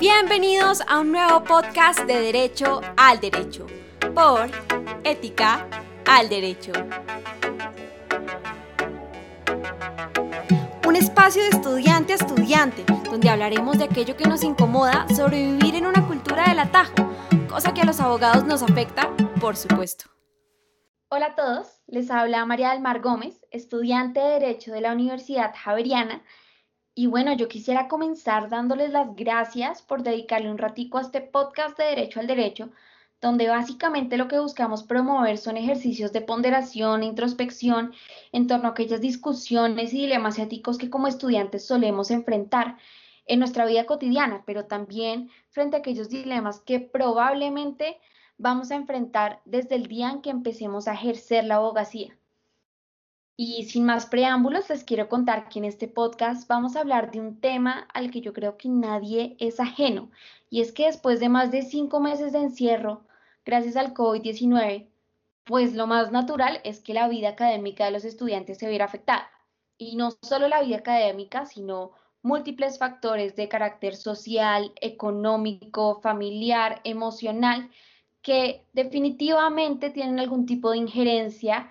Bienvenidos 0.00 0.80
a 0.86 1.00
un 1.00 1.10
nuevo 1.10 1.42
podcast 1.42 2.04
de 2.04 2.20
Derecho 2.20 2.80
al 2.96 3.18
Derecho 3.18 3.66
por 4.14 4.48
Ética 5.02 5.66
al 6.06 6.28
Derecho. 6.28 6.70
Un 10.86 10.94
espacio 10.94 11.42
de 11.42 11.48
estudiante 11.48 12.12
a 12.12 12.16
estudiante 12.16 12.84
donde 13.10 13.28
hablaremos 13.28 13.76
de 13.78 13.86
aquello 13.86 14.16
que 14.16 14.28
nos 14.28 14.44
incomoda 14.44 15.04
sobre 15.16 15.44
vivir 15.44 15.74
en 15.74 15.86
una 15.86 16.06
cultura 16.06 16.48
del 16.48 16.60
atajo, 16.60 16.94
cosa 17.48 17.74
que 17.74 17.80
a 17.80 17.84
los 17.84 17.98
abogados 17.98 18.44
nos 18.44 18.62
afecta, 18.62 19.10
por 19.40 19.56
supuesto. 19.56 20.04
Hola 21.08 21.26
a 21.26 21.34
todos, 21.34 21.82
les 21.88 22.08
habla 22.12 22.46
María 22.46 22.70
del 22.70 22.82
Mar 22.82 23.00
Gómez, 23.00 23.44
estudiante 23.50 24.20
de 24.20 24.38
Derecho 24.38 24.70
de 24.70 24.80
la 24.80 24.92
Universidad 24.92 25.52
Javeriana 25.56 26.22
y 26.98 27.06
bueno, 27.06 27.32
yo 27.32 27.46
quisiera 27.46 27.86
comenzar 27.86 28.48
dándoles 28.48 28.90
las 28.90 29.14
gracias 29.14 29.82
por 29.82 30.02
dedicarle 30.02 30.50
un 30.50 30.58
ratico 30.58 30.98
a 30.98 31.02
este 31.02 31.20
podcast 31.20 31.78
de 31.78 31.84
Derecho 31.84 32.18
al 32.18 32.26
Derecho, 32.26 32.70
donde 33.20 33.48
básicamente 33.48 34.16
lo 34.16 34.26
que 34.26 34.40
buscamos 34.40 34.82
promover 34.82 35.38
son 35.38 35.56
ejercicios 35.56 36.12
de 36.12 36.22
ponderación 36.22 37.04
e 37.04 37.06
introspección 37.06 37.92
en 38.32 38.48
torno 38.48 38.66
a 38.66 38.70
aquellas 38.72 39.00
discusiones 39.00 39.94
y 39.94 39.98
dilemas 39.98 40.40
éticos 40.40 40.76
que 40.76 40.90
como 40.90 41.06
estudiantes 41.06 41.64
solemos 41.64 42.10
enfrentar 42.10 42.78
en 43.26 43.38
nuestra 43.38 43.64
vida 43.64 43.86
cotidiana, 43.86 44.42
pero 44.44 44.64
también 44.64 45.30
frente 45.50 45.76
a 45.76 45.78
aquellos 45.78 46.08
dilemas 46.08 46.58
que 46.58 46.80
probablemente 46.80 48.00
vamos 48.38 48.72
a 48.72 48.74
enfrentar 48.74 49.40
desde 49.44 49.76
el 49.76 49.86
día 49.86 50.10
en 50.10 50.20
que 50.20 50.30
empecemos 50.30 50.88
a 50.88 50.94
ejercer 50.94 51.44
la 51.44 51.56
abogacía. 51.58 52.18
Y 53.40 53.66
sin 53.66 53.84
más 53.84 54.06
preámbulos, 54.06 54.68
les 54.68 54.82
quiero 54.82 55.08
contar 55.08 55.48
que 55.48 55.60
en 55.60 55.64
este 55.64 55.86
podcast 55.86 56.48
vamos 56.48 56.74
a 56.74 56.80
hablar 56.80 57.12
de 57.12 57.20
un 57.20 57.40
tema 57.40 57.86
al 57.94 58.10
que 58.10 58.20
yo 58.20 58.32
creo 58.32 58.56
que 58.56 58.68
nadie 58.68 59.36
es 59.38 59.60
ajeno. 59.60 60.10
Y 60.50 60.60
es 60.60 60.72
que 60.72 60.86
después 60.86 61.20
de 61.20 61.28
más 61.28 61.52
de 61.52 61.62
cinco 61.62 62.00
meses 62.00 62.32
de 62.32 62.40
encierro, 62.40 63.04
gracias 63.46 63.76
al 63.76 63.94
COVID-19, 63.94 64.88
pues 65.44 65.74
lo 65.74 65.86
más 65.86 66.10
natural 66.10 66.60
es 66.64 66.80
que 66.80 66.94
la 66.94 67.06
vida 67.06 67.28
académica 67.28 67.84
de 67.84 67.92
los 67.92 68.04
estudiantes 68.04 68.58
se 68.58 68.68
viera 68.68 68.86
afectada. 68.86 69.30
Y 69.76 69.94
no 69.94 70.10
solo 70.20 70.48
la 70.48 70.60
vida 70.62 70.78
académica, 70.78 71.46
sino 71.46 71.92
múltiples 72.22 72.76
factores 72.76 73.36
de 73.36 73.48
carácter 73.48 73.94
social, 73.94 74.72
económico, 74.80 76.00
familiar, 76.00 76.80
emocional, 76.82 77.70
que 78.20 78.66
definitivamente 78.72 79.90
tienen 79.90 80.18
algún 80.18 80.44
tipo 80.44 80.72
de 80.72 80.78
injerencia 80.78 81.70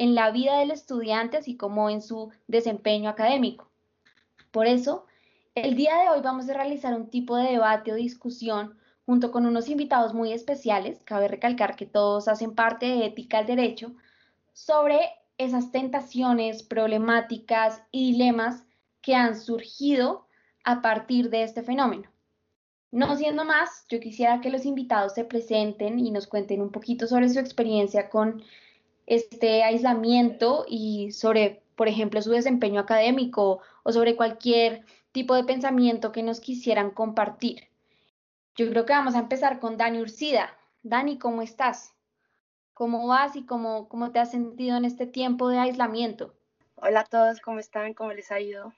en 0.00 0.14
la 0.14 0.30
vida 0.30 0.58
del 0.58 0.70
estudiante, 0.70 1.36
así 1.36 1.58
como 1.58 1.90
en 1.90 2.00
su 2.00 2.30
desempeño 2.48 3.10
académico. 3.10 3.70
Por 4.50 4.66
eso, 4.66 5.04
el 5.54 5.76
día 5.76 5.94
de 5.96 6.08
hoy 6.08 6.22
vamos 6.22 6.48
a 6.48 6.54
realizar 6.54 6.94
un 6.94 7.10
tipo 7.10 7.36
de 7.36 7.50
debate 7.50 7.92
o 7.92 7.96
discusión 7.96 8.78
junto 9.04 9.30
con 9.30 9.44
unos 9.44 9.68
invitados 9.68 10.14
muy 10.14 10.32
especiales, 10.32 11.02
cabe 11.04 11.28
recalcar 11.28 11.76
que 11.76 11.84
todos 11.84 12.28
hacen 12.28 12.54
parte 12.54 12.86
de 12.86 13.04
Ética 13.04 13.40
al 13.40 13.46
Derecho, 13.46 13.92
sobre 14.54 15.00
esas 15.36 15.70
tentaciones, 15.70 16.62
problemáticas 16.62 17.82
y 17.90 18.12
dilemas 18.12 18.64
que 19.02 19.14
han 19.14 19.38
surgido 19.38 20.26
a 20.64 20.80
partir 20.80 21.28
de 21.28 21.42
este 21.42 21.62
fenómeno. 21.62 22.08
No 22.90 23.16
siendo 23.16 23.44
más, 23.44 23.84
yo 23.90 24.00
quisiera 24.00 24.40
que 24.40 24.48
los 24.48 24.64
invitados 24.64 25.12
se 25.12 25.26
presenten 25.26 25.98
y 25.98 26.10
nos 26.10 26.26
cuenten 26.26 26.62
un 26.62 26.70
poquito 26.70 27.06
sobre 27.06 27.28
su 27.28 27.38
experiencia 27.38 28.08
con 28.08 28.42
este 29.10 29.64
aislamiento 29.64 30.64
y 30.68 31.10
sobre, 31.10 31.64
por 31.74 31.88
ejemplo, 31.88 32.22
su 32.22 32.30
desempeño 32.30 32.80
académico 32.80 33.60
o 33.82 33.90
sobre 33.90 34.14
cualquier 34.14 34.84
tipo 35.10 35.34
de 35.34 35.42
pensamiento 35.42 36.12
que 36.12 36.22
nos 36.22 36.38
quisieran 36.38 36.92
compartir. 36.92 37.70
Yo 38.54 38.70
creo 38.70 38.86
que 38.86 38.92
vamos 38.92 39.16
a 39.16 39.18
empezar 39.18 39.58
con 39.58 39.76
Dani 39.76 40.00
Ursida. 40.00 40.56
Dani, 40.84 41.18
¿cómo 41.18 41.42
estás? 41.42 41.92
¿Cómo 42.72 43.08
vas 43.08 43.34
y 43.34 43.44
cómo, 43.44 43.88
cómo 43.88 44.12
te 44.12 44.20
has 44.20 44.30
sentido 44.30 44.76
en 44.76 44.84
este 44.84 45.08
tiempo 45.08 45.48
de 45.48 45.58
aislamiento? 45.58 46.36
Hola 46.76 47.00
a 47.00 47.04
todos, 47.04 47.40
¿cómo 47.40 47.58
están? 47.58 47.94
¿Cómo 47.94 48.12
les 48.12 48.30
ha 48.30 48.38
ido? 48.38 48.72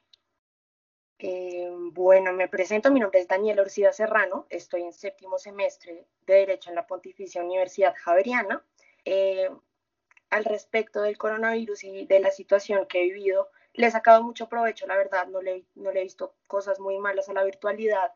Eh, 1.19 1.69
bueno, 1.93 2.33
me 2.33 2.49
presento, 2.49 2.91
mi 2.91 3.01
nombre 3.01 3.21
es 3.21 3.29
Daniel 3.29 3.61
Ursida 3.61 3.93
Serrano, 3.93 4.47
estoy 4.49 4.83
en 4.83 4.95
séptimo 4.95 5.37
semestre 5.37 6.07
de 6.27 6.35
Derecho 6.35 6.71
en 6.71 6.77
la 6.77 6.87
Pontificia 6.87 7.45
Universidad 7.45 7.95
Javeriana. 8.03 8.65
Eh, 9.05 9.51
al 10.33 10.45
respecto 10.47 11.03
del 11.03 11.19
coronavirus 11.19 11.85
y 11.85 12.07
de 12.07 12.19
la 12.19 12.31
situación 12.31 12.87
que 12.87 13.01
he 13.01 13.05
vivido. 13.05 13.51
Le 13.75 13.87
he 13.87 13.91
sacado 13.91 14.23
mucho 14.23 14.49
provecho, 14.49 14.87
la 14.87 14.97
verdad, 14.97 15.27
no 15.29 15.43
le, 15.43 15.67
no 15.75 15.93
le 15.93 16.01
he 16.01 16.05
visto 16.05 16.35
cosas 16.47 16.81
muy 16.81 16.99
malas 16.99 17.29
a 17.29 17.35
la 17.35 17.45
virtualidad. 17.45 18.15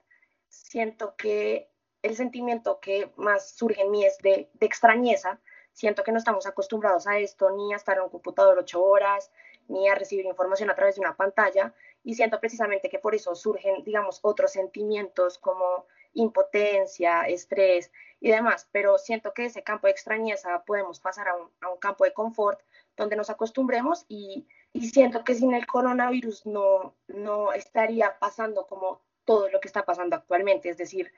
Siento 0.49 1.15
que 1.17 1.69
el 2.01 2.17
sentimiento 2.17 2.81
que 2.81 3.11
más 3.17 3.51
surge 3.51 3.83
en 3.83 3.91
mí 3.91 4.07
es 4.07 4.17
de, 4.19 4.49
de 4.55 4.67
extrañeza. 4.67 5.41
Siento 5.75 6.03
que 6.05 6.13
no 6.13 6.17
estamos 6.17 6.47
acostumbrados 6.47 7.07
a 7.07 7.19
esto, 7.19 7.51
ni 7.51 7.75
a 7.75 7.77
estar 7.77 7.99
en 7.99 8.05
un 8.05 8.09
computador 8.09 8.59
ocho 8.59 8.83
horas, 8.83 9.31
ni 9.69 9.87
a 9.87 9.95
recibir 9.95 10.25
información 10.25 10.71
a 10.71 10.75
través 10.75 10.95
de 10.95 11.03
una 11.03 11.17
pantalla. 11.17 11.75
Y 12.03 12.15
siento 12.15 12.41
precisamente 12.41 12.89
que 12.89 12.99
por 12.99 13.15
eso 13.15 13.35
surgen, 13.35 13.85
digamos, 13.85 14.21
otros 14.23 14.53
sentimientos 14.53 15.37
como 15.37 15.87
impotencia, 16.17 17.23
estrés 17.23 17.93
y 18.21 18.31
demás, 18.31 18.69
pero 18.73 18.99
siento 18.99 19.33
que 19.33 19.45
ese 19.45 19.63
campo 19.63 19.87
de 19.87 19.93
extrañeza 19.93 20.65
podemos 20.65 20.99
pasar 20.99 21.29
a 21.29 21.37
un, 21.37 21.79
campo 21.79 22.05
de 22.05 22.13
confort 22.13 22.61
donde 22.97 23.17
nos 23.17 23.31
acostumbremos 23.31 24.05
y, 24.09 24.49
siento 24.91 25.25
que 25.25 25.35
sin 25.35 25.55
el 25.55 25.67
coronavirus 25.67 26.45
no, 26.47 26.95
no 27.07 27.53
estaría 27.53 28.19
pasando 28.19 28.67
como 28.67 29.01
todo 29.25 29.49
lo 29.49 29.61
que 29.61 29.69
está 29.69 29.85
pasando 29.85 30.17
actualmente, 30.17 30.69
es 30.69 30.77
decir, 30.77 31.13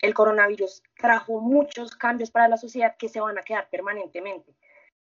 el 0.00 0.14
coronavirus 0.14 0.82
trajo 0.96 1.40
muchos 1.40 1.96
cambios 1.96 2.30
para 2.30 2.48
la 2.48 2.56
sociedad 2.56 2.96
que 2.96 3.08
se 3.08 3.20
van 3.20 3.38
a 3.38 3.42
quedar 3.42 3.68
permanentemente. 3.70 4.54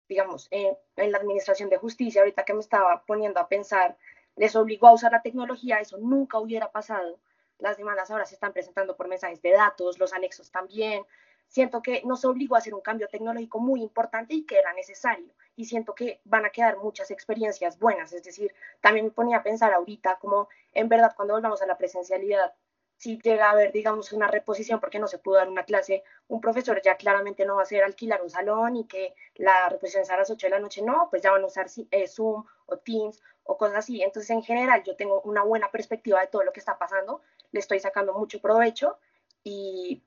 Digamos, 0.07 0.47
en 0.51 1.11
la 1.11 1.17
administración 1.17 1.69
de 1.69 1.77
justicia, 1.77 2.21
ahorita 2.21 2.43
que 2.43 2.53
me 2.53 2.61
estaba 2.61 3.03
poniendo 3.05 3.39
a 3.39 3.47
pensar, 3.47 3.97
les 4.35 4.55
obligó 4.55 4.87
a 4.87 4.93
usar 4.93 5.11
la 5.11 5.21
tecnología, 5.21 5.79
eso 5.79 5.97
nunca 5.97 6.39
hubiera 6.39 6.71
pasado 6.71 7.19
las 7.59 7.77
demandas 7.77 8.09
ahora 8.09 8.25
se 8.25 8.35
están 8.35 8.53
presentando 8.53 8.95
por 8.95 9.07
mensajes 9.07 9.41
de 9.41 9.51
datos, 9.51 9.99
los 9.99 10.13
anexos 10.13 10.51
también. 10.51 11.05
Siento 11.47 11.81
que 11.81 12.03
nos 12.05 12.25
obligó 12.25 12.55
a 12.55 12.59
hacer 12.59 12.73
un 12.73 12.81
cambio 12.81 13.07
tecnológico 13.07 13.59
muy 13.59 13.81
importante 13.81 14.33
y 14.33 14.45
que 14.45 14.57
era 14.57 14.73
necesario. 14.73 15.33
Y 15.55 15.65
siento 15.65 15.95
que 15.95 16.21
van 16.23 16.45
a 16.45 16.51
quedar 16.51 16.77
muchas 16.77 17.11
experiencias 17.11 17.79
buenas. 17.79 18.13
Es 18.13 18.23
decir, 18.23 18.53
también 18.81 19.05
me 19.05 19.11
ponía 19.11 19.37
a 19.37 19.43
pensar 19.43 19.73
ahorita 19.73 20.17
como 20.19 20.47
en 20.73 20.89
verdad 20.89 21.13
cuando 21.15 21.33
volvamos 21.33 21.61
a 21.61 21.65
la 21.65 21.77
presencialidad, 21.77 22.53
si 22.99 23.17
llega 23.17 23.47
a 23.47 23.51
haber, 23.51 23.71
digamos, 23.71 24.11
una 24.11 24.27
reposición 24.27 24.81
porque 24.81 24.99
no 24.99 25.07
se 25.07 25.19
pudo 25.19 25.35
dar 25.35 25.47
una 25.47 25.63
clase, 25.63 26.03
un 26.27 26.41
profesor 26.41 26.81
ya 26.81 26.97
claramente 26.97 27.45
no 27.45 27.55
va 27.55 27.61
a 27.61 27.63
hacer 27.63 27.81
alquilar 27.81 28.21
un 28.21 28.29
salón 28.29 28.75
y 28.75 28.85
que 28.85 29.15
la 29.35 29.69
reposición 29.69 30.05
sea 30.05 30.15
a 30.15 30.19
las 30.19 30.29
8 30.29 30.47
de 30.47 30.51
la 30.51 30.59
noche, 30.59 30.81
no, 30.81 31.07
pues 31.09 31.21
ya 31.21 31.31
van 31.31 31.41
a 31.41 31.47
usar 31.47 31.67
eh, 31.91 32.07
Zoom 32.09 32.43
o 32.65 32.77
Teams 32.77 33.21
o 33.43 33.57
cosas 33.57 33.77
así. 33.77 34.03
Entonces, 34.03 34.29
en 34.31 34.43
general, 34.43 34.83
yo 34.83 34.97
tengo 34.97 35.21
una 35.21 35.43
buena 35.43 35.71
perspectiva 35.71 36.19
de 36.19 36.27
todo 36.27 36.43
lo 36.43 36.51
que 36.51 36.59
está 36.59 36.77
pasando, 36.77 37.21
le 37.51 37.59
estoy 37.59 37.79
sacando 37.79 38.13
mucho 38.13 38.39
provecho 38.41 38.97
y, 39.43 40.01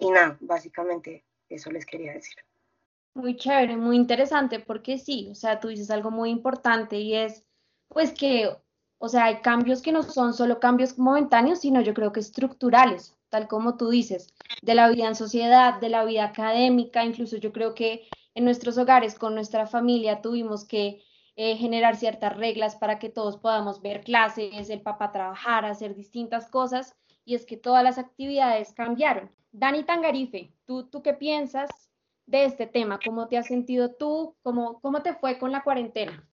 y 0.00 0.10
nada, 0.10 0.36
básicamente 0.40 1.24
eso 1.48 1.70
les 1.70 1.86
quería 1.86 2.12
decir. 2.12 2.36
Muy 3.14 3.36
chévere, 3.36 3.76
muy 3.76 3.96
interesante, 3.96 4.60
porque 4.60 4.98
sí, 4.98 5.28
o 5.30 5.34
sea, 5.34 5.58
tú 5.60 5.68
dices 5.68 5.90
algo 5.90 6.10
muy 6.10 6.30
importante 6.30 6.98
y 6.98 7.14
es, 7.14 7.44
pues 7.88 8.12
que 8.12 8.50
o 8.98 9.08
sea, 9.08 9.26
hay 9.26 9.36
cambios 9.36 9.82
que 9.82 9.92
no 9.92 10.02
son 10.02 10.32
solo 10.32 10.58
cambios 10.58 10.98
momentáneos, 10.98 11.60
sino 11.60 11.80
yo 11.80 11.94
creo 11.94 12.12
que 12.12 12.20
estructurales, 12.20 13.16
tal 13.28 13.46
como 13.46 13.76
tú 13.76 13.90
dices, 13.90 14.32
de 14.62 14.74
la 14.74 14.88
vida 14.88 15.06
en 15.06 15.14
sociedad, 15.14 15.78
de 15.80 15.90
la 15.90 16.04
vida 16.04 16.24
académica, 16.24 17.04
incluso 17.04 17.36
yo 17.36 17.52
creo 17.52 17.74
que 17.74 18.08
en 18.34 18.44
nuestros 18.44 18.78
hogares, 18.78 19.18
con 19.18 19.34
nuestra 19.34 19.66
familia, 19.66 20.22
tuvimos 20.22 20.64
que 20.64 21.02
eh, 21.36 21.56
generar 21.56 21.96
ciertas 21.96 22.36
reglas 22.36 22.76
para 22.76 22.98
que 22.98 23.08
todos 23.08 23.36
podamos 23.38 23.80
ver 23.82 24.00
clases, 24.00 24.70
el 24.70 24.80
papá 24.80 25.12
trabajar, 25.12 25.64
hacer 25.64 25.94
distintas 25.94 26.48
cosas, 26.50 26.96
y 27.24 27.34
es 27.34 27.46
que 27.46 27.56
todas 27.56 27.84
las 27.84 27.98
actividades 27.98 28.72
cambiaron. 28.72 29.30
Dani 29.52 29.84
Tangarife, 29.84 30.52
¿tú, 30.64 30.84
tú 30.84 31.02
qué 31.02 31.14
piensas 31.14 31.70
de 32.26 32.44
este 32.44 32.66
tema? 32.66 32.98
¿Cómo 33.04 33.28
te 33.28 33.38
has 33.38 33.46
sentido 33.46 33.92
tú? 33.92 34.34
¿Cómo, 34.42 34.80
cómo 34.80 35.02
te 35.02 35.14
fue 35.14 35.38
con 35.38 35.52
la 35.52 35.62
cuarentena? 35.62 36.28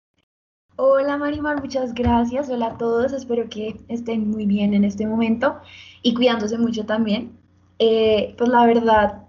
Hola 0.76 1.16
Marimar, 1.16 1.60
muchas 1.60 1.92
gracias. 1.92 2.48
Hola 2.48 2.66
a 2.66 2.78
todos, 2.78 3.12
espero 3.12 3.48
que 3.48 3.76
estén 3.88 4.30
muy 4.30 4.46
bien 4.46 4.74
en 4.74 4.84
este 4.84 5.06
momento 5.06 5.60
y 6.02 6.14
cuidándose 6.14 6.56
mucho 6.56 6.86
también. 6.86 7.36
Eh, 7.80 8.34
pues 8.38 8.48
la 8.48 8.64
verdad, 8.64 9.22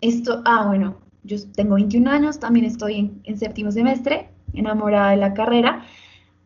esto, 0.00 0.42
ah, 0.44 0.66
bueno, 0.68 0.96
yo 1.24 1.36
tengo 1.56 1.74
21 1.74 2.08
años, 2.08 2.38
también 2.38 2.66
estoy 2.66 2.98
en, 2.98 3.20
en, 3.24 3.38
séptimo 3.38 3.72
semestre, 3.72 4.30
enamorada 4.54 5.10
de 5.10 5.16
la 5.16 5.34
carrera 5.34 5.84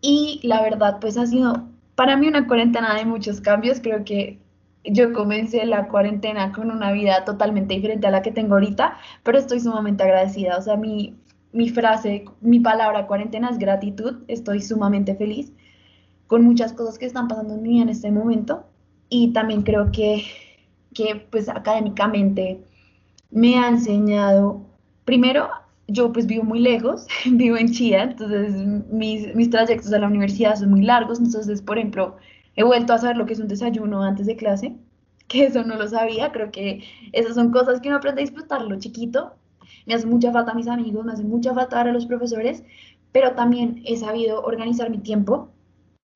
y 0.00 0.40
la 0.42 0.62
verdad, 0.62 0.98
pues 1.00 1.16
ha 1.16 1.26
sido 1.26 1.68
para 1.94 2.16
mí 2.16 2.28
una 2.28 2.46
cuarentena 2.46 2.94
de 2.94 3.04
muchos 3.04 3.40
cambios. 3.40 3.80
Creo 3.80 4.04
que 4.04 4.38
yo 4.84 5.12
comencé 5.12 5.64
la 5.66 5.88
cuarentena 5.88 6.52
con 6.52 6.70
una 6.70 6.92
vida 6.92 7.24
totalmente 7.24 7.74
diferente 7.74 8.06
a 8.06 8.10
la 8.10 8.22
que 8.22 8.30
tengo 8.30 8.54
ahorita, 8.54 8.96
pero 9.24 9.38
estoy 9.38 9.60
sumamente 9.60 10.04
agradecida. 10.04 10.56
O 10.56 10.62
sea, 10.62 10.76
mi, 10.76 11.16
mi 11.52 11.68
frase, 11.68 12.24
mi 12.40 12.60
palabra 12.60 13.06
cuarentena 13.06 13.50
es 13.50 13.58
gratitud. 13.58 14.22
Estoy 14.28 14.62
sumamente 14.62 15.14
feliz 15.16 15.52
con 16.26 16.44
muchas 16.44 16.72
cosas 16.72 16.98
que 16.98 17.06
están 17.06 17.28
pasando 17.28 17.54
en 17.54 17.62
vida 17.62 17.82
en 17.82 17.88
este 17.88 18.10
momento. 18.10 18.64
Y 19.08 19.32
también 19.32 19.62
creo 19.62 19.90
que 19.90 20.24
que 20.94 21.14
pues 21.30 21.48
académicamente 21.48 22.64
me 23.30 23.58
ha 23.58 23.68
enseñado, 23.68 24.62
primero, 25.04 25.48
yo 25.88 26.12
pues 26.12 26.26
vivo 26.26 26.44
muy 26.44 26.60
lejos, 26.60 27.06
vivo 27.26 27.56
en 27.56 27.72
Chía, 27.72 28.04
entonces 28.04 28.54
mis, 28.90 29.34
mis 29.34 29.50
trayectos 29.50 29.92
a 29.92 29.98
la 29.98 30.06
universidad 30.06 30.56
son 30.56 30.70
muy 30.70 30.82
largos, 30.82 31.18
entonces, 31.18 31.62
por 31.62 31.78
ejemplo, 31.78 32.16
he 32.56 32.62
vuelto 32.62 32.92
a 32.92 32.98
saber 32.98 33.16
lo 33.16 33.26
que 33.26 33.32
es 33.32 33.40
un 33.40 33.48
desayuno 33.48 34.02
antes 34.02 34.26
de 34.26 34.36
clase, 34.36 34.76
que 35.28 35.46
eso 35.46 35.64
no 35.64 35.76
lo 35.76 35.88
sabía, 35.88 36.30
creo 36.30 36.50
que 36.50 36.84
esas 37.12 37.34
son 37.34 37.50
cosas 37.50 37.80
que 37.80 37.88
uno 37.88 37.96
aprende 37.96 38.22
a 38.22 38.26
disfrutarlo 38.26 38.78
chiquito, 38.78 39.34
me 39.86 39.94
hace 39.94 40.06
mucha 40.06 40.30
falta 40.32 40.52
a 40.52 40.54
mis 40.54 40.68
amigos, 40.68 41.04
me 41.04 41.12
hace 41.12 41.24
mucha 41.24 41.54
falta 41.54 41.80
a 41.80 41.84
los 41.84 42.06
profesores, 42.06 42.62
pero 43.12 43.32
también 43.32 43.82
he 43.86 43.96
sabido 43.96 44.42
organizar 44.42 44.90
mi 44.90 44.98
tiempo. 44.98 45.50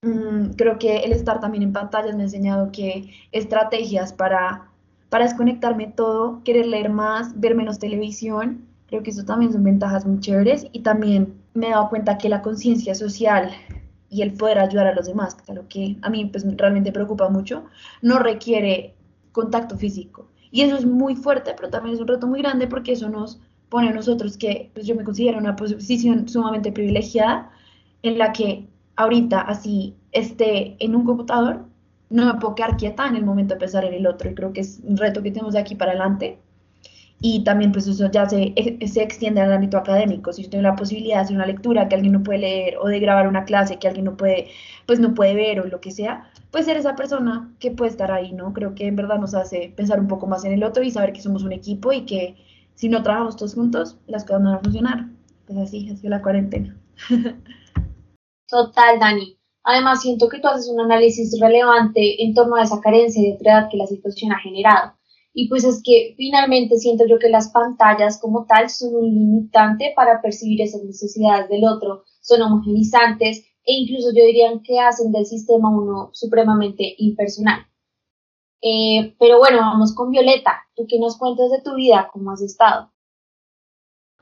Mm, 0.03 0.51
creo 0.57 0.77
que 0.77 0.97
el 0.97 1.11
estar 1.11 1.39
también 1.39 1.63
en 1.63 1.73
pantallas 1.73 2.15
me 2.15 2.21
ha 2.21 2.25
enseñado 2.25 2.71
que 2.71 3.09
estrategias 3.31 4.13
para, 4.13 4.69
para 5.09 5.25
desconectarme 5.25 5.87
todo, 5.87 6.43
querer 6.43 6.67
leer 6.67 6.89
más, 6.89 7.39
ver 7.39 7.55
menos 7.55 7.79
televisión, 7.79 8.67
creo 8.93 9.01
que 9.01 9.09
eso 9.09 9.25
también 9.25 9.51
son 9.51 9.63
ventajas 9.63 10.05
muy 10.05 10.19
chéveres 10.19 10.67
y 10.71 10.81
también 10.81 11.33
me 11.55 11.65
he 11.65 11.69
dado 11.71 11.89
cuenta 11.89 12.19
que 12.19 12.29
la 12.29 12.43
conciencia 12.43 12.93
social 12.93 13.49
y 14.07 14.21
el 14.21 14.33
poder 14.33 14.59
ayudar 14.59 14.85
a 14.85 14.93
los 14.93 15.07
demás, 15.07 15.33
que 15.33 15.51
es 15.51 15.55
lo 15.55 15.67
que 15.67 15.97
a 16.03 16.11
mí 16.11 16.25
pues, 16.25 16.45
realmente 16.57 16.91
preocupa 16.91 17.27
mucho, 17.27 17.63
no 18.03 18.19
requiere 18.19 18.93
contacto 19.31 19.75
físico. 19.79 20.27
Y 20.51 20.61
eso 20.61 20.75
es 20.75 20.85
muy 20.85 21.15
fuerte, 21.15 21.55
pero 21.55 21.71
también 21.71 21.95
es 21.95 22.01
un 22.01 22.07
reto 22.07 22.27
muy 22.27 22.43
grande 22.43 22.67
porque 22.67 22.91
eso 22.91 23.09
nos 23.09 23.39
pone 23.69 23.89
a 23.89 23.93
nosotros 23.93 24.37
que 24.37 24.69
pues 24.75 24.85
yo 24.85 24.93
me 24.93 25.03
considero 25.03 25.39
una 25.39 25.55
posición 25.55 26.29
sumamente 26.29 26.71
privilegiada 26.71 27.49
en 28.03 28.19
la 28.19 28.31
que 28.31 28.67
ahorita 28.95 29.41
así 29.41 29.95
esté 30.11 30.75
en 30.77 30.95
un 30.95 31.03
computador, 31.03 31.65
no 32.11 32.31
me 32.31 32.39
puedo 32.39 32.53
quedar 32.53 32.77
quieta 32.77 33.07
en 33.07 33.15
el 33.15 33.25
momento 33.25 33.55
de 33.55 33.59
pensar 33.59 33.85
en 33.85 33.95
el 33.95 34.05
otro. 34.05 34.29
Y 34.29 34.35
creo 34.35 34.53
que 34.53 34.61
es 34.61 34.81
un 34.83 34.97
reto 34.97 35.23
que 35.23 35.31
tenemos 35.31 35.53
de 35.53 35.61
aquí 35.61 35.73
para 35.73 35.93
adelante. 35.93 36.37
Y 37.19 37.43
también 37.43 37.71
pues 37.71 37.87
eso 37.87 38.11
ya 38.11 38.27
se, 38.27 38.53
se 38.85 39.01
extiende 39.01 39.39
al 39.41 39.53
ámbito 39.53 39.77
académico. 39.77 40.33
Si 40.33 40.43
yo 40.43 40.49
tengo 40.49 40.63
la 40.63 40.75
posibilidad 40.75 41.17
de 41.17 41.21
hacer 41.21 41.35
una 41.35 41.45
lectura 41.45 41.87
que 41.87 41.95
alguien 41.95 42.13
no 42.13 42.23
puede 42.23 42.39
leer 42.39 42.77
o 42.77 42.87
de 42.87 42.99
grabar 42.99 43.27
una 43.27 43.45
clase 43.45 43.79
que 43.79 43.87
alguien 43.87 44.05
no 44.05 44.17
puede, 44.17 44.49
pues 44.85 44.99
no 44.99 45.13
puede 45.13 45.33
ver 45.33 45.61
o 45.61 45.65
lo 45.65 45.79
que 45.79 45.91
sea, 45.91 46.29
pues 46.51 46.65
ser 46.65 46.77
esa 46.77 46.95
persona 46.95 47.53
que 47.59 47.71
puede 47.71 47.91
estar 47.91 48.11
ahí, 48.11 48.33
¿no? 48.33 48.51
Creo 48.53 48.75
que 48.75 48.87
en 48.87 48.95
verdad 48.97 49.19
nos 49.19 49.33
hace 49.33 49.73
pensar 49.75 49.99
un 49.99 50.07
poco 50.07 50.27
más 50.27 50.43
en 50.43 50.53
el 50.53 50.63
otro 50.63 50.83
y 50.83 50.91
saber 50.91 51.13
que 51.13 51.21
somos 51.21 51.43
un 51.43 51.53
equipo 51.53 51.93
y 51.93 52.05
que 52.05 52.35
si 52.75 52.89
no 52.89 53.03
trabajamos 53.03 53.37
todos 53.37 53.55
juntos, 53.55 53.97
las 54.07 54.23
cosas 54.23 54.41
no 54.41 54.49
van 54.49 54.59
a 54.59 54.63
funcionar. 54.63 55.05
Pues 55.45 55.57
así, 55.59 55.95
sido 55.95 56.09
la 56.09 56.21
cuarentena. 56.21 56.77
Total, 58.47 58.99
Dani. 58.99 59.37
Además, 59.63 60.01
siento 60.01 60.27
que 60.27 60.39
tú 60.39 60.47
haces 60.47 60.69
un 60.69 60.81
análisis 60.81 61.39
relevante 61.39 62.21
en 62.23 62.33
torno 62.33 62.55
a 62.55 62.63
esa 62.63 62.81
carencia 62.81 63.21
de 63.21 63.37
edad 63.39 63.69
que 63.71 63.77
la 63.77 63.87
situación 63.87 64.31
ha 64.31 64.39
generado. 64.39 64.93
Y 65.33 65.49
pues 65.49 65.63
es 65.63 65.81
que 65.83 66.13
finalmente 66.15 66.77
siento 66.77 67.05
yo 67.07 67.17
que 67.17 67.29
las 67.29 67.49
pantallas 67.49 68.19
como 68.19 68.45
tal 68.45 68.69
son 68.69 68.95
un 68.95 69.05
limitante 69.05 69.93
para 69.95 70.21
percibir 70.21 70.61
esas 70.61 70.83
necesidades 70.83 71.49
del 71.49 71.65
otro, 71.65 72.03
son 72.21 72.43
homogenizantes 72.43 73.39
e 73.65 73.73
incluso 73.73 74.09
yo 74.15 74.23
diría 74.25 74.49
que 74.63 74.79
hacen 74.79 75.11
del 75.11 75.25
sistema 75.25 75.69
uno 75.69 76.09
supremamente 76.13 76.95
impersonal. 76.97 77.65
Eh, 78.61 79.15
pero 79.19 79.39
bueno, 79.39 79.57
vamos 79.57 79.93
con 79.93 80.11
Violeta. 80.11 80.63
¿Tú 80.75 80.85
qué 80.87 80.99
nos 80.99 81.17
cuentas 81.17 81.51
de 81.51 81.61
tu 81.61 81.75
vida? 81.75 82.09
¿Cómo 82.13 82.31
has 82.31 82.41
estado? 82.41 82.91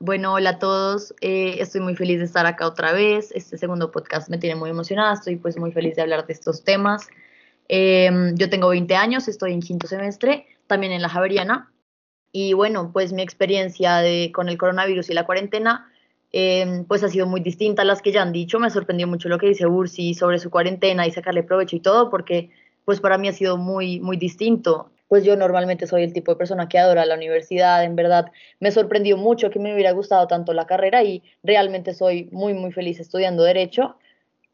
Bueno, 0.00 0.34
hola 0.34 0.50
a 0.50 0.58
todos. 0.58 1.14
Eh, 1.20 1.56
estoy 1.60 1.80
muy 1.80 1.94
feliz 1.94 2.18
de 2.18 2.24
estar 2.24 2.46
acá 2.46 2.66
otra 2.66 2.92
vez. 2.92 3.30
Este 3.32 3.56
segundo 3.56 3.92
podcast 3.92 4.28
me 4.28 4.38
tiene 4.38 4.56
muy 4.56 4.70
emocionada. 4.70 5.14
Estoy 5.14 5.36
pues 5.36 5.58
muy 5.58 5.70
feliz 5.70 5.94
de 5.94 6.02
hablar 6.02 6.26
de 6.26 6.32
estos 6.32 6.64
temas. 6.64 7.06
Em, 7.68 8.34
yo 8.36 8.50
tengo 8.50 8.68
20 8.68 8.94
años, 8.96 9.28
estoy 9.28 9.52
en 9.52 9.60
quinto 9.60 9.86
semestre, 9.86 10.46
también 10.66 10.92
en 10.92 11.02
la 11.02 11.08
Javeriana. 11.08 11.72
Y 12.32 12.54
bueno, 12.54 12.90
pues 12.92 13.12
mi 13.12 13.22
experiencia 13.22 13.98
de, 13.98 14.32
con 14.34 14.48
el 14.48 14.56
coronavirus 14.56 15.10
y 15.10 15.14
la 15.14 15.26
cuarentena 15.26 15.92
em, 16.32 16.84
pues 16.86 17.04
ha 17.04 17.08
sido 17.08 17.26
muy 17.26 17.42
distinta 17.42 17.82
a 17.82 17.84
las 17.84 18.00
que 18.00 18.12
ya 18.12 18.22
han 18.22 18.32
dicho. 18.32 18.58
Me 18.58 18.70
sorprendió 18.70 19.06
mucho 19.06 19.28
lo 19.28 19.38
que 19.38 19.48
dice 19.48 19.66
Ursi 19.66 20.14
sobre 20.14 20.38
su 20.38 20.50
cuarentena 20.50 21.06
y 21.06 21.12
sacarle 21.12 21.42
provecho 21.42 21.76
y 21.76 21.80
todo, 21.80 22.10
porque 22.10 22.50
pues 22.84 23.00
para 23.00 23.18
mí 23.18 23.28
ha 23.28 23.32
sido 23.32 23.58
muy, 23.58 24.00
muy 24.00 24.16
distinto. 24.16 24.90
Pues 25.08 25.24
yo 25.24 25.36
normalmente 25.36 25.86
soy 25.86 26.04
el 26.04 26.14
tipo 26.14 26.32
de 26.32 26.38
persona 26.38 26.70
que 26.70 26.78
adora 26.78 27.04
la 27.04 27.16
universidad, 27.16 27.84
en 27.84 27.96
verdad 27.96 28.32
me 28.60 28.72
sorprendió 28.72 29.18
mucho 29.18 29.50
que 29.50 29.58
me 29.58 29.74
hubiera 29.74 29.92
gustado 29.92 30.26
tanto 30.26 30.54
la 30.54 30.66
carrera 30.66 31.02
y 31.02 31.22
realmente 31.42 31.92
soy 31.92 32.30
muy, 32.32 32.54
muy 32.54 32.72
feliz 32.72 32.98
estudiando 32.98 33.42
derecho. 33.42 33.96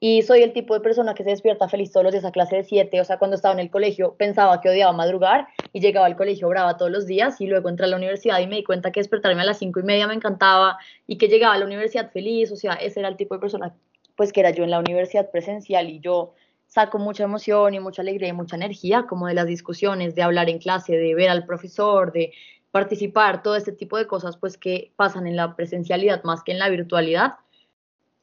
Y 0.00 0.22
soy 0.22 0.42
el 0.42 0.52
tipo 0.52 0.74
de 0.74 0.80
persona 0.80 1.14
que 1.14 1.24
se 1.24 1.30
despierta 1.30 1.68
feliz 1.68 1.90
todos 1.90 2.04
los 2.04 2.12
días 2.12 2.24
a 2.24 2.30
clase 2.30 2.56
de 2.56 2.64
7, 2.64 3.00
o 3.00 3.04
sea, 3.04 3.18
cuando 3.18 3.34
estaba 3.34 3.54
en 3.54 3.58
el 3.58 3.70
colegio 3.70 4.14
pensaba 4.16 4.60
que 4.60 4.68
odiaba 4.68 4.92
madrugar 4.92 5.48
y 5.72 5.80
llegaba 5.80 6.06
al 6.06 6.16
colegio 6.16 6.48
brava 6.48 6.76
todos 6.76 6.92
los 6.92 7.06
días 7.06 7.40
y 7.40 7.46
luego 7.46 7.68
entré 7.68 7.86
a 7.86 7.88
la 7.88 7.96
universidad 7.96 8.38
y 8.38 8.46
me 8.46 8.56
di 8.56 8.64
cuenta 8.64 8.92
que 8.92 9.00
despertarme 9.00 9.42
a 9.42 9.44
las 9.44 9.58
5 9.58 9.80
y 9.80 9.82
media 9.82 10.06
me 10.06 10.14
encantaba 10.14 10.78
y 11.06 11.18
que 11.18 11.26
llegaba 11.26 11.54
a 11.54 11.58
la 11.58 11.64
universidad 11.64 12.12
feliz, 12.12 12.52
o 12.52 12.56
sea, 12.56 12.74
ese 12.74 13.00
era 13.00 13.08
el 13.08 13.16
tipo 13.16 13.34
de 13.34 13.40
persona 13.40 13.74
pues 14.14 14.32
que 14.32 14.40
era 14.40 14.50
yo 14.50 14.64
en 14.64 14.70
la 14.70 14.80
universidad 14.80 15.30
presencial 15.30 15.88
y 15.88 16.00
yo 16.00 16.34
saco 16.66 16.98
mucha 16.98 17.24
emoción 17.24 17.74
y 17.74 17.80
mucha 17.80 18.02
alegría 18.02 18.28
y 18.28 18.32
mucha 18.32 18.56
energía, 18.56 19.06
como 19.08 19.26
de 19.26 19.34
las 19.34 19.46
discusiones, 19.46 20.14
de 20.14 20.22
hablar 20.22 20.48
en 20.50 20.58
clase, 20.58 20.96
de 20.96 21.14
ver 21.14 21.30
al 21.30 21.46
profesor, 21.46 22.12
de 22.12 22.32
participar, 22.70 23.42
todo 23.42 23.56
este 23.56 23.72
tipo 23.72 23.96
de 23.96 24.06
cosas, 24.06 24.36
pues 24.36 24.58
que 24.58 24.92
pasan 24.96 25.26
en 25.26 25.36
la 25.36 25.56
presencialidad 25.56 26.22
más 26.24 26.42
que 26.42 26.52
en 26.52 26.58
la 26.58 26.68
virtualidad. 26.68 27.34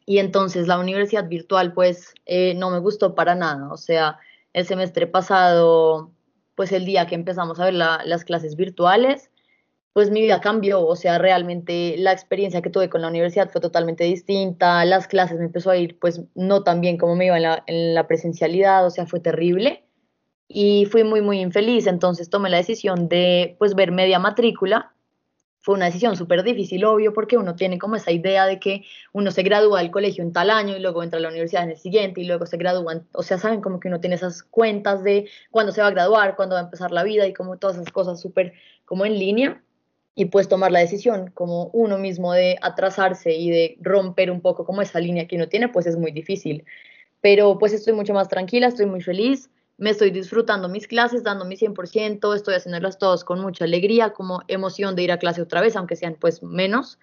Y 0.06 0.20
entonces 0.20 0.68
la 0.68 0.78
universidad 0.80 1.28
virtual, 1.28 1.74
pues 1.74 2.14
eh, 2.26 2.54
no 2.56 2.70
me 2.70 2.80
gustó 2.80 3.16
para 3.16 3.36
nada. 3.36 3.72
O 3.72 3.78
sea, 3.78 4.20
el 4.54 4.66
semestre 4.66 5.08
pasado, 5.08 6.12
pues 6.56 6.72
el 6.72 6.86
día 6.86 7.08
que 7.08 7.16
empezamos 7.16 7.60
a 7.60 7.66
ver 7.66 7.74
las 7.74 8.24
clases 8.24 8.56
virtuales, 8.56 9.32
pues 9.96 10.12
mi 10.12 10.22
vida 10.22 10.42
cambió, 10.42 10.86
o 10.86 10.96
sea, 10.98 11.18
realmente 11.18 11.96
la 11.98 12.12
experiencia 12.12 12.62
que 12.62 12.70
tuve 12.70 12.90
con 12.90 13.02
la 13.02 13.08
universidad 13.08 13.50
fue 13.50 13.62
totalmente 13.62 14.04
distinta, 14.04 14.84
las 14.84 15.08
clases 15.08 15.40
me 15.40 15.46
empezó 15.46 15.72
a 15.72 15.78
ir 15.78 15.98
pues 16.00 16.22
no 16.36 16.64
tan 16.64 16.82
bien 16.82 16.98
como 16.98 17.16
me 17.16 17.28
iba 17.28 17.38
en 17.38 17.44
la, 17.44 17.64
en 17.66 17.94
la 17.96 18.06
presencialidad, 18.06 18.86
o 18.86 18.90
sea, 18.90 19.06
fue 19.06 19.22
terrible. 19.22 19.86
Y 20.50 20.86
fui 20.86 21.04
muy, 21.04 21.22
muy 21.22 21.40
infeliz, 21.40 21.88
entonces 21.88 22.30
tomé 22.30 22.50
la 22.50 22.58
decisión 22.58 23.08
de 23.08 23.56
pues 23.58 23.74
ver 23.74 23.92
media 23.92 24.20
matrícula, 24.20 24.95
fue 25.66 25.74
una 25.74 25.88
decisión 25.88 26.16
súper 26.16 26.44
difícil, 26.44 26.86
obvio, 26.86 27.12
porque 27.12 27.38
uno 27.38 27.56
tiene 27.56 27.80
como 27.80 27.96
esa 27.96 28.12
idea 28.12 28.46
de 28.46 28.60
que 28.60 28.84
uno 29.14 29.32
se 29.32 29.42
gradúa 29.42 29.80
del 29.80 29.90
colegio 29.90 30.24
en 30.24 30.32
tal 30.32 30.52
año 30.52 30.78
y 30.78 30.80
luego 30.80 31.02
entra 31.02 31.18
a 31.18 31.22
la 31.24 31.30
universidad 31.30 31.64
en 31.64 31.72
el 31.72 31.78
siguiente 31.78 32.22
y 32.22 32.26
luego 32.26 32.46
se 32.46 32.58
gradúa, 32.58 33.02
o 33.14 33.24
sea, 33.24 33.40
saben 33.40 33.62
como 33.62 33.80
que 33.80 33.88
uno 33.88 34.00
tiene 34.00 34.16
esas 34.16 34.44
cuentas 34.44 35.04
de 35.04 35.28
cuándo 35.50 35.72
se 35.72 35.82
va 35.82 35.88
a 35.88 35.90
graduar, 35.90 36.36
cuándo 36.36 36.54
va 36.54 36.62
a 36.62 36.66
empezar 36.66 36.92
la 36.92 37.02
vida 37.02 37.26
y 37.26 37.34
como 37.34 37.58
todas 37.58 37.78
esas 37.78 37.92
cosas 37.92 38.22
súper 38.22 38.54
como 38.86 39.08
en 39.08 39.18
línea. 39.18 39.64
Y 40.14 40.26
pues 40.26 40.48
tomar 40.48 40.72
la 40.72 40.82
decisión 40.82 41.32
como 41.34 41.72
uno 41.74 41.98
mismo 41.98 42.32
de 42.32 42.58
atrasarse 42.62 43.34
y 43.34 43.50
de 43.50 43.78
romper 43.82 44.30
un 44.30 44.42
poco 44.42 44.66
como 44.66 44.84
esa 44.84 45.00
línea 45.00 45.28
que 45.28 45.36
uno 45.36 45.50
tiene, 45.50 45.70
pues 45.70 45.88
es 45.88 45.98
muy 45.98 46.12
difícil. 46.12 46.64
Pero 47.22 47.58
pues 47.58 47.74
estoy 47.74 47.94
mucho 47.94 48.14
más 48.14 48.30
tranquila, 48.30 48.68
estoy 48.68 48.86
muy 48.86 49.02
feliz, 49.02 49.50
me 49.78 49.90
estoy 49.90 50.12
disfrutando 50.12 50.70
mis 50.70 50.88
clases, 50.88 51.24
dando 51.24 51.46
mi 51.46 51.58
100%, 51.58 52.34
estoy 52.34 52.56
haciéndolas 52.56 52.98
todas 52.98 53.24
con 53.24 53.42
mucha 53.42 53.66
alegría, 53.66 54.12
como 54.14 54.42
emoción 54.48 54.96
de 54.96 55.04
ir 55.04 55.12
a 55.12 55.20
clase 55.20 55.42
otra 55.42 55.62
vez, 55.62 55.76
aunque 55.76 55.96
sean 55.96 56.16
pues 56.20 56.42
menos. 56.44 57.00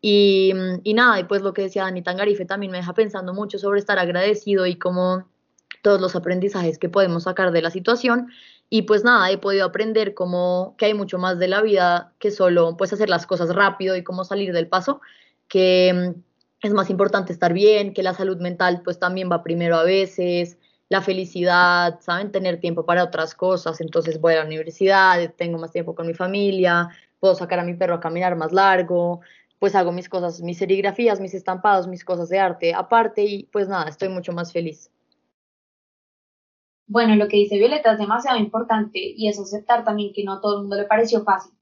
Y, 0.00 0.52
y 0.84 0.94
nada, 0.94 1.18
y 1.20 1.24
pues 1.24 1.42
lo 1.42 1.52
que 1.52 1.62
decía 1.62 1.82
Dani 1.82 2.02
Tangarife 2.02 2.44
también 2.44 2.72
me 2.72 2.78
deja 2.78 2.94
pensando 2.94 3.34
mucho 3.34 3.58
sobre 3.58 3.80
estar 3.80 3.98
agradecido 3.98 4.66
y 4.66 4.76
como 4.76 5.28
todos 5.82 6.00
los 6.00 6.16
aprendizajes 6.16 6.78
que 6.78 6.88
podemos 6.88 7.24
sacar 7.24 7.52
de 7.52 7.62
la 7.62 7.70
situación 7.70 8.28
y 8.70 8.82
pues 8.82 9.02
nada, 9.02 9.30
he 9.30 9.38
podido 9.38 9.64
aprender 9.64 10.14
como 10.14 10.74
que 10.76 10.86
hay 10.86 10.94
mucho 10.94 11.18
más 11.18 11.38
de 11.38 11.48
la 11.48 11.62
vida 11.62 12.12
que 12.18 12.30
solo 12.30 12.76
pues 12.76 12.92
hacer 12.92 13.08
las 13.08 13.26
cosas 13.26 13.54
rápido 13.54 13.96
y 13.96 14.04
cómo 14.04 14.24
salir 14.24 14.52
del 14.52 14.68
paso, 14.68 15.00
que 15.48 16.12
mm, 16.14 16.20
es 16.66 16.72
más 16.74 16.90
importante 16.90 17.32
estar 17.32 17.52
bien, 17.52 17.94
que 17.94 18.02
la 18.02 18.14
salud 18.14 18.38
mental 18.38 18.82
pues 18.84 18.98
también 18.98 19.30
va 19.30 19.42
primero 19.42 19.76
a 19.76 19.84
veces, 19.84 20.57
la 20.88 21.02
felicidad, 21.02 22.00
¿saben? 22.00 22.32
Tener 22.32 22.60
tiempo 22.60 22.84
para 22.86 23.04
otras 23.04 23.34
cosas, 23.34 23.80
entonces 23.80 24.20
voy 24.20 24.34
a 24.34 24.38
la 24.38 24.46
universidad, 24.46 25.34
tengo 25.36 25.58
más 25.58 25.72
tiempo 25.72 25.94
con 25.94 26.06
mi 26.06 26.14
familia, 26.14 26.88
puedo 27.20 27.34
sacar 27.34 27.58
a 27.58 27.64
mi 27.64 27.74
perro 27.74 27.94
a 27.94 28.00
caminar 28.00 28.36
más 28.36 28.52
largo, 28.52 29.20
pues 29.58 29.74
hago 29.74 29.92
mis 29.92 30.08
cosas, 30.08 30.40
mis 30.40 30.58
serigrafías, 30.58 31.20
mis 31.20 31.34
estampados, 31.34 31.86
mis 31.88 32.04
cosas 32.04 32.28
de 32.28 32.38
arte 32.38 32.74
aparte 32.74 33.24
y 33.24 33.44
pues 33.44 33.68
nada, 33.68 33.88
estoy 33.88 34.08
mucho 34.08 34.32
más 34.32 34.52
feliz. 34.52 34.90
Bueno, 36.86 37.16
lo 37.16 37.28
que 37.28 37.36
dice 37.36 37.58
Violeta 37.58 37.92
es 37.92 37.98
demasiado 37.98 38.38
importante 38.38 38.98
y 38.98 39.28
es 39.28 39.38
aceptar 39.38 39.84
también 39.84 40.12
que 40.14 40.24
no 40.24 40.34
a 40.34 40.40
todo 40.40 40.54
el 40.54 40.60
mundo 40.62 40.76
le 40.76 40.84
pareció 40.84 41.22
fácil. 41.22 41.52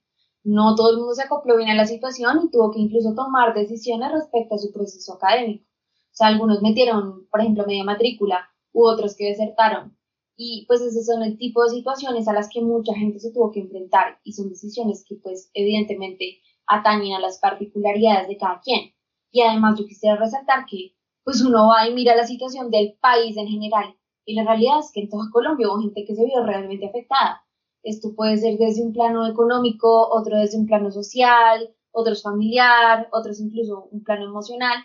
No 0.45 0.76
todo 0.76 0.90
el 0.90 0.99
mundo 0.99 1.14
se 1.14 1.25
acopló 1.25 1.56
bien 1.56 1.71
a 1.71 1.75
la 1.75 1.87
situación 1.87 2.42
y 2.45 2.50
tuvo 2.50 2.71
que 2.71 2.78
incluso 2.78 3.12
tomar 3.14 3.52
decisiones 3.52 4.12
respecto 4.12 4.54
a 4.54 4.59
su 4.59 4.73
proceso 4.73 5.14
académico. 5.14 5.64
O 5.64 6.16
sea, 6.16 6.28
algunos 6.28 6.62
metieron, 6.62 7.26
por 7.26 7.40
ejemplo, 7.40 7.64
media 7.66 7.83
matrícula 7.83 8.49
u 8.76 8.87
otros 8.87 9.16
que 9.16 9.25
desertaron. 9.25 9.97
Y 10.37 10.66
pues 10.68 10.83
ese 10.83 11.02
son 11.02 11.23
el 11.23 11.38
tipo 11.38 11.64
de 11.64 11.71
situaciones 11.71 12.28
a 12.28 12.35
las 12.35 12.50
que 12.50 12.61
mucha 12.61 12.95
gente 12.95 13.18
se 13.18 13.33
tuvo 13.33 13.50
que 13.50 13.61
enfrentar 13.61 14.21
y 14.23 14.35
son 14.35 14.50
decisiones 14.50 15.02
que 15.09 15.16
pues 15.16 15.50
evidentemente 15.54 16.40
atañen 16.66 17.14
a 17.14 17.21
las 17.21 17.38
particularidades 17.38 18.28
de 18.28 18.37
cada 18.37 18.61
quien. 18.61 18.92
Y 19.30 19.40
además 19.40 19.78
yo 19.78 19.87
quisiera 19.87 20.16
resaltar 20.16 20.66
que 20.66 20.95
pues 21.25 21.40
uno 21.40 21.68
va 21.68 21.88
y 21.88 21.95
mira 21.95 22.14
la 22.14 22.26
situación 22.26 22.71
del 22.71 22.99
país 23.00 23.35
en 23.38 23.49
general 23.49 23.97
y 24.26 24.35
la 24.35 24.45
realidad 24.45 24.80
es 24.80 24.92
que 24.92 25.00
en 25.00 25.09
toda 25.09 25.30
Colombia 25.33 25.68
hubo 25.68 25.80
gente 25.80 26.04
que 26.04 26.14
se 26.14 26.25
vio 26.26 26.45
realmente 26.45 26.87
afectada. 26.87 27.42
Esto 27.83 28.14
puede 28.14 28.37
ser 28.37 28.59
desde 28.59 28.83
un 28.83 28.92
plano 28.92 29.26
económico, 29.26 30.09
otro 30.11 30.37
desde 30.37 30.59
un 30.59 30.66
plano 30.66 30.90
social, 30.90 31.75
otros 31.92 32.23
familiar, 32.23 33.09
otros 33.11 33.40
incluso 33.40 33.88
un 33.90 34.04
plano 34.04 34.26
emocional. 34.26 34.76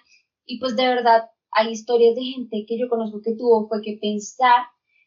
Y 0.46 0.60
pues 0.60 0.78
de 0.78 0.88
verdad 0.88 1.30
hay 1.52 1.72
historias 1.72 2.16
de 2.16 2.24
gente 2.24 2.66
que 2.68 2.78
yo 2.78 2.90
conozco 2.90 3.22
que 3.22 3.36
tuvo 3.36 3.68
fue 3.68 3.82
que 3.82 3.98
pensar 4.02 4.64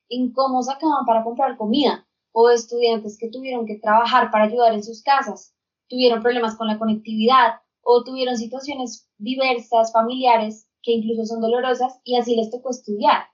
en 0.09 0.33
cómo 0.33 0.63
sacaban 0.63 1.07
para 1.07 1.25
comprar 1.25 1.57
comida 1.57 2.07
o 2.33 2.51
estudiantes 2.51 3.19
que 3.19 3.31
tuvieron 3.31 3.67
que 3.67 3.79
trabajar 3.79 4.31
para 4.31 4.45
ayudar 4.45 4.75
en 4.75 4.83
sus 4.83 5.03
casas, 5.03 5.55
tuvieron 5.89 6.23
problemas 6.23 6.57
con 6.57 6.67
la 6.67 6.79
conectividad 6.79 7.61
o 7.81 8.03
tuvieron 8.03 8.37
situaciones 8.37 9.09
diversas, 9.19 9.93
familiares, 9.93 10.69
que 10.83 10.93
incluso 10.93 11.25
son 11.25 11.41
dolorosas 11.41 12.01
y 12.05 12.17
así 12.17 12.35
les 12.37 12.51
tocó 12.51 12.71
estudiar. 12.71 13.25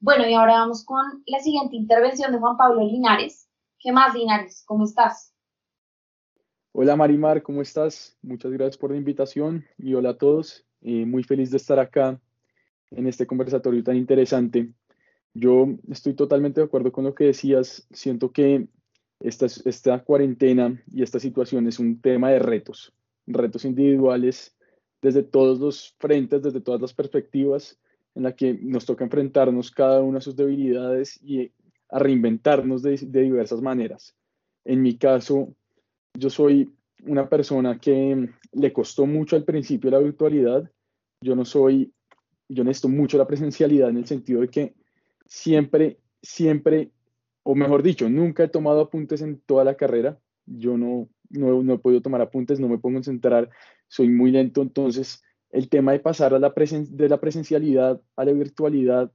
Bueno, 0.00 0.28
y 0.28 0.34
ahora 0.34 0.54
vamos 0.54 0.84
con 0.84 1.22
la 1.26 1.38
siguiente 1.38 1.76
intervención 1.76 2.32
de 2.32 2.38
Juan 2.38 2.56
Pablo 2.56 2.84
Linares. 2.84 3.48
¿Qué 3.78 3.92
más, 3.92 4.14
Linares? 4.14 4.64
¿Cómo 4.66 4.84
estás? 4.84 5.32
Hola 6.72 6.96
Marimar, 6.96 7.42
¿cómo 7.42 7.62
estás? 7.62 8.16
Muchas 8.22 8.50
gracias 8.50 8.78
por 8.78 8.90
la 8.90 8.96
invitación 8.96 9.64
y 9.78 9.94
hola 9.94 10.10
a 10.10 10.18
todos. 10.18 10.64
Eh, 10.80 11.06
muy 11.06 11.22
feliz 11.22 11.50
de 11.50 11.58
estar 11.58 11.78
acá 11.78 12.20
en 12.96 13.06
este 13.06 13.26
conversatorio 13.26 13.82
tan 13.82 13.96
interesante. 13.96 14.72
Yo 15.34 15.66
estoy 15.90 16.14
totalmente 16.14 16.60
de 16.60 16.66
acuerdo 16.66 16.92
con 16.92 17.04
lo 17.04 17.14
que 17.14 17.24
decías. 17.24 17.86
Siento 17.90 18.32
que 18.32 18.68
esta, 19.20 19.46
esta 19.46 20.02
cuarentena 20.04 20.82
y 20.92 21.02
esta 21.02 21.18
situación 21.18 21.66
es 21.66 21.78
un 21.78 22.00
tema 22.00 22.30
de 22.30 22.38
retos, 22.38 22.92
retos 23.26 23.64
individuales 23.64 24.56
desde 25.00 25.22
todos 25.22 25.58
los 25.58 25.94
frentes, 25.98 26.42
desde 26.42 26.60
todas 26.60 26.80
las 26.80 26.94
perspectivas, 26.94 27.78
en 28.14 28.22
la 28.24 28.36
que 28.36 28.54
nos 28.54 28.86
toca 28.86 29.04
enfrentarnos 29.04 29.70
cada 29.70 30.02
una 30.02 30.18
a 30.18 30.20
sus 30.20 30.36
debilidades 30.36 31.20
y 31.22 31.50
a 31.88 31.98
reinventarnos 31.98 32.82
de, 32.82 32.96
de 32.96 33.22
diversas 33.22 33.60
maneras. 33.60 34.14
En 34.64 34.80
mi 34.80 34.96
caso, 34.96 35.54
yo 36.14 36.30
soy 36.30 36.72
una 37.04 37.28
persona 37.28 37.78
que 37.78 38.28
le 38.52 38.72
costó 38.72 39.06
mucho 39.06 39.34
al 39.34 39.44
principio 39.44 39.90
la 39.90 39.98
virtualidad. 39.98 40.70
Yo 41.20 41.34
no 41.34 41.44
soy, 41.44 41.92
yo 42.52 42.64
necesito 42.64 42.88
mucho 42.88 43.18
la 43.18 43.26
presencialidad 43.26 43.90
en 43.90 43.98
el 43.98 44.06
sentido 44.06 44.40
de 44.40 44.48
que 44.48 44.74
siempre, 45.26 45.98
siempre, 46.22 46.90
o 47.42 47.54
mejor 47.54 47.82
dicho, 47.82 48.08
nunca 48.08 48.44
he 48.44 48.48
tomado 48.48 48.80
apuntes 48.80 49.22
en 49.22 49.40
toda 49.40 49.64
la 49.64 49.74
carrera. 49.74 50.18
Yo 50.46 50.76
no, 50.76 51.08
no, 51.30 51.62
no 51.62 51.74
he 51.74 51.78
podido 51.78 52.02
tomar 52.02 52.20
apuntes, 52.20 52.60
no 52.60 52.68
me 52.68 52.78
puedo 52.78 52.94
concentrar, 52.94 53.50
soy 53.88 54.08
muy 54.08 54.30
lento. 54.30 54.62
Entonces, 54.62 55.22
el 55.50 55.68
tema 55.68 55.92
de 55.92 56.00
pasar 56.00 56.34
a 56.34 56.38
la 56.38 56.52
de 56.54 57.08
la 57.08 57.20
presencialidad 57.20 58.00
a 58.16 58.24
la 58.24 58.32
virtualidad 58.32 59.12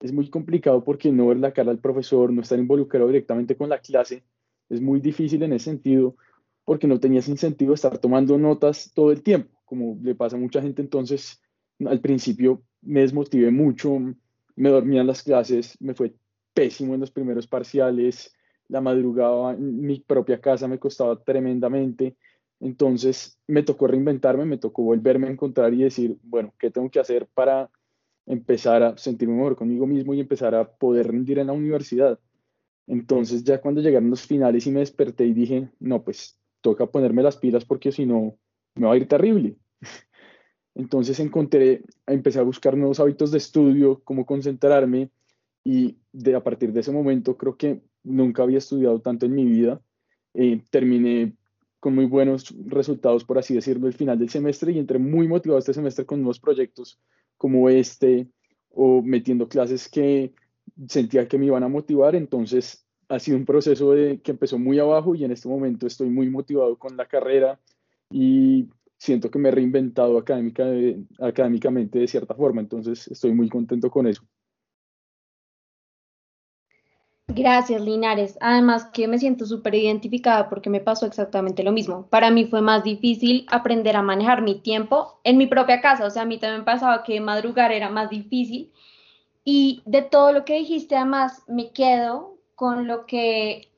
es 0.00 0.12
muy 0.12 0.28
complicado 0.28 0.84
porque 0.84 1.12
no 1.12 1.28
ver 1.28 1.38
la 1.38 1.52
cara 1.52 1.70
al 1.70 1.78
profesor, 1.78 2.32
no 2.32 2.42
estar 2.42 2.58
involucrado 2.58 3.06
directamente 3.06 3.56
con 3.56 3.68
la 3.68 3.78
clase, 3.78 4.22
es 4.68 4.80
muy 4.80 5.00
difícil 5.00 5.42
en 5.42 5.52
ese 5.52 5.66
sentido 5.66 6.16
porque 6.64 6.86
no 6.86 6.98
tenía 6.98 7.20
incentivo 7.26 7.70
de 7.70 7.76
estar 7.76 7.98
tomando 7.98 8.38
notas 8.38 8.92
todo 8.94 9.12
el 9.12 9.22
tiempo, 9.22 9.60
como 9.64 9.98
le 10.02 10.14
pasa 10.14 10.36
a 10.36 10.40
mucha 10.40 10.62
gente. 10.62 10.82
Entonces, 10.82 11.42
al 11.86 12.00
principio 12.00 12.62
me 12.84 13.00
desmotivé 13.00 13.50
mucho, 13.50 13.98
me 14.56 14.70
dormía 14.70 15.00
en 15.00 15.06
las 15.06 15.22
clases, 15.22 15.76
me 15.80 15.94
fue 15.94 16.14
pésimo 16.52 16.94
en 16.94 17.00
los 17.00 17.10
primeros 17.10 17.46
parciales, 17.46 18.34
la 18.68 18.80
madrugada 18.80 19.52
en 19.54 19.80
mi 19.80 20.00
propia 20.00 20.40
casa 20.40 20.68
me 20.68 20.78
costaba 20.78 21.22
tremendamente. 21.22 22.16
Entonces 22.60 23.38
me 23.46 23.62
tocó 23.62 23.86
reinventarme, 23.86 24.44
me 24.44 24.58
tocó 24.58 24.82
volverme 24.82 25.26
a 25.26 25.30
encontrar 25.30 25.74
y 25.74 25.82
decir, 25.82 26.16
bueno, 26.22 26.54
¿qué 26.58 26.70
tengo 26.70 26.90
que 26.90 27.00
hacer 27.00 27.28
para 27.34 27.70
empezar 28.26 28.82
a 28.82 28.96
sentirme 28.96 29.34
mejor 29.34 29.56
conmigo 29.56 29.86
mismo 29.86 30.14
y 30.14 30.20
empezar 30.20 30.54
a 30.54 30.64
poder 30.64 31.08
rendir 31.08 31.38
en 31.38 31.48
la 31.48 31.52
universidad? 31.52 32.18
Entonces 32.86 33.44
ya 33.44 33.60
cuando 33.60 33.80
llegaron 33.80 34.10
los 34.10 34.22
finales 34.22 34.66
y 34.66 34.70
me 34.70 34.80
desperté 34.80 35.26
y 35.26 35.34
dije, 35.34 35.68
no, 35.80 36.02
pues 36.04 36.38
toca 36.60 36.86
ponerme 36.86 37.22
las 37.22 37.36
pilas 37.36 37.64
porque 37.64 37.92
si 37.92 38.06
no 38.06 38.36
me 38.76 38.86
va 38.86 38.94
a 38.94 38.96
ir 38.96 39.08
terrible. 39.08 39.56
Entonces 40.74 41.20
encontré, 41.20 41.82
empecé 42.06 42.38
a 42.38 42.42
buscar 42.42 42.76
nuevos 42.76 43.00
hábitos 43.00 43.30
de 43.30 43.38
estudio, 43.38 44.00
cómo 44.04 44.26
concentrarme 44.26 45.10
y 45.62 45.96
de, 46.12 46.34
a 46.34 46.42
partir 46.42 46.72
de 46.72 46.80
ese 46.80 46.92
momento 46.92 47.36
creo 47.36 47.56
que 47.56 47.80
nunca 48.02 48.42
había 48.42 48.58
estudiado 48.58 49.00
tanto 49.00 49.26
en 49.26 49.34
mi 49.34 49.44
vida. 49.44 49.80
Eh, 50.34 50.62
terminé 50.70 51.34
con 51.78 51.94
muy 51.94 52.06
buenos 52.06 52.54
resultados, 52.66 53.24
por 53.24 53.38
así 53.38 53.54
decirlo, 53.54 53.86
el 53.86 53.94
final 53.94 54.18
del 54.18 54.30
semestre 54.30 54.72
y 54.72 54.78
entré 54.78 54.98
muy 54.98 55.28
motivado 55.28 55.58
este 55.58 55.74
semestre 55.74 56.06
con 56.06 56.20
nuevos 56.20 56.40
proyectos 56.40 56.98
como 57.36 57.68
este 57.68 58.28
o 58.70 59.02
metiendo 59.02 59.48
clases 59.48 59.88
que 59.88 60.34
sentía 60.88 61.28
que 61.28 61.38
me 61.38 61.46
iban 61.46 61.62
a 61.62 61.68
motivar. 61.68 62.16
Entonces 62.16 62.84
ha 63.08 63.18
sido 63.18 63.36
un 63.36 63.44
proceso 63.44 63.92
de, 63.92 64.20
que 64.20 64.32
empezó 64.32 64.58
muy 64.58 64.78
abajo 64.78 65.14
y 65.14 65.24
en 65.24 65.32
este 65.32 65.48
momento 65.48 65.86
estoy 65.86 66.08
muy 66.08 66.28
motivado 66.28 66.76
con 66.78 66.96
la 66.96 67.06
carrera 67.06 67.60
y 68.10 68.68
siento 69.04 69.30
que 69.30 69.38
me 69.38 69.50
he 69.50 69.52
reinventado 69.52 70.16
académica, 70.18 70.64
académicamente 71.20 71.98
de 71.98 72.08
cierta 72.08 72.34
forma, 72.34 72.60
entonces 72.60 73.06
estoy 73.08 73.32
muy 73.32 73.48
contento 73.48 73.90
con 73.90 74.06
eso. 74.06 74.22
Gracias, 77.26 77.80
Linares. 77.82 78.38
Además 78.40 78.86
que 78.86 79.08
me 79.08 79.18
siento 79.18 79.44
súper 79.46 79.74
identificada 79.74 80.48
porque 80.48 80.70
me 80.70 80.80
pasó 80.80 81.06
exactamente 81.06 81.64
lo 81.64 81.72
mismo. 81.72 82.06
Para 82.08 82.30
mí 82.30 82.44
fue 82.46 82.60
más 82.60 82.84
difícil 82.84 83.46
aprender 83.50 83.96
a 83.96 84.02
manejar 84.02 84.42
mi 84.42 84.60
tiempo 84.60 85.20
en 85.24 85.38
mi 85.38 85.46
propia 85.46 85.80
casa. 85.80 86.06
O 86.06 86.10
sea, 86.10 86.22
a 86.22 86.26
mí 86.26 86.38
también 86.38 86.64
pasaba 86.64 87.02
que 87.02 87.20
madrugar 87.20 87.72
era 87.72 87.90
más 87.90 88.10
difícil. 88.10 88.70
Y 89.42 89.82
de 89.84 90.02
todo 90.02 90.32
lo 90.32 90.44
que 90.44 90.58
dijiste, 90.58 90.96
además, 90.96 91.42
me 91.48 91.70
quedo 91.72 92.36
con 92.54 92.86
lo 92.86 93.04
que 93.06 93.68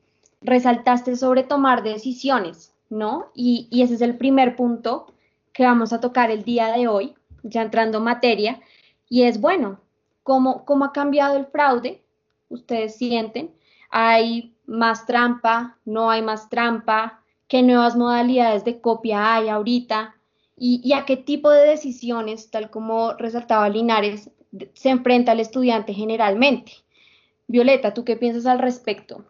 resaltaste 0.41 1.15
sobre 1.15 1.43
tomar 1.43 1.83
decisiones, 1.83 2.73
¿no? 2.89 3.31
Y, 3.33 3.67
ese 3.71 3.95
es 3.95 4.01
el 4.01 4.17
primer 4.17 4.55
punto 4.55 5.13
que 5.57 5.63
vamos 5.63 5.91
a 5.91 5.99
tocar 5.99 6.29
el 6.29 6.43
día 6.43 6.71
de 6.71 6.87
hoy, 6.87 7.15
ya 7.41 7.63
entrando 7.63 7.97
en 7.97 8.03
materia, 8.03 8.61
y 9.09 9.23
es, 9.23 9.41
bueno, 9.41 9.81
¿cómo, 10.21 10.63
cómo 10.65 10.85
ha 10.85 10.93
cambiado 10.93 11.35
el 11.35 11.47
fraude? 11.47 12.03
Ustedes 12.47 12.95
sienten, 12.95 13.55
hay 13.89 14.53
más 14.67 15.07
trampa, 15.07 15.79
no 15.83 16.11
hay 16.11 16.21
más 16.21 16.47
trampa, 16.49 17.23
qué 17.47 17.63
nuevas 17.63 17.95
modalidades 17.95 18.65
de 18.65 18.79
copia 18.81 19.33
hay 19.33 19.49
ahorita 19.49 20.15
y, 20.55 20.79
y 20.83 20.93
a 20.93 21.05
qué 21.05 21.17
tipo 21.17 21.49
de 21.49 21.65
decisiones, 21.65 22.51
tal 22.51 22.69
como 22.69 23.13
resaltaba 23.13 23.67
Linares, 23.67 24.29
se 24.75 24.89
enfrenta 24.89 25.31
el 25.31 25.39
estudiante 25.39 25.91
generalmente. 25.91 26.73
Violeta, 27.47 27.95
¿tú 27.95 28.05
qué 28.05 28.15
piensas 28.15 28.45
al 28.45 28.59
respecto? 28.59 29.25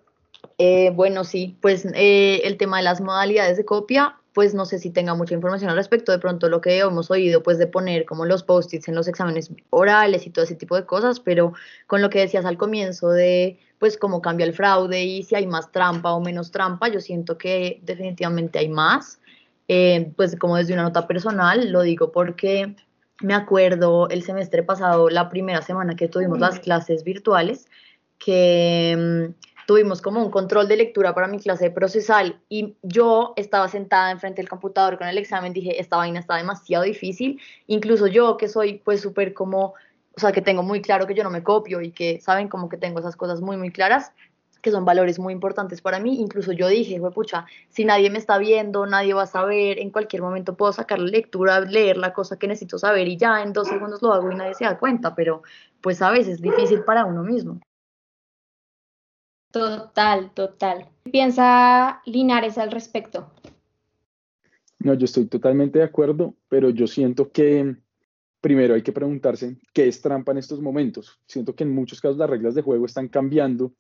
Eh, 0.58 0.92
bueno, 0.94 1.24
sí, 1.24 1.56
pues 1.62 1.88
eh, 1.94 2.42
el 2.44 2.58
tema 2.58 2.78
de 2.78 2.84
las 2.84 3.00
modalidades 3.00 3.56
de 3.56 3.64
copia, 3.64 4.20
pues 4.38 4.54
no 4.54 4.68
sé 4.68 4.78
si 4.78 4.92
tenga 4.92 5.16
mucha 5.16 5.34
información 5.34 5.72
al 5.72 5.78
respecto. 5.78 6.12
De 6.12 6.20
pronto 6.20 6.48
lo 6.48 6.62
que 6.62 6.78
hemos 6.78 7.10
oído, 7.10 7.42
pues 7.42 7.58
de 7.58 7.66
poner 7.66 8.06
como 8.06 8.24
los 8.24 8.44
post-its 8.44 8.88
en 8.88 8.94
los 8.94 9.08
exámenes 9.08 9.52
orales 9.72 10.28
y 10.28 10.30
todo 10.30 10.46
ese 10.46 10.54
tipo 10.54 10.76
de 10.76 10.86
cosas, 10.86 11.20
pero 11.20 11.54
con 11.88 12.04
lo 12.04 12.12
que 12.12 12.20
decías 12.20 12.46
al 12.46 12.56
comienzo 12.56 13.10
de, 13.10 13.58
pues 13.80 13.98
cómo 13.98 14.22
cambia 14.22 14.46
el 14.46 14.54
fraude 14.54 15.04
y 15.04 15.24
si 15.24 15.34
hay 15.34 15.48
más 15.48 15.72
trampa 15.72 16.14
o 16.14 16.22
menos 16.22 16.52
trampa, 16.52 16.88
yo 16.88 17.02
siento 17.02 17.40
que 17.40 17.80
definitivamente 17.82 18.60
hay 18.60 18.70
más. 18.70 19.20
Eh, 19.68 20.14
pues 20.16 20.36
como 20.36 20.58
desde 20.58 20.74
una 20.74 20.84
nota 20.84 21.08
personal, 21.08 21.72
lo 21.72 21.82
digo 21.82 22.12
porque 22.12 22.76
me 23.22 23.34
acuerdo 23.34 24.08
el 24.10 24.22
semestre 24.22 24.62
pasado, 24.62 25.10
la 25.10 25.30
primera 25.30 25.64
semana 25.64 25.96
que 25.96 26.10
tuvimos 26.10 26.38
las 26.38 26.60
clases 26.60 27.04
virtuales, 27.04 27.66
que 28.20 29.34
mm, 29.36 29.47
tuvimos 29.68 30.02
como 30.02 30.24
un 30.24 30.32
control 30.32 30.70
de 30.70 30.78
lectura 30.78 31.14
para 31.14 31.28
mi 31.28 31.40
clase 31.40 31.70
procesal 31.70 32.40
y 32.48 32.78
yo 32.84 33.34
estaba 33.36 33.68
sentada 33.68 34.12
enfrente 34.12 34.42
del 34.42 34.48
computador 34.48 34.98
con 34.98 35.08
el 35.08 35.18
examen, 35.18 35.52
dije, 35.52 35.80
esta 35.80 35.98
vaina 35.98 36.22
está 36.22 36.38
demasiado 36.38 36.86
difícil, 36.86 37.42
incluso 37.68 38.08
yo 38.08 38.38
que 38.38 38.48
soy 38.48 38.76
pues 38.86 39.02
súper 39.02 39.34
como, 39.34 39.74
o 40.16 40.20
sea, 40.20 40.32
que 40.32 40.42
tengo 40.42 40.64
muy 40.64 40.82
claro 40.82 41.06
que 41.06 41.14
yo 41.14 41.24
no 41.24 41.30
me 41.30 41.44
copio 41.44 41.82
y 41.82 41.92
que 41.92 42.22
saben 42.22 42.48
como 42.48 42.70
que 42.70 42.78
tengo 42.78 43.00
esas 43.00 43.18
cosas 43.18 43.42
muy, 43.42 43.58
muy 43.58 43.70
claras, 43.70 44.14
que 44.62 44.72
son 44.72 44.86
valores 44.86 45.20
muy 45.20 45.34
importantes 45.34 45.82
para 45.82 46.00
mí, 46.00 46.22
incluso 46.22 46.54
yo 46.54 46.70
dije, 46.70 47.02
pucha, 47.14 47.46
si 47.68 47.84
nadie 47.84 48.10
me 48.10 48.20
está 48.20 48.38
viendo, 48.38 48.86
nadie 48.86 49.14
va 49.14 49.24
a 49.24 49.28
saber, 49.28 49.80
en 49.80 49.92
cualquier 49.92 50.22
momento 50.22 50.56
puedo 50.56 50.72
sacar 50.72 51.00
la 51.00 51.08
lectura, 51.08 51.60
leer 51.60 51.98
la 51.98 52.14
cosa 52.14 52.40
que 52.40 52.48
necesito 52.48 52.80
saber 52.80 53.10
y 53.10 53.18
ya 53.18 53.44
en 53.44 53.52
dos 53.52 53.68
segundos 53.68 54.02
lo 54.02 54.14
hago 54.14 54.32
y 54.32 54.36
nadie 54.36 54.54
se 54.54 54.64
da 54.64 54.80
cuenta, 54.80 55.14
pero 55.14 55.44
pues 55.82 56.02
a 56.02 56.10
veces 56.10 56.36
es 56.36 56.42
difícil 56.42 56.86
para 56.86 57.04
uno 57.04 57.22
mismo. 57.22 57.60
Total, 59.52 60.32
total. 60.34 60.88
¿Qué 61.06 61.12
piensa 61.12 62.02
Linares 62.06 62.58
al 62.58 62.72
respecto? 62.72 63.32
No, 64.80 64.94
yo 64.94 65.06
estoy 65.06 65.26
totalmente 65.26 65.80
de 65.80 65.86
acuerdo, 65.86 66.36
pero 66.50 66.70
yo 66.70 66.86
siento 66.88 67.32
que 67.32 67.76
primero 68.42 68.76
hay 68.76 68.84
que 68.84 68.92
preguntarse 68.92 69.58
qué 69.74 69.88
es 69.88 70.02
trampa 70.02 70.32
en 70.32 70.38
estos 70.38 70.62
momentos. 70.62 71.20
Siento 71.26 71.56
que 71.56 71.64
en 71.64 71.74
muchos 71.74 72.00
casos 72.00 72.18
las 72.18 72.30
reglas 72.30 72.56
de 72.56 72.62
juego 72.62 72.86
están 72.86 73.08
cambiando, 73.08 73.74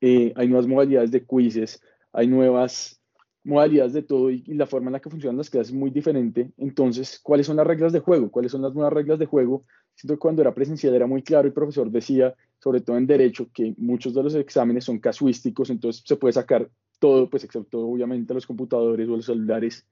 eh, 0.00 0.32
hay 0.36 0.48
nuevas 0.48 0.66
modalidades 0.66 1.10
de 1.10 1.24
quizzes, 1.26 1.82
hay 2.12 2.28
nuevas 2.28 3.00
modalidades 3.46 3.92
de 3.92 4.02
todo 4.02 4.30
y, 4.30 4.42
la 4.48 4.66
forma 4.66 4.88
en 4.88 4.94
la 4.94 5.00
que 5.00 5.08
funcionan 5.08 5.36
las 5.36 5.48
clases 5.48 5.72
es 5.72 5.78
muy 5.78 5.90
diferente. 5.90 6.50
Entonces, 6.58 7.20
¿cuáles 7.22 7.46
son 7.46 7.56
las 7.56 7.66
reglas 7.66 7.92
de 7.92 8.00
juego? 8.00 8.30
¿Cuáles 8.30 8.50
son 8.50 8.62
las 8.62 8.74
nuevas 8.74 8.92
reglas 8.92 9.18
de 9.20 9.26
juego? 9.26 9.64
Siento 9.94 10.14
que 10.14 10.18
cuando 10.18 10.42
era 10.42 10.52
presencial 10.52 10.94
era 10.94 11.06
muy 11.06 11.22
claro, 11.22 11.46
el 11.46 11.54
profesor 11.54 11.90
decía, 11.90 12.34
sobre 12.58 12.80
todo 12.80 12.96
en 12.96 13.06
derecho, 13.06 13.48
que 13.54 13.72
muchos 13.78 14.14
de 14.14 14.22
los 14.24 14.34
exámenes 14.34 14.84
son 14.84 14.98
casuísticos, 14.98 15.70
entonces 15.70 16.02
se 16.04 16.16
puede 16.16 16.32
sacar 16.32 16.68
todo, 16.98 17.30
pues 17.30 17.44
excepto 17.44 17.86
obviamente 17.86 18.34
los 18.34 18.46
computadores 18.46 19.08
o 19.08 19.16
los 19.16 19.26
celulares. 19.26 19.86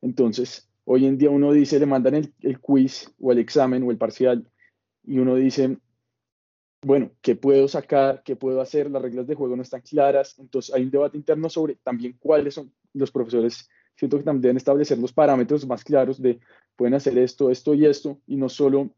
Entonces, 0.00 0.68
hoy 0.84 1.06
en 1.06 1.18
día 1.18 1.30
uno 1.30 1.52
dice, 1.52 1.80
le 1.80 1.86
mandan 1.86 2.14
el, 2.14 2.32
el 2.40 2.60
quiz 2.60 3.12
o 3.20 3.32
el 3.32 3.38
examen 3.38 3.82
o 3.82 3.90
el 3.90 3.98
parcial 3.98 4.46
y 5.02 5.18
uno 5.18 5.34
dice, 5.34 5.78
bueno, 6.82 7.10
¿qué 7.20 7.34
puedo 7.34 7.66
sacar? 7.66 8.22
¿Qué 8.22 8.36
puedo 8.36 8.60
hacer? 8.60 8.90
Las 8.90 9.02
reglas 9.02 9.26
de 9.26 9.34
juego 9.34 9.56
no 9.56 9.62
están 9.62 9.82
claras. 9.82 10.38
Entonces 10.38 10.74
hay 10.74 10.84
un 10.84 10.90
debate 10.90 11.16
interno 11.16 11.50
sobre 11.50 11.74
también 11.74 12.16
cuáles 12.18 12.54
son 12.54 12.72
los 12.92 13.10
profesores. 13.10 13.68
Siento 13.96 14.18
que 14.18 14.24
también 14.24 14.42
deben 14.42 14.56
establecer 14.56 14.98
los 14.98 15.12
parámetros 15.12 15.66
más 15.66 15.84
claros 15.84 16.20
de 16.20 16.40
pueden 16.76 16.94
hacer 16.94 17.18
esto, 17.18 17.50
esto 17.50 17.74
y 17.74 17.86
esto, 17.86 18.20
y 18.26 18.36
no 18.36 18.48
solo 18.48 18.94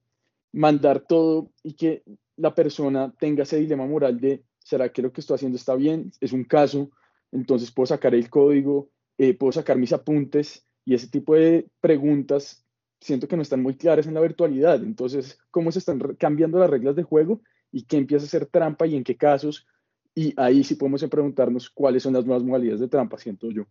mandar 0.52 1.00
todo 1.00 1.50
y 1.62 1.74
que 1.74 2.02
la 2.36 2.54
persona 2.54 3.12
tenga 3.18 3.42
ese 3.42 3.58
dilema 3.58 3.86
moral 3.86 4.20
de, 4.20 4.44
¿será 4.58 4.92
que 4.92 5.02
lo 5.02 5.12
que 5.12 5.20
estoy 5.20 5.36
haciendo 5.36 5.56
está 5.56 5.74
bien? 5.74 6.12
Es 6.20 6.32
un 6.32 6.44
caso, 6.44 6.90
entonces 7.32 7.72
puedo 7.72 7.86
sacar 7.86 8.14
el 8.14 8.30
código, 8.30 8.90
eh, 9.18 9.34
puedo 9.34 9.52
sacar 9.52 9.76
mis 9.76 9.92
apuntes 9.92 10.66
y 10.84 10.94
ese 10.94 11.08
tipo 11.08 11.34
de 11.34 11.68
preguntas 11.80 12.64
siento 13.00 13.26
que 13.26 13.36
no 13.36 13.42
están 13.42 13.62
muy 13.62 13.76
claras 13.76 14.06
en 14.06 14.14
la 14.14 14.20
virtualidad. 14.20 14.82
Entonces, 14.82 15.38
¿cómo 15.50 15.72
se 15.72 15.80
están 15.80 15.98
cambiando 16.18 16.58
las 16.58 16.70
reglas 16.70 16.94
de 16.94 17.02
juego 17.02 17.42
y 17.72 17.84
qué 17.84 17.96
empieza 17.96 18.26
a 18.26 18.28
ser 18.28 18.46
trampa 18.46 18.86
y 18.86 18.94
en 18.94 19.02
qué 19.02 19.16
casos. 19.16 19.66
Y 20.14 20.34
ahí 20.36 20.62
sí 20.62 20.74
podemos 20.76 21.02
preguntarnos 21.04 21.70
cuáles 21.70 22.02
son 22.02 22.12
las 22.12 22.26
nuevas 22.26 22.44
modalidades 22.44 22.80
de 22.80 22.88
trampa, 22.88 23.16
siento 23.16 23.50
yo. 23.50 23.64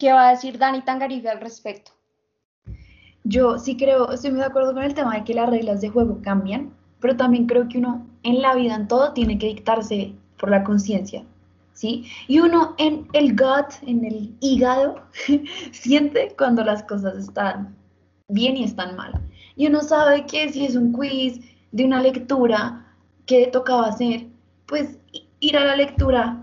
¿Qué 0.00 0.12
va 0.12 0.28
a 0.28 0.30
decir 0.30 0.58
Dani 0.58 0.82
Tangarife 0.82 1.28
al 1.28 1.40
respecto? 1.40 1.92
Yo 3.22 3.58
sí 3.58 3.76
creo, 3.76 4.10
estoy 4.10 4.30
muy 4.30 4.40
de 4.40 4.46
acuerdo 4.46 4.74
con 4.74 4.82
el 4.82 4.94
tema 4.94 5.14
de 5.14 5.24
que 5.24 5.34
las 5.34 5.48
reglas 5.48 5.80
de 5.80 5.90
juego 5.90 6.20
cambian, 6.22 6.74
pero 6.98 7.16
también 7.16 7.46
creo 7.46 7.68
que 7.68 7.78
uno 7.78 8.04
en 8.24 8.42
la 8.42 8.56
vida 8.56 8.74
en 8.74 8.88
todo 8.88 9.12
tiene 9.12 9.38
que 9.38 9.46
dictarse 9.46 10.14
por 10.38 10.50
la 10.50 10.64
conciencia, 10.64 11.22
¿sí? 11.74 12.06
Y 12.26 12.40
uno 12.40 12.74
en 12.78 13.06
el 13.12 13.36
gut, 13.36 13.74
en 13.86 14.04
el 14.04 14.34
hígado, 14.40 15.02
siente 15.72 16.34
cuando 16.36 16.64
las 16.64 16.82
cosas 16.82 17.16
están 17.16 17.76
bien 18.28 18.56
y 18.56 18.64
están 18.64 18.96
mal 18.96 19.20
y 19.60 19.66
uno 19.66 19.82
sabe 19.82 20.24
que 20.24 20.50
si 20.50 20.64
es 20.64 20.74
un 20.74 20.90
quiz 20.90 21.38
de 21.72 21.84
una 21.84 22.00
lectura 22.00 22.86
que 23.26 23.48
tocaba 23.48 23.88
hacer, 23.88 24.26
pues 24.64 24.98
ir 25.40 25.54
a 25.54 25.64
la 25.66 25.76
lectura 25.76 26.42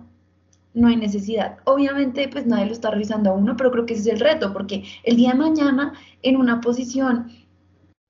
no 0.77 0.87
hay 0.87 0.95
necesidad. 0.95 1.57
Obviamente, 1.65 2.29
pues 2.29 2.45
nadie 2.45 2.67
lo 2.67 2.71
está 2.71 2.91
revisando 2.91 3.31
a 3.31 3.33
uno, 3.33 3.55
pero 3.57 3.71
creo 3.71 3.85
que 3.85 3.95
ese 3.95 4.09
es 4.09 4.15
el 4.15 4.19
reto, 4.19 4.53
porque 4.53 4.83
el 5.03 5.17
día 5.17 5.31
de 5.31 5.39
mañana, 5.39 5.93
en 6.21 6.37
una 6.37 6.61
posición 6.61 7.31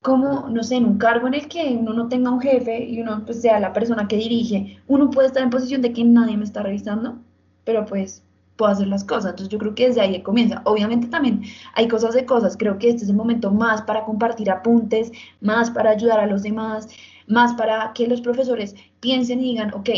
como, 0.01 0.47
no 0.49 0.63
sé, 0.63 0.75
en 0.75 0.85
un 0.85 0.97
cargo 0.97 1.27
en 1.27 1.33
el 1.33 1.47
que 1.47 1.77
uno 1.79 1.93
no 1.93 2.07
tenga 2.07 2.29
un 2.29 2.41
jefe 2.41 2.83
y 2.83 3.01
uno 3.01 3.23
pues, 3.25 3.41
sea 3.41 3.59
la 3.59 3.73
persona 3.73 4.07
que 4.07 4.17
dirige, 4.17 4.79
uno 4.87 5.09
puede 5.09 5.27
estar 5.27 5.43
en 5.43 5.49
posición 5.49 5.81
de 5.81 5.93
que 5.93 6.03
nadie 6.03 6.37
me 6.37 6.43
está 6.43 6.61
revisando, 6.61 7.17
pero 7.63 7.85
pues 7.85 8.23
puedo 8.57 8.71
hacer 8.71 8.87
las 8.87 9.03
cosas. 9.03 9.31
Entonces 9.31 9.49
yo 9.49 9.57
creo 9.59 9.75
que 9.75 9.87
desde 9.87 10.01
ahí 10.01 10.21
comienza. 10.21 10.61
Obviamente 10.65 11.07
también 11.07 11.43
hay 11.73 11.87
cosas 11.87 12.13
de 12.15 12.25
cosas. 12.25 12.57
Creo 12.57 12.77
que 12.77 12.89
este 12.89 13.03
es 13.03 13.09
el 13.09 13.15
momento 13.15 13.51
más 13.51 13.81
para 13.83 14.03
compartir 14.05 14.49
apuntes, 14.51 15.11
más 15.41 15.71
para 15.71 15.91
ayudar 15.91 16.19
a 16.19 16.27
los 16.27 16.43
demás, 16.43 16.87
más 17.27 17.53
para 17.53 17.91
que 17.93 18.07
los 18.07 18.21
profesores 18.21 18.75
piensen 18.99 19.39
y 19.41 19.51
digan, 19.51 19.73
ok, 19.73 19.89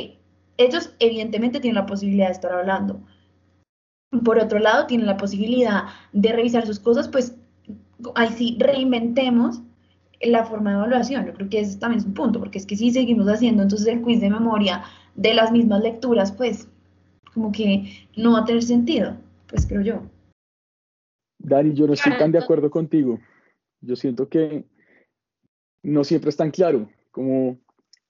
ellos 0.60 0.94
evidentemente 1.00 1.60
tienen 1.60 1.76
la 1.76 1.86
posibilidad 1.86 2.28
de 2.28 2.34
estar 2.34 2.52
hablando. 2.52 3.02
Por 4.24 4.38
otro 4.38 4.60
lado, 4.60 4.86
tienen 4.88 5.08
la 5.08 5.18
posibilidad 5.18 5.86
de 6.12 6.34
revisar 6.34 6.68
sus 6.68 6.80
cosas, 6.80 7.08
pues 7.08 7.36
ahí 8.16 8.30
sí 8.30 8.58
reinventemos 8.60 9.62
la 10.22 10.44
forma 10.46 10.72
de 10.72 10.78
evaluación. 10.78 11.26
Yo 11.26 11.34
creo 11.34 11.50
que 11.50 11.62
ese 11.62 11.80
también 11.80 12.00
es 12.00 12.06
un 12.06 12.14
punto, 12.14 12.40
porque 12.40 12.58
es 12.58 12.66
que 12.66 12.76
si 12.76 12.92
seguimos 12.92 13.28
haciendo 13.28 13.64
entonces 13.64 13.88
el 13.88 14.02
quiz 14.02 14.20
de 14.20 14.30
memoria 14.30 14.84
de 15.16 15.34
las 15.34 15.52
mismas 15.52 15.82
lecturas, 15.82 16.32
pues 16.32 16.68
como 17.34 17.52
que 17.52 18.08
no 18.18 18.34
va 18.34 18.40
a 18.40 18.46
tener 18.46 18.64
sentido, 18.64 19.16
pues 19.48 19.66
creo 19.66 19.82
yo. 19.82 20.02
Dani, 21.38 21.74
yo 21.74 21.88
no 21.88 21.94
estoy 21.94 22.18
tan 22.18 22.34
de 22.34 22.40
acuerdo 22.40 22.70
contigo. 22.70 23.18
Yo 23.80 23.96
siento 23.96 24.28
que 24.28 24.66
no 25.84 26.04
siempre 26.04 26.32
es 26.32 26.36
tan 26.36 26.52
claro, 26.52 26.90
como 27.12 27.58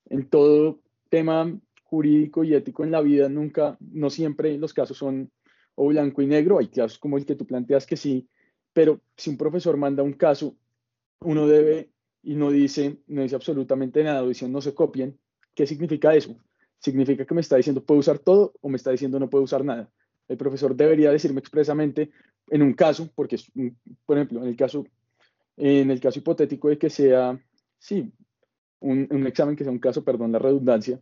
en 0.10 0.28
todo 0.28 0.80
tema 1.10 1.54
jurídico 1.90 2.44
y 2.44 2.54
ético 2.54 2.84
en 2.84 2.92
la 2.92 3.02
vida, 3.02 3.30
nunca, 3.30 3.78
no 3.80 4.10
siempre 4.10 4.58
los 4.58 4.74
casos 4.74 4.98
son 4.98 5.32
o 5.76 5.88
blanco 5.88 6.22
y 6.22 6.28
negro, 6.28 6.60
hay 6.60 6.68
casos 6.68 7.00
como 7.00 7.18
el 7.18 7.26
que 7.26 7.36
tú 7.36 7.46
planteas 7.46 7.86
que 7.86 7.98
sí, 7.98 8.28
pero 8.74 9.02
si 9.16 9.30
un 9.30 9.38
profesor 9.38 9.78
manda 9.78 10.04
un 10.04 10.14
caso, 10.14 10.56
uno 11.22 11.48
debe 11.48 11.90
y 12.22 12.36
no 12.36 12.52
dice, 12.52 13.00
no 13.08 13.22
dice 13.24 13.36
absolutamente 13.36 14.04
nada, 14.04 14.26
dice 14.28 14.48
no 14.48 14.62
se 14.62 14.74
copien, 14.74 15.18
¿qué 15.56 15.66
significa 15.66 16.14
eso? 16.14 16.38
significa 16.80 17.26
que 17.26 17.34
me 17.34 17.42
está 17.42 17.58
diciendo 17.58 17.84
puedo 17.84 18.00
usar 18.00 18.20
todo 18.20 18.54
o 18.62 18.70
me 18.70 18.78
está 18.78 18.92
diciendo 18.92 19.20
no 19.20 19.30
puedo 19.30 19.44
usar 19.44 19.64
nada. 19.64 19.90
El 20.28 20.38
profesor 20.38 20.76
debería 20.76 21.12
decirme 21.12 21.40
expresamente 21.40 22.12
en 22.50 22.62
un 22.62 22.74
caso, 22.74 23.10
porque 23.16 23.38
por 24.06 24.18
ejemplo, 24.18 24.42
en 24.42 24.48
el 24.48 24.56
caso, 24.56 24.86
en 25.58 25.92
el 25.92 26.00
caso 26.00 26.20
hipotético 26.20 26.70
de 26.70 26.78
que 26.78 26.90
sea, 26.90 27.40
sí, 27.78 28.12
un, 28.80 29.08
un 29.12 29.28
examen 29.28 29.56
que 29.56 29.64
sea 29.64 29.74
un 29.74 29.80
caso, 29.80 30.04
perdón 30.04 30.32
la 30.32 30.40
redundancia, 30.40 31.00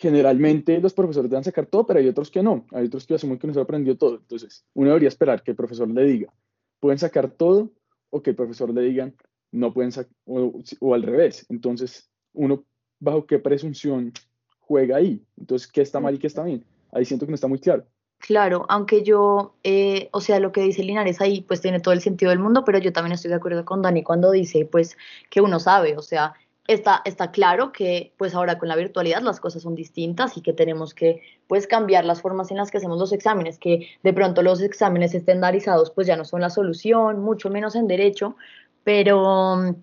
generalmente 0.00 0.80
los 0.80 0.94
profesores 0.94 1.30
deben 1.30 1.44
sacar 1.44 1.66
todo, 1.66 1.86
pero 1.86 2.00
hay 2.00 2.08
otros 2.08 2.30
que 2.30 2.42
no. 2.42 2.64
Hay 2.72 2.86
otros 2.86 3.06
que 3.06 3.14
asumen 3.14 3.38
que 3.38 3.46
no 3.46 3.52
se 3.52 3.60
aprendió 3.60 3.98
todo. 3.98 4.16
Entonces, 4.16 4.64
uno 4.72 4.88
debería 4.88 5.08
esperar 5.08 5.42
que 5.42 5.50
el 5.50 5.56
profesor 5.58 5.88
le 5.88 6.04
diga, 6.04 6.32
pueden 6.80 6.98
sacar 6.98 7.30
todo, 7.30 7.70
o 8.08 8.22
que 8.22 8.30
el 8.30 8.36
profesor 8.36 8.72
le 8.72 8.80
diga, 8.80 9.12
no 9.52 9.74
pueden 9.74 9.92
sacar, 9.92 10.10
o, 10.24 10.54
o, 10.80 10.94
al 10.94 11.02
revés. 11.02 11.44
Entonces, 11.50 12.10
uno, 12.32 12.64
bajo 12.98 13.26
qué 13.26 13.38
presunción 13.38 14.14
juega 14.60 14.96
ahí. 14.96 15.22
Entonces, 15.36 15.70
¿qué 15.70 15.82
está 15.82 16.00
mal 16.00 16.14
y 16.14 16.18
qué 16.18 16.28
está 16.28 16.44
bien? 16.44 16.64
Ahí 16.92 17.04
siento 17.04 17.26
que 17.26 17.32
no 17.32 17.34
está 17.34 17.46
muy 17.46 17.58
claro. 17.58 17.84
Claro, 18.20 18.64
aunque 18.70 19.02
yo, 19.02 19.54
eh, 19.64 20.08
o 20.12 20.22
sea, 20.22 20.40
lo 20.40 20.50
que 20.50 20.62
dice 20.62 20.82
Linares 20.82 21.20
ahí, 21.20 21.42
pues 21.42 21.60
tiene 21.60 21.80
todo 21.80 21.92
el 21.92 22.00
sentido 22.00 22.30
del 22.30 22.38
mundo, 22.38 22.64
pero 22.64 22.78
yo 22.78 22.92
también 22.92 23.12
estoy 23.12 23.28
de 23.28 23.36
acuerdo 23.36 23.66
con 23.66 23.82
Dani 23.82 24.02
cuando 24.02 24.30
dice, 24.30 24.64
pues, 24.64 24.96
que 25.28 25.42
uno 25.42 25.60
sabe, 25.60 25.96
o 25.98 26.02
sea, 26.02 26.34
está, 26.72 27.02
está 27.04 27.30
claro 27.30 27.72
que, 27.72 28.12
pues, 28.16 28.34
ahora 28.34 28.58
con 28.58 28.68
la 28.68 28.76
virtualidad 28.76 29.22
las 29.22 29.40
cosas 29.40 29.62
son 29.62 29.74
distintas 29.74 30.36
y 30.36 30.42
que 30.42 30.52
tenemos 30.52 30.94
que, 30.94 31.20
pues, 31.48 31.66
cambiar 31.66 32.04
las 32.04 32.20
formas 32.22 32.50
en 32.50 32.56
las 32.56 32.70
que 32.70 32.78
hacemos 32.78 32.98
los 32.98 33.12
exámenes, 33.12 33.58
que 33.58 33.88
de 34.02 34.12
pronto 34.12 34.42
los 34.42 34.60
exámenes 34.62 35.14
estandarizados, 35.14 35.90
pues, 35.90 36.06
ya 36.06 36.16
no 36.16 36.24
son 36.24 36.40
la 36.40 36.50
solución, 36.50 37.20
mucho 37.20 37.50
menos 37.50 37.74
en 37.74 37.86
derecho, 37.86 38.36
pero 38.84 39.74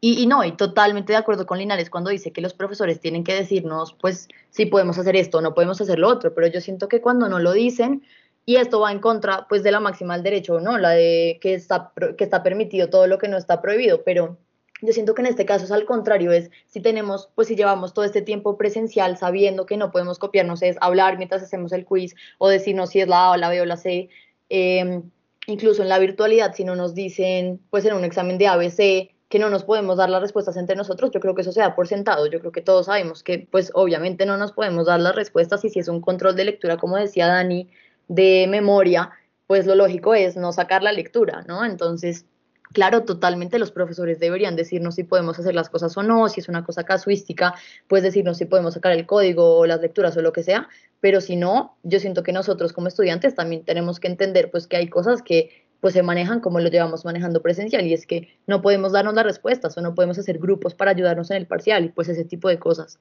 y, 0.00 0.26
no, 0.26 0.44
y 0.44 0.52
totalmente 0.52 1.12
de 1.12 1.16
acuerdo 1.16 1.44
con 1.46 1.58
Linares 1.58 1.90
cuando 1.90 2.10
dice 2.10 2.32
que 2.32 2.40
los 2.40 2.54
profesores 2.54 3.00
tienen 3.00 3.24
que 3.24 3.34
decirnos, 3.34 3.94
pues, 4.00 4.28
si 4.50 4.66
podemos 4.66 4.96
hacer 4.98 5.16
esto, 5.16 5.40
no 5.40 5.54
podemos 5.54 5.80
hacer 5.80 5.98
lo 5.98 6.08
otro, 6.08 6.34
pero 6.34 6.46
yo 6.46 6.60
siento 6.60 6.88
que 6.88 7.00
cuando 7.00 7.28
no 7.28 7.40
lo 7.40 7.52
dicen, 7.52 8.02
y 8.46 8.56
esto 8.56 8.80
va 8.80 8.92
en 8.92 9.00
contra, 9.00 9.46
pues, 9.48 9.62
de 9.64 9.72
la 9.72 9.80
máxima 9.80 10.14
del 10.14 10.22
derecho, 10.22 10.60
¿no? 10.60 10.78
La 10.78 10.90
de 10.90 11.38
que 11.40 11.54
está, 11.54 11.92
que 12.16 12.24
está 12.24 12.42
permitido 12.42 12.88
todo 12.90 13.06
lo 13.08 13.18
que 13.18 13.28
no 13.28 13.36
está 13.36 13.60
prohibido, 13.60 14.04
pero 14.04 14.38
yo 14.82 14.92
siento 14.92 15.14
que 15.14 15.22
en 15.22 15.26
este 15.26 15.46
caso 15.46 15.64
es 15.64 15.72
al 15.72 15.84
contrario, 15.84 16.32
es 16.32 16.50
si 16.66 16.80
tenemos, 16.80 17.30
pues 17.34 17.48
si 17.48 17.56
llevamos 17.56 17.94
todo 17.94 18.04
este 18.04 18.22
tiempo 18.22 18.56
presencial 18.56 19.16
sabiendo 19.16 19.66
que 19.66 19.76
no 19.76 19.90
podemos 19.90 20.18
copiarnos, 20.18 20.62
es 20.62 20.76
hablar 20.80 21.16
mientras 21.16 21.42
hacemos 21.42 21.72
el 21.72 21.84
quiz 21.84 22.14
o 22.38 22.48
decirnos 22.48 22.90
si 22.90 23.00
es 23.00 23.08
la 23.08 23.26
A 23.26 23.30
o 23.32 23.36
la 23.36 23.48
B 23.48 23.60
o 23.60 23.64
la 23.64 23.76
C, 23.76 24.08
eh, 24.50 25.02
incluso 25.46 25.82
en 25.82 25.88
la 25.88 25.98
virtualidad, 25.98 26.54
si 26.54 26.64
no 26.64 26.76
nos 26.76 26.94
dicen, 26.94 27.60
pues 27.70 27.84
en 27.84 27.94
un 27.94 28.04
examen 28.04 28.38
de 28.38 28.46
ABC, 28.46 29.10
que 29.28 29.38
no 29.38 29.50
nos 29.50 29.64
podemos 29.64 29.98
dar 29.98 30.08
las 30.08 30.22
respuestas 30.22 30.56
entre 30.56 30.76
nosotros, 30.76 31.10
yo 31.10 31.20
creo 31.20 31.34
que 31.34 31.42
eso 31.42 31.52
se 31.52 31.60
da 31.60 31.74
por 31.74 31.86
sentado, 31.86 32.26
yo 32.26 32.40
creo 32.40 32.52
que 32.52 32.62
todos 32.62 32.86
sabemos 32.86 33.22
que 33.22 33.46
pues 33.50 33.70
obviamente 33.74 34.24
no 34.24 34.36
nos 34.36 34.52
podemos 34.52 34.86
dar 34.86 35.00
las 35.00 35.14
respuestas 35.14 35.64
y 35.64 35.70
si 35.70 35.80
es 35.80 35.88
un 35.88 36.00
control 36.00 36.34
de 36.34 36.46
lectura, 36.46 36.78
como 36.78 36.96
decía 36.96 37.26
Dani, 37.26 37.68
de 38.08 38.46
memoria, 38.48 39.10
pues 39.46 39.66
lo 39.66 39.74
lógico 39.74 40.14
es 40.14 40.36
no 40.36 40.52
sacar 40.52 40.82
la 40.82 40.92
lectura, 40.92 41.44
¿no? 41.46 41.64
Entonces, 41.64 42.26
claro, 42.72 43.04
totalmente 43.04 43.58
los 43.58 43.72
profesores 43.72 44.18
deberían 44.18 44.56
decirnos 44.56 44.94
si 44.96 45.04
podemos 45.04 45.38
hacer 45.38 45.54
las 45.54 45.68
cosas 45.68 45.96
o 45.96 46.02
no, 46.02 46.28
si 46.28 46.40
es 46.40 46.48
una 46.48 46.64
cosa 46.64 46.84
casuística, 46.84 47.54
pues 47.86 48.02
decirnos 48.02 48.38
si 48.38 48.44
podemos 48.44 48.74
sacar 48.74 48.92
el 48.92 49.06
código 49.06 49.56
o 49.56 49.66
las 49.66 49.80
lecturas 49.80 50.16
o 50.16 50.22
lo 50.22 50.32
que 50.32 50.42
sea, 50.42 50.68
pero 51.00 51.20
si 51.20 51.36
no, 51.36 51.76
yo 51.82 52.00
siento 52.00 52.22
que 52.22 52.32
nosotros 52.32 52.72
como 52.72 52.88
estudiantes 52.88 53.34
también 53.34 53.64
tenemos 53.64 54.00
que 54.00 54.08
entender 54.08 54.50
pues 54.50 54.66
que 54.66 54.76
hay 54.76 54.88
cosas 54.88 55.22
que 55.22 55.66
pues 55.80 55.94
se 55.94 56.02
manejan 56.02 56.40
como 56.40 56.60
lo 56.60 56.68
llevamos 56.68 57.04
manejando 57.04 57.40
presencial 57.40 57.86
y 57.86 57.94
es 57.94 58.06
que 58.06 58.28
no 58.46 58.62
podemos 58.62 58.92
darnos 58.92 59.14
las 59.14 59.24
respuestas 59.24 59.76
o 59.78 59.80
no 59.80 59.94
podemos 59.94 60.18
hacer 60.18 60.38
grupos 60.38 60.74
para 60.74 60.90
ayudarnos 60.90 61.30
en 61.30 61.36
el 61.36 61.46
parcial 61.46 61.84
y 61.84 61.88
pues 61.90 62.08
ese 62.08 62.24
tipo 62.24 62.48
de 62.48 62.58
cosas. 62.58 62.98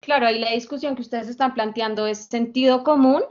Claro, 0.00 0.26
ahí 0.26 0.38
la 0.38 0.52
discusión 0.52 0.94
que 0.94 1.02
ustedes 1.02 1.28
están 1.28 1.52
planteando 1.52 2.06
es 2.06 2.18
sentido 2.26 2.84
común, 2.84 3.22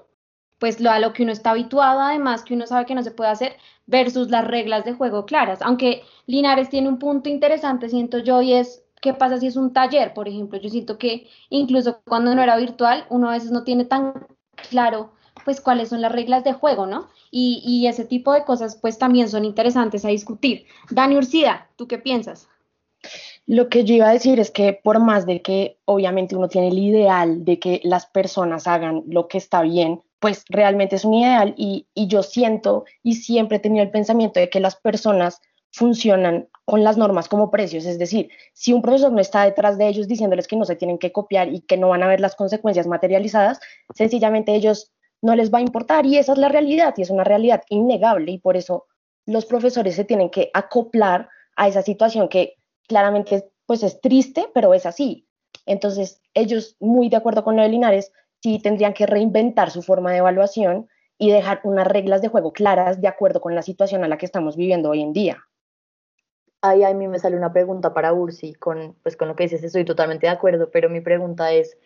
pues 0.60 0.80
lo 0.80 0.91
a 0.91 1.00
lo 1.00 1.13
que 1.13 1.24
uno 1.24 1.32
está 1.32 1.52
habituado, 1.52 2.02
además 2.02 2.43
que 2.43 2.54
uno 2.54 2.67
sabe 2.67 2.86
que 2.86 2.95
no 2.95 3.04
se 3.04 3.12
puede 3.12 3.30
hacer, 3.32 3.56
versus 3.88 4.30
las 4.30 4.45
reglas 4.45 4.86
de 4.86 4.93
juego 4.93 5.26
claras. 5.26 5.62
Aunque 5.62 6.04
Linares 6.28 6.69
tiene 6.69 6.89
un 6.89 7.00
punto 7.00 7.30
interesante, 7.30 7.89
siento 7.89 8.19
yo, 8.19 8.41
y 8.41 8.54
es 8.54 8.84
qué 9.02 9.13
pasa 9.13 9.39
si 9.39 9.48
es 9.48 9.56
un 9.56 9.74
taller, 9.74 10.13
por 10.13 10.28
ejemplo. 10.28 10.60
Yo 10.60 10.69
siento 10.69 10.98
que 10.98 11.28
incluso 11.50 12.02
cuando 12.06 12.36
no 12.36 12.43
era 12.43 12.58
virtual, 12.58 13.06
uno 13.10 13.30
a 13.30 13.34
veces 13.34 13.52
no 13.52 13.63
tiene 13.63 13.86
tan 13.86 14.28
claro 14.69 15.12
pues 15.45 15.62
cuáles 15.62 15.89
son 15.89 16.02
las 16.02 16.12
reglas 16.12 16.43
de 16.43 16.54
juego, 16.54 16.86
¿no? 16.86 17.08
Y, 17.32 17.62
y, 17.65 17.88
ese 17.88 18.04
tipo 18.04 18.34
de 18.34 18.43
cosas 18.43 18.76
pues 18.76 18.98
también 18.98 19.30
son 19.30 19.45
interesantes 19.45 20.04
a 20.04 20.10
discutir. 20.10 20.65
Dani 20.89 21.15
Urcida, 21.15 21.69
¿tú 21.78 21.88
qué 21.88 21.98
piensas? 21.98 22.50
Lo 23.45 23.69
que 23.69 23.86
yo 23.86 23.95
iba 23.95 24.10
a 24.10 24.13
decir 24.13 24.39
es 24.39 24.52
que 24.52 24.74
por 24.74 25.00
más 25.00 25.26
de 25.26 25.41
que 25.41 25.78
obviamente 25.86 26.36
uno 26.36 26.50
tiene 26.50 26.67
el 26.67 26.78
ideal 26.78 27.45
de 27.45 27.58
que 27.58 27.80
las 27.84 28.06
personas 28.06 28.67
hagan 28.67 29.04
lo 29.08 29.28
que 29.28 29.38
está 29.38 29.62
bien, 29.62 30.02
pues 30.20 30.44
realmente 30.50 30.96
es 30.96 31.06
un 31.06 31.14
ideal 31.14 31.54
y, 31.58 31.88
y 31.94 32.08
yo 32.08 32.24
siento 32.24 32.86
y 33.04 33.16
siempre 33.16 33.58
he 33.58 33.62
tenido 33.62 33.84
el 33.84 33.92
pensamiento 33.92 34.40
de 34.40 34.50
que 34.50 34.60
las 34.60 34.76
personas 34.76 35.42
funcionan 35.72 36.50
con 36.66 36.84
las 36.84 36.98
normas 36.98 37.28
como 37.28 37.52
precios, 37.52 37.86
es 37.86 38.00
decir, 38.00 38.30
si 38.54 38.74
un 38.74 38.82
profesor 38.82 39.12
no 39.12 39.20
está 39.20 39.44
detrás 39.44 39.78
de 39.78 39.88
ellos 39.88 40.08
diciéndoles 40.08 40.48
que 40.48 40.56
no 40.56 40.66
se 40.66 40.76
tienen 40.76 40.98
que 40.98 41.12
copiar 41.12 41.54
y 41.54 41.62
que 41.62 41.78
no 41.78 41.90
van 41.90 42.04
a 42.04 42.08
ver 42.08 42.20
las 42.20 42.36
consecuencias 42.36 42.88
materializadas, 42.88 43.60
sencillamente 43.96 44.56
ellos 44.56 44.92
no 45.22 45.36
les 45.36 45.54
va 45.54 45.60
a 45.60 45.62
importar 45.62 46.06
y 46.06 46.18
esa 46.18 46.34
es 46.34 46.38
la 46.38 46.50
realidad 46.50 46.94
y 46.98 47.04
es 47.04 47.10
una 47.10 47.24
realidad 47.24 47.64
innegable 47.70 48.32
y 48.32 48.40
por 48.40 48.58
eso 48.58 48.88
los 49.26 49.46
profesores 49.46 49.96
se 49.96 50.06
tienen 50.06 50.30
que 50.30 50.50
acoplar 50.54 51.30
a 51.56 51.68
esa 51.68 51.82
situación 51.82 52.30
que 52.30 52.56
claramente 52.88 53.50
pues 53.66 53.84
es 53.84 54.02
triste, 54.02 54.48
pero 54.54 54.74
es 54.74 54.86
así. 54.86 55.28
Entonces, 55.66 56.22
ellos 56.34 56.76
muy 56.80 57.10
de 57.10 57.18
acuerdo 57.18 57.44
con 57.44 57.56
lo 57.56 57.62
de 57.62 57.70
Linares, 57.70 58.12
sí 58.41 58.60
tendrían 58.60 58.93
que 58.93 59.06
reinventar 59.06 59.71
su 59.71 59.82
forma 59.82 60.12
de 60.12 60.17
evaluación 60.17 60.88
y 61.17 61.32
dejar 61.32 61.60
unas 61.63 61.88
reglas 61.88 62.21
de 62.21 62.30
juego 62.30 62.54
claras 62.54 63.02
de 63.02 63.08
acuerdo 63.08 63.41
con 63.41 63.54
la 63.54 63.62
situación 63.62 64.04
a 64.04 64.08
la 64.08 64.17
que 64.17 64.25
estamos 64.25 64.56
viviendo 64.56 64.89
hoy 64.89 65.02
en 65.02 65.13
día. 65.13 65.45
Ahí 66.62 66.84
a 66.84 66.93
mí 66.93 67.08
me 67.08 67.19
sale 67.19 67.38
una 67.38 67.54
pregunta 67.54 67.93
para 67.93 68.13
Ursi, 68.13 68.54
con, 68.54 68.95
pues 69.04 69.15
con 69.15 69.28
lo 69.28 69.36
que 69.36 69.43
dices 69.43 69.63
estoy 69.63 69.86
totalmente 69.86 70.28
de 70.28 70.32
acuerdo, 70.32 70.69
pero 70.71 70.89
mi 70.89 71.02
pregunta 71.02 71.52
es, 71.52 71.78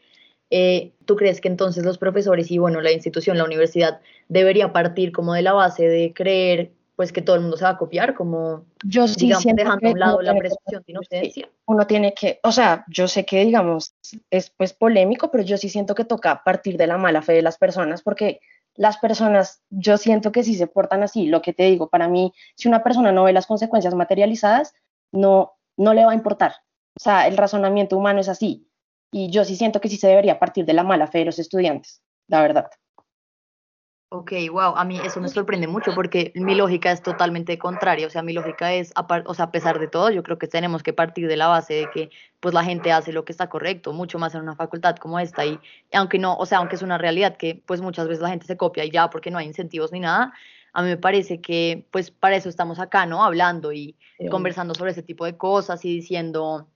eh, 0.50 0.94
¿tú 1.06 1.16
crees 1.16 1.42
que 1.42 1.48
entonces 1.48 1.84
los 1.84 1.98
profesores 1.98 2.52
y 2.52 2.58
bueno, 2.60 2.82
la 2.82 2.92
institución, 2.92 3.38
la 3.38 3.46
universidad, 3.46 4.02
debería 4.30 4.72
partir 4.72 5.12
como 5.12 5.34
de 5.34 5.42
la 5.42 5.54
base 5.54 5.88
de 5.88 6.14
creer 6.14 6.72
pues 6.96 7.12
que 7.12 7.22
todo 7.22 7.36
el 7.36 7.42
mundo 7.42 7.58
se 7.58 7.64
va 7.64 7.72
a 7.72 7.78
copiar, 7.78 8.14
como 8.14 8.66
yo 8.84 9.08
sí 9.08 9.26
digamos, 9.26 9.44
dejando 9.44 9.88
a 9.88 9.92
un 9.92 10.00
lado 10.00 10.22
la 10.22 10.36
presunción 10.36 10.84
de 10.86 10.92
inocencia. 10.92 11.50
Uno 11.66 11.88
tiene 11.88 12.14
que, 12.14 12.40
o 12.44 12.52
sea, 12.52 12.86
yo 12.88 13.08
sé 13.08 13.26
que 13.26 13.44
digamos 13.46 13.96
es 14.30 14.52
pues 14.52 14.74
polémico, 14.74 15.32
pero 15.32 15.44
yo 15.44 15.58
sí 15.58 15.70
siento 15.70 15.96
que 15.96 16.06
toca 16.06 16.44
partir 16.44 16.78
de 16.78 16.88
la 16.88 16.98
mala 16.98 17.22
fe 17.22 17.34
de 17.34 17.42
las 17.42 17.58
personas, 17.58 18.04
porque 18.04 18.40
las 18.76 18.98
personas, 18.98 19.62
yo 19.70 19.98
siento 19.98 20.32
que 20.32 20.44
si 20.44 20.56
se 20.56 20.68
portan 20.68 21.04
así, 21.04 21.28
lo 21.28 21.42
que 21.42 21.54
te 21.54 21.64
digo, 21.64 21.90
para 21.90 22.08
mí, 22.08 22.34
si 22.56 22.68
una 22.68 22.84
persona 22.84 23.12
no 23.12 23.24
ve 23.24 23.34
las 23.34 23.48
consecuencias 23.48 23.94
materializadas, 23.94 24.74
no, 25.12 25.54
no 25.78 25.94
le 25.94 26.06
va 26.06 26.12
a 26.12 26.16
importar. 26.16 26.56
O 26.96 27.00
sea, 27.00 27.28
el 27.28 27.38
razonamiento 27.38 27.98
humano 27.98 28.20
es 28.20 28.30
así. 28.30 28.68
Y 29.12 29.30
yo 29.30 29.46
sí 29.46 29.56
siento 29.56 29.80
que 29.80 29.90
sí 29.90 29.98
se 29.98 30.08
debería 30.08 30.40
partir 30.40 30.66
de 30.66 30.74
la 30.74 30.84
mala 30.84 31.08
fe 31.08 31.20
de 31.20 31.26
los 31.26 31.40
estudiantes, 31.40 32.02
la 32.28 32.42
verdad. 32.42 32.70
Ok, 34.16 34.32
wow, 34.52 34.76
a 34.76 34.86
mí 34.86 35.00
eso 35.04 35.20
me 35.20 35.28
sorprende 35.28 35.66
mucho 35.66 35.96
porque 35.96 36.32
mi 36.36 36.54
lógica 36.54 36.92
es 36.92 37.02
totalmente 37.02 37.58
contraria, 37.58 38.06
o 38.06 38.12
sea, 38.12 38.22
mi 38.22 38.32
lógica 38.32 38.72
es, 38.72 38.94
o 39.26 39.34
sea, 39.34 39.46
a 39.46 39.52
pesar 39.52 39.80
de 39.80 39.88
todo, 39.88 40.12
yo 40.12 40.22
creo 40.22 40.38
que 40.38 40.48
tenemos 40.48 40.84
que 40.84 40.94
partir 40.94 41.28
de 41.28 41.36
la 41.36 41.48
base 41.48 41.74
de 41.74 41.90
que 41.90 42.12
pues 42.40 42.54
la 42.54 42.64
gente 42.64 42.92
hace 42.92 43.12
lo 43.12 43.26
que 43.26 43.32
está 43.32 43.50
correcto, 43.50 43.92
mucho 43.92 44.20
más 44.20 44.36
en 44.36 44.42
una 44.42 44.56
facultad 44.56 44.98
como 44.98 45.20
esta 45.20 45.48
y 45.48 45.60
aunque 45.94 46.20
no, 46.20 46.38
o 46.38 46.46
sea, 46.46 46.60
aunque 46.60 46.76
es 46.76 46.84
una 46.84 47.00
realidad 47.00 47.38
que 47.38 47.64
pues 47.66 47.82
muchas 47.82 48.08
veces 48.08 48.22
la 48.22 48.30
gente 48.30 48.46
se 48.46 48.56
copia 48.56 48.86
y 48.86 48.92
ya 48.92 49.10
porque 49.10 49.32
no 49.32 49.40
hay 49.40 49.48
incentivos 49.48 49.92
ni 49.92 50.00
nada, 50.00 50.32
a 50.74 50.84
mí 50.84 50.90
me 50.90 50.98
parece 50.98 51.42
que 51.42 51.88
pues 51.90 52.12
para 52.12 52.36
eso 52.36 52.50
estamos 52.50 52.78
acá, 52.78 53.08
¿no? 53.08 53.24
Hablando 53.26 53.74
y 53.74 53.96
conversando 54.30 54.76
sobre 54.76 54.92
ese 54.92 55.02
tipo 55.02 55.26
de 55.26 55.38
cosas 55.38 55.84
y 55.86 55.90
diciendo, 55.92 56.68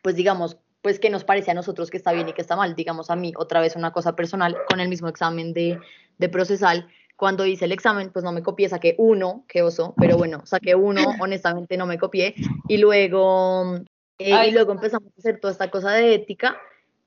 pues 0.00 0.14
digamos, 0.14 0.58
pues 0.80 1.00
que 1.00 1.08
nos 1.08 1.24
parece 1.24 1.50
a 1.50 1.54
nosotros 1.54 1.90
que 1.90 1.96
está 1.96 2.12
bien 2.12 2.28
y 2.28 2.34
que 2.34 2.42
está 2.42 2.56
mal. 2.56 2.74
Digamos 2.74 3.08
a 3.08 3.16
mí, 3.16 3.32
otra 3.38 3.60
vez 3.62 3.74
una 3.74 3.90
cosa 3.90 4.14
personal, 4.14 4.54
con 4.68 4.80
el 4.80 4.88
mismo 4.90 5.08
examen 5.08 5.54
de, 5.54 5.80
de 6.18 6.28
procesal, 6.28 6.88
cuando 7.16 7.46
hice 7.46 7.66
el 7.66 7.72
examen, 7.72 8.10
pues 8.10 8.24
no 8.24 8.32
me 8.32 8.42
copié, 8.42 8.68
saqué 8.68 8.94
uno, 8.98 9.44
qué 9.48 9.62
oso, 9.62 9.94
pero 9.96 10.16
bueno, 10.16 10.44
saqué 10.44 10.74
uno, 10.74 11.02
honestamente 11.20 11.76
no 11.76 11.86
me 11.86 11.98
copié, 11.98 12.34
y 12.68 12.78
luego, 12.78 13.76
eh, 14.18 14.48
y 14.48 14.50
luego 14.50 14.72
empezamos 14.72 15.08
a 15.08 15.18
hacer 15.18 15.40
toda 15.40 15.52
esta 15.52 15.70
cosa 15.70 15.92
de 15.92 16.14
ética, 16.14 16.56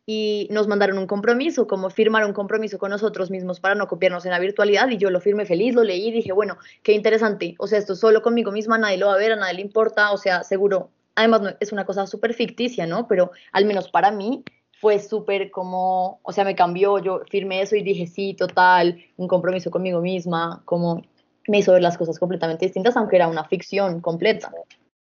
y 0.10 0.48
nos 0.52 0.70
mandaron 0.70 0.98
un 0.98 1.08
compromiso, 1.08 1.68
como 1.68 1.90
firmar 1.90 2.26
un 2.26 2.32
compromiso 2.32 2.78
con 2.78 2.92
nosotros 2.92 3.30
mismos 3.30 3.60
para 3.60 3.76
no 3.76 3.90
copiarnos 3.90 4.24
en 4.26 4.32
la 4.32 4.40
virtualidad, 4.40 4.88
y 4.90 4.98
yo 4.98 5.10
lo 5.10 5.20
firmé 5.20 5.46
feliz, 5.46 5.76
lo 5.76 5.84
leí, 5.84 6.08
y 6.08 6.12
dije, 6.12 6.32
bueno, 6.32 6.58
qué 6.84 6.94
interesante, 6.94 7.56
o 7.60 7.68
sea, 7.68 7.80
esto 7.80 7.96
solo 7.96 8.22
conmigo 8.22 8.52
misma, 8.52 8.78
nadie 8.78 8.98
lo 8.98 9.08
va 9.08 9.16
a 9.16 9.18
ver, 9.18 9.34
a 9.34 9.36
nadie 9.36 9.56
le 9.56 9.62
importa, 9.62 10.12
o 10.12 10.18
sea, 10.18 10.44
seguro 10.44 10.90
además 11.18 11.56
es 11.60 11.72
una 11.72 11.86
cosa 11.86 12.08
súper 12.08 12.34
ficticia, 12.34 12.86
¿no? 12.86 13.08
Pero 13.08 13.32
al 13.52 13.66
menos 13.66 13.90
para 13.90 14.12
mí 14.12 14.44
fue 14.80 15.00
súper 15.00 15.52
como, 15.52 16.20
o 16.24 16.32
sea, 16.32 16.44
me 16.44 16.56
cambió, 16.56 17.00
yo 17.00 17.22
firmé 17.30 17.62
eso 17.62 17.76
y 17.76 17.84
dije, 17.84 18.08
sí, 18.08 18.34
total, 18.34 19.04
un 19.18 19.28
compromiso 19.28 19.72
conmigo 19.72 20.02
misma, 20.02 20.62
como 20.66 21.02
me 21.48 21.60
hizo 21.60 21.74
ver 21.74 21.82
las 21.82 21.98
cosas 21.98 22.20
completamente 22.20 22.66
distintas, 22.66 22.96
aunque 22.98 23.16
era 23.16 23.28
una 23.28 23.46
ficción 23.46 24.02
completa. 24.02 24.52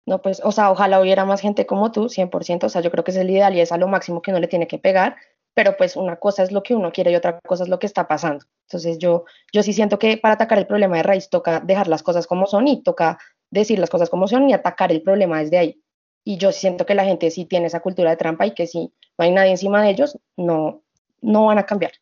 No, 0.06 0.22
pues, 0.22 0.40
o 0.42 0.52
sea, 0.52 0.70
ojalá 0.70 1.00
hubiera 1.00 1.24
más 1.24 1.40
gente 1.40 1.66
como 1.66 1.92
tú, 1.92 2.08
100%, 2.08 2.64
o 2.64 2.68
sea, 2.68 2.80
yo 2.80 2.90
creo 2.90 3.04
que 3.04 3.10
es 3.10 3.16
el 3.16 3.30
ideal 3.30 3.54
y 3.54 3.60
es 3.60 3.72
a 3.72 3.76
lo 3.76 3.88
máximo 3.88 4.22
que 4.22 4.30
uno 4.30 4.40
le 4.40 4.48
tiene 4.48 4.66
que 4.66 4.78
pegar, 4.78 5.16
pero 5.54 5.76
pues 5.76 5.96
una 5.96 6.16
cosa 6.16 6.42
es 6.42 6.52
lo 6.52 6.62
que 6.62 6.74
uno 6.74 6.92
quiere 6.92 7.10
y 7.10 7.16
otra 7.16 7.40
cosa 7.40 7.64
es 7.64 7.68
lo 7.68 7.78
que 7.78 7.86
está 7.86 8.08
pasando. 8.08 8.46
Entonces 8.68 8.98
yo, 8.98 9.24
yo 9.52 9.62
sí 9.62 9.72
siento 9.72 9.98
que 9.98 10.16
para 10.16 10.34
atacar 10.34 10.58
el 10.58 10.66
problema 10.66 10.96
de 10.96 11.02
raíz 11.02 11.28
toca 11.28 11.60
dejar 11.60 11.88
las 11.88 12.02
cosas 12.02 12.26
como 12.26 12.46
son 12.46 12.68
y 12.68 12.82
toca 12.82 13.18
decir 13.50 13.78
las 13.78 13.90
cosas 13.90 14.08
como 14.08 14.28
son 14.28 14.48
y 14.48 14.52
atacar 14.52 14.92
el 14.92 15.02
problema 15.02 15.40
desde 15.40 15.58
ahí 15.58 15.82
y 16.28 16.36
yo 16.36 16.52
siento 16.52 16.84
que 16.84 16.94
la 16.94 17.06
gente 17.06 17.30
sí 17.30 17.46
tiene 17.46 17.68
esa 17.68 17.80
cultura 17.80 18.10
de 18.10 18.18
trampa 18.18 18.44
y 18.44 18.52
que 18.52 18.66
si 18.66 18.92
no 19.18 19.24
hay 19.24 19.32
nadie 19.32 19.50
encima 19.50 19.82
de 19.82 19.90
ellos, 19.90 20.18
no, 20.36 20.82
no 21.20 21.46
van 21.46 21.58
a 21.58 21.66
cambiar. 21.66 21.92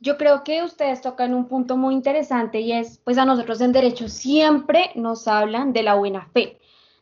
Yo 0.00 0.16
creo 0.16 0.42
que 0.44 0.62
ustedes 0.62 1.00
tocan 1.00 1.34
un 1.34 1.46
punto 1.46 1.76
muy 1.76 1.94
interesante 1.94 2.60
y 2.60 2.72
es, 2.72 2.98
pues 2.98 3.16
a 3.18 3.24
nosotros 3.24 3.60
en 3.60 3.72
derecho 3.72 4.08
siempre 4.08 4.90
nos 4.94 5.28
hablan 5.28 5.72
de 5.72 5.82
la 5.82 5.94
buena 5.94 6.26
fe, 6.32 6.58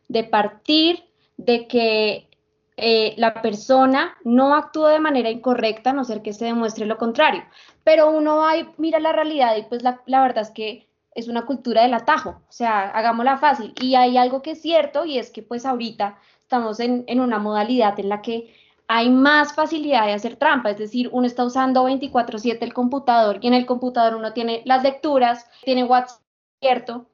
de 0.09 0.25
partir 0.25 1.05
de 1.37 1.66
que 1.66 2.29
eh, 2.77 3.14
la 3.16 3.40
persona 3.42 4.16
no 4.25 4.55
actúa 4.55 4.92
de 4.92 5.01
manera 5.01 5.31
incorrecta, 5.31 5.90
a 5.90 5.92
no 5.92 6.05
ser 6.05 6.22
que 6.22 6.33
se 6.33 6.44
demuestre 6.44 6.87
lo 6.87 6.98
contrario. 6.98 7.42
Pero 7.85 8.11
uno 8.11 8.37
va 8.37 8.57
y 8.57 8.68
mira 8.77 9.01
la 9.01 9.12
realidad 9.12 9.57
y 9.57 9.62
pues 9.62 9.83
la, 9.83 10.01
la 10.07 10.22
verdad 10.22 10.42
es 10.42 10.51
que 10.51 10.88
es 11.14 11.29
una 11.29 11.44
cultura 11.44 11.83
del 11.83 11.94
atajo, 11.94 12.31
o 12.48 12.53
sea, 12.53 12.88
hagámosla 12.88 13.38
fácil. 13.38 13.75
Y 13.81 13.94
hay 13.94 14.16
algo 14.16 14.42
que 14.42 14.53
es 14.53 14.62
cierto 14.62 15.05
y 15.05 15.18
es 15.18 15.31
que 15.31 15.42
pues 15.42 15.66
ahorita 15.66 16.18
estamos 16.40 16.81
en, 16.81 17.20
una 17.20 17.38
modalidad 17.38 17.98
en 17.98 18.09
la 18.11 18.20
que 18.20 18.55
hay 18.95 19.09
más 19.09 19.55
facilidad 19.55 20.05
de 20.05 20.13
hacer 20.13 20.37
trampa, 20.37 20.71
es 20.71 20.77
decir, 20.77 21.09
uno 21.13 21.27
está 21.27 21.45
usando 21.47 21.85
24/7 21.85 22.67
el 22.67 22.75
computador 22.75 23.39
y 23.41 23.47
en 23.47 23.55
el 23.55 23.65
computador 23.65 24.17
uno 24.17 24.35
tiene 24.35 24.61
las 24.67 24.83
lecturas, 24.83 25.47
tiene 25.65 25.85
WhatsApp 25.85 26.21
abierto. 26.61 27.07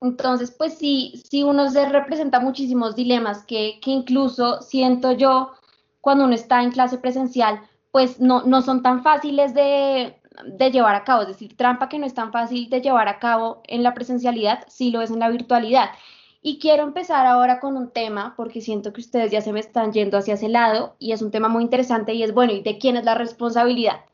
Entonces, 0.00 0.50
pues 0.50 0.78
sí, 0.78 1.22
sí 1.28 1.42
uno 1.42 1.68
se 1.68 1.86
representa 1.86 2.40
muchísimos 2.40 2.96
dilemas 2.96 3.44
que, 3.44 3.78
que 3.82 3.90
incluso 3.90 4.62
siento 4.62 5.12
yo 5.12 5.52
cuando 6.00 6.24
uno 6.24 6.34
está 6.34 6.62
en 6.62 6.70
clase 6.70 6.96
presencial, 6.96 7.60
pues 7.92 8.20
no, 8.20 8.44
no 8.44 8.62
son 8.62 8.82
tan 8.82 9.02
fáciles 9.02 9.52
de, 9.52 10.18
de 10.46 10.70
llevar 10.70 10.94
a 10.94 11.04
cabo, 11.04 11.22
es 11.22 11.28
decir, 11.28 11.58
trampa 11.58 11.90
que 11.90 11.98
no 11.98 12.06
es 12.06 12.14
tan 12.14 12.32
fácil 12.32 12.70
de 12.70 12.80
llevar 12.80 13.06
a 13.08 13.18
cabo 13.18 13.60
en 13.66 13.82
la 13.82 13.92
presencialidad, 13.92 14.64
sí 14.68 14.90
lo 14.90 15.02
es 15.02 15.10
en 15.10 15.18
la 15.18 15.28
virtualidad. 15.28 15.90
Y 16.40 16.58
quiero 16.60 16.84
empezar 16.84 17.26
ahora 17.26 17.58
con 17.58 17.76
un 17.76 17.90
tema, 17.90 18.34
porque 18.36 18.60
siento 18.60 18.92
que 18.92 19.00
ustedes 19.00 19.30
ya 19.30 19.40
se 19.40 19.52
me 19.52 19.60
están 19.60 19.92
yendo 19.92 20.16
hacia 20.18 20.34
ese 20.34 20.48
lado, 20.48 20.94
y 20.98 21.12
es 21.12 21.20
un 21.20 21.30
tema 21.30 21.48
muy 21.48 21.64
interesante, 21.64 22.14
y 22.14 22.22
es, 22.22 22.32
bueno, 22.32 22.52
¿y 22.52 22.62
de 22.62 22.78
quién 22.78 22.96
es 22.96 23.04
la 23.04 23.14
responsabilidad? 23.14 24.04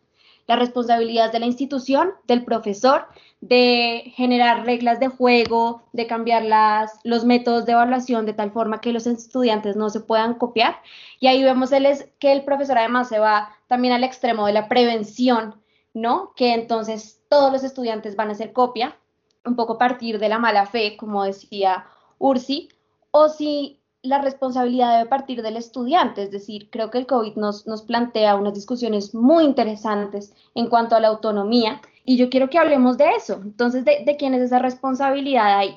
La 0.46 0.56
responsabilidad 0.56 1.32
de 1.32 1.38
la 1.38 1.46
institución, 1.46 2.12
del 2.26 2.44
profesor, 2.44 3.06
de 3.40 4.12
generar 4.14 4.64
reglas 4.64 5.00
de 5.00 5.08
juego, 5.08 5.82
de 5.92 6.06
cambiar 6.06 6.44
las, 6.44 6.98
los 7.02 7.24
métodos 7.24 7.66
de 7.66 7.72
evaluación 7.72 8.26
de 8.26 8.32
tal 8.32 8.50
forma 8.52 8.80
que 8.80 8.92
los 8.92 9.06
estudiantes 9.06 9.76
no 9.76 9.90
se 9.90 10.00
puedan 10.00 10.34
copiar. 10.34 10.76
Y 11.20 11.26
ahí 11.26 11.42
vemos 11.42 11.72
el, 11.72 11.86
que 12.18 12.32
el 12.32 12.44
profesor 12.44 12.78
además 12.78 13.08
se 13.08 13.18
va 13.18 13.50
también 13.68 13.94
al 13.94 14.04
extremo 14.04 14.46
de 14.46 14.52
la 14.52 14.68
prevención, 14.68 15.62
¿no? 15.94 16.32
Que 16.36 16.54
entonces 16.54 17.22
todos 17.28 17.52
los 17.52 17.64
estudiantes 17.64 18.16
van 18.16 18.28
a 18.28 18.32
hacer 18.32 18.52
copia, 18.52 18.98
un 19.44 19.56
poco 19.56 19.74
a 19.74 19.78
partir 19.78 20.18
de 20.18 20.28
la 20.28 20.38
mala 20.38 20.66
fe, 20.66 20.96
como 20.96 21.24
decía 21.24 21.86
URSI, 22.18 22.68
o 23.10 23.28
si 23.28 23.80
la 24.02 24.20
responsabilidad 24.20 24.98
debe 24.98 25.08
partir 25.08 25.42
del 25.42 25.56
estudiante. 25.56 26.22
Es 26.22 26.30
decir, 26.30 26.68
creo 26.70 26.90
que 26.90 26.98
el 26.98 27.06
COVID 27.06 27.36
nos, 27.36 27.66
nos 27.66 27.82
plantea 27.82 28.36
unas 28.36 28.54
discusiones 28.54 29.14
muy 29.14 29.44
interesantes 29.44 30.34
en 30.54 30.68
cuanto 30.68 30.94
a 30.94 31.00
la 31.00 31.08
autonomía 31.08 31.80
y 32.04 32.16
yo 32.18 32.28
quiero 32.28 32.50
que 32.50 32.58
hablemos 32.58 32.98
de 32.98 33.06
eso. 33.16 33.40
Entonces, 33.42 33.84
¿de, 33.84 34.16
quién 34.18 34.34
es 34.34 34.42
esa 34.42 34.58
responsabilidad 34.58 35.58
ahí? 35.58 35.74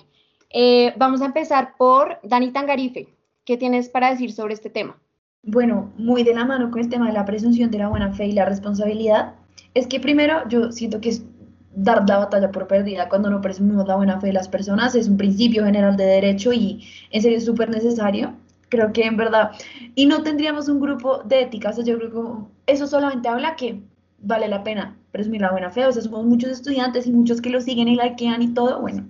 Eh, 0.49 0.93
vamos 0.97 1.21
a 1.21 1.25
empezar 1.25 1.75
por 1.77 2.19
Dani 2.23 2.51
Tangarife. 2.51 3.07
¿Qué 3.45 3.55
tienes 3.55 3.87
para 3.87 4.11
decir 4.11 4.33
sobre 4.33 4.53
este 4.53 4.69
tema? 4.69 4.97
Bueno, 5.43 5.93
muy 5.97 6.23
de 6.23 6.33
la 6.33 6.43
mano 6.43 6.69
con 6.69 6.81
el 6.81 6.89
tema 6.89 7.07
de 7.07 7.13
la 7.13 7.23
presunción 7.23 7.71
de 7.71 7.77
la 7.77 7.87
buena 7.87 8.11
fe 8.11 8.27
y 8.27 8.33
la 8.33 8.43
responsabilidad. 8.43 9.35
Es 9.73 9.87
que 9.87 10.01
primero 10.01 10.45
yo 10.49 10.73
siento 10.73 10.99
que 10.99 11.09
es 11.09 11.23
dar 11.77 12.09
la 12.09 12.17
batalla 12.17 12.51
por 12.51 12.67
perdida 12.67 13.07
cuando 13.07 13.29
no 13.29 13.39
presumimos 13.39 13.87
la 13.87 13.95
buena 13.95 14.19
fe 14.19 14.27
de 14.27 14.33
las 14.33 14.49
personas. 14.49 14.95
Es 14.95 15.07
un 15.07 15.17
principio 15.17 15.63
general 15.63 15.95
de 15.95 16.05
derecho 16.05 16.51
y 16.51 16.83
en 17.11 17.21
serio 17.21 17.37
es 17.37 17.45
súper 17.45 17.69
necesario. 17.69 18.33
Creo 18.69 18.91
que 18.91 19.03
en 19.03 19.15
verdad, 19.15 19.51
y 19.95 20.07
no 20.07 20.23
tendríamos 20.23 20.67
un 20.67 20.81
grupo 20.81 21.19
de 21.23 21.43
ética, 21.43 21.69
o 21.69 21.73
sea, 21.73 21.85
yo 21.85 21.97
creo 21.97 22.11
que 22.11 22.73
eso 22.73 22.85
solamente 22.87 23.29
habla 23.29 23.55
que 23.55 23.81
vale 24.19 24.47
la 24.47 24.63
pena 24.63 24.97
presumir 25.11 25.41
la 25.41 25.51
buena 25.51 25.69
fe, 25.69 25.85
o 25.85 25.91
sea, 25.91 26.01
somos 26.01 26.25
muchos 26.25 26.49
estudiantes 26.49 27.07
y 27.07 27.11
muchos 27.11 27.39
que 27.39 27.49
lo 27.49 27.61
siguen 27.61 27.87
y 27.87 27.95
likean 27.95 28.41
y 28.41 28.53
todo, 28.53 28.81
bueno, 28.81 29.05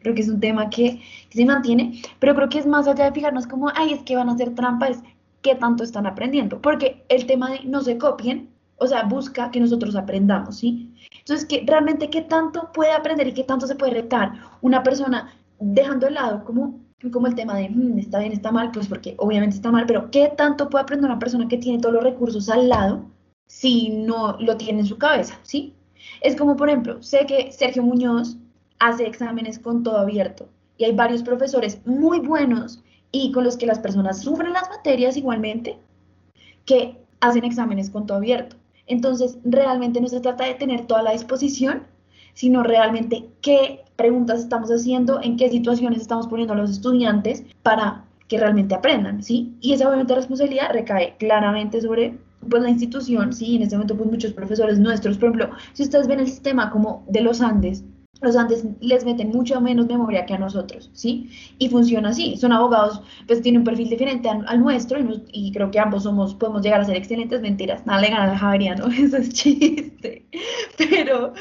creo 0.00 0.14
que 0.14 0.20
es 0.20 0.28
un 0.28 0.40
tema 0.40 0.68
que, 0.68 1.00
se 1.30 1.44
mantiene, 1.44 2.02
pero 2.18 2.34
creo 2.34 2.48
que 2.48 2.58
es 2.58 2.66
más 2.66 2.86
allá 2.86 3.06
de 3.06 3.12
fijarnos 3.12 3.46
como, 3.46 3.70
ay, 3.74 3.92
es 3.92 4.02
que 4.02 4.16
van 4.16 4.28
a 4.28 4.32
hacer 4.32 4.54
trampa, 4.54 4.88
es 4.88 4.98
qué 5.40 5.54
tanto 5.54 5.84
están 5.84 6.06
aprendiendo, 6.06 6.60
porque 6.60 7.04
el 7.08 7.24
tema 7.26 7.50
de 7.50 7.60
no 7.64 7.80
se 7.80 7.96
copien, 7.96 8.50
o 8.78 8.86
sea, 8.86 9.02
busca 9.04 9.50
que 9.50 9.60
nosotros 9.60 9.96
aprendamos, 9.96 10.58
¿sí? 10.58 10.94
Entonces, 11.18 11.46
que 11.46 11.64
realmente 11.66 12.10
qué 12.10 12.22
tanto 12.22 12.70
puede 12.72 12.92
aprender 12.92 13.28
y 13.28 13.34
qué 13.34 13.44
tanto 13.44 13.66
se 13.66 13.74
puede 13.74 13.92
retar 13.92 14.32
una 14.60 14.82
persona 14.82 15.32
dejando 15.60 16.06
de 16.06 16.12
lado 16.12 16.44
como, 16.44 16.80
como 17.12 17.26
el 17.26 17.34
tema 17.34 17.56
de, 17.56 17.68
mm, 17.68 17.98
está 17.98 18.20
bien, 18.20 18.32
está 18.32 18.52
mal, 18.52 18.70
pues 18.70 18.88
porque 18.88 19.14
obviamente 19.18 19.56
está 19.56 19.70
mal, 19.70 19.84
pero 19.86 20.10
qué 20.10 20.32
tanto 20.36 20.68
puede 20.68 20.82
aprender 20.82 21.10
una 21.10 21.18
persona 21.18 21.48
que 21.48 21.58
tiene 21.58 21.80
todos 21.80 21.94
los 21.94 22.04
recursos 22.04 22.48
al 22.48 22.68
lado 22.68 23.04
si 23.46 23.90
no 23.90 24.36
lo 24.38 24.56
tiene 24.56 24.80
en 24.80 24.86
su 24.86 24.98
cabeza, 24.98 25.38
¿sí? 25.42 25.74
Es 26.20 26.36
como, 26.36 26.56
por 26.56 26.68
ejemplo, 26.68 27.02
sé 27.02 27.26
que 27.26 27.50
Sergio 27.52 27.82
Muñoz 27.82 28.36
hace 28.78 29.06
exámenes 29.06 29.58
con 29.58 29.82
todo 29.82 29.98
abierto 29.98 30.48
y 30.76 30.84
hay 30.84 30.92
varios 30.92 31.22
profesores 31.22 31.80
muy 31.84 32.20
buenos 32.20 32.82
y 33.10 33.32
con 33.32 33.44
los 33.44 33.56
que 33.56 33.66
las 33.66 33.78
personas 33.78 34.22
sufren 34.22 34.52
las 34.52 34.68
materias 34.68 35.16
igualmente 35.16 35.78
que 36.64 36.98
hacen 37.20 37.44
exámenes 37.44 37.90
con 37.90 38.06
todo 38.06 38.18
abierto. 38.18 38.56
Entonces, 38.88 39.38
realmente 39.44 40.00
no 40.00 40.08
se 40.08 40.20
trata 40.20 40.44
de 40.44 40.54
tener 40.54 40.86
toda 40.86 41.02
la 41.02 41.12
disposición, 41.12 41.84
sino 42.34 42.62
realmente 42.62 43.28
qué 43.40 43.84
preguntas 43.96 44.40
estamos 44.40 44.70
haciendo, 44.70 45.20
en 45.22 45.36
qué 45.36 45.48
situaciones 45.48 46.00
estamos 46.00 46.28
poniendo 46.28 46.54
a 46.54 46.56
los 46.56 46.70
estudiantes 46.70 47.44
para 47.62 48.04
que 48.28 48.38
realmente 48.38 48.74
aprendan, 48.74 49.22
¿sí? 49.22 49.56
Y 49.60 49.72
esa 49.72 49.88
obviamente 49.88 50.14
responsabilidad 50.14 50.72
recae 50.72 51.16
claramente 51.18 51.80
sobre 51.80 52.18
pues 52.48 52.62
la 52.62 52.70
institución, 52.70 53.32
sí, 53.32 53.56
en 53.56 53.62
este 53.62 53.76
momento 53.76 53.96
pues 53.96 54.10
muchos 54.10 54.32
profesores 54.32 54.78
nuestros, 54.78 55.18
por 55.18 55.30
ejemplo, 55.30 55.50
si 55.72 55.82
ustedes 55.82 56.06
ven 56.06 56.20
el 56.20 56.28
sistema 56.28 56.70
como 56.70 57.04
de 57.08 57.22
los 57.22 57.40
Andes, 57.40 57.84
los 58.20 58.36
Andes 58.36 58.64
les 58.80 59.04
meten 59.04 59.28
mucho 59.28 59.60
menos 59.60 59.86
memoria 59.86 60.26
que 60.26 60.34
a 60.34 60.38
nosotros, 60.38 60.90
¿sí? 60.92 61.30
Y 61.58 61.68
funciona 61.68 62.10
así, 62.10 62.36
son 62.36 62.52
abogados, 62.52 63.00
pues 63.26 63.42
tienen 63.42 63.60
un 63.60 63.64
perfil 63.64 63.88
diferente 63.88 64.28
al, 64.28 64.60
nuestro 64.60 64.98
y, 65.32 65.52
creo 65.52 65.70
que 65.70 65.78
ambos 65.78 66.02
somos, 66.02 66.34
podemos 66.34 66.62
llegar 66.62 66.80
a 66.80 66.84
ser 66.84 66.96
excelentes, 66.96 67.40
mentiras, 67.40 67.86
nada 67.86 68.00
le 68.00 68.10
gana 68.10 68.32
al 68.32 68.38
javeriano, 68.38 68.86
eso 68.98 69.18
es 69.18 69.28
chiste, 69.30 70.26
pero, 70.76 71.32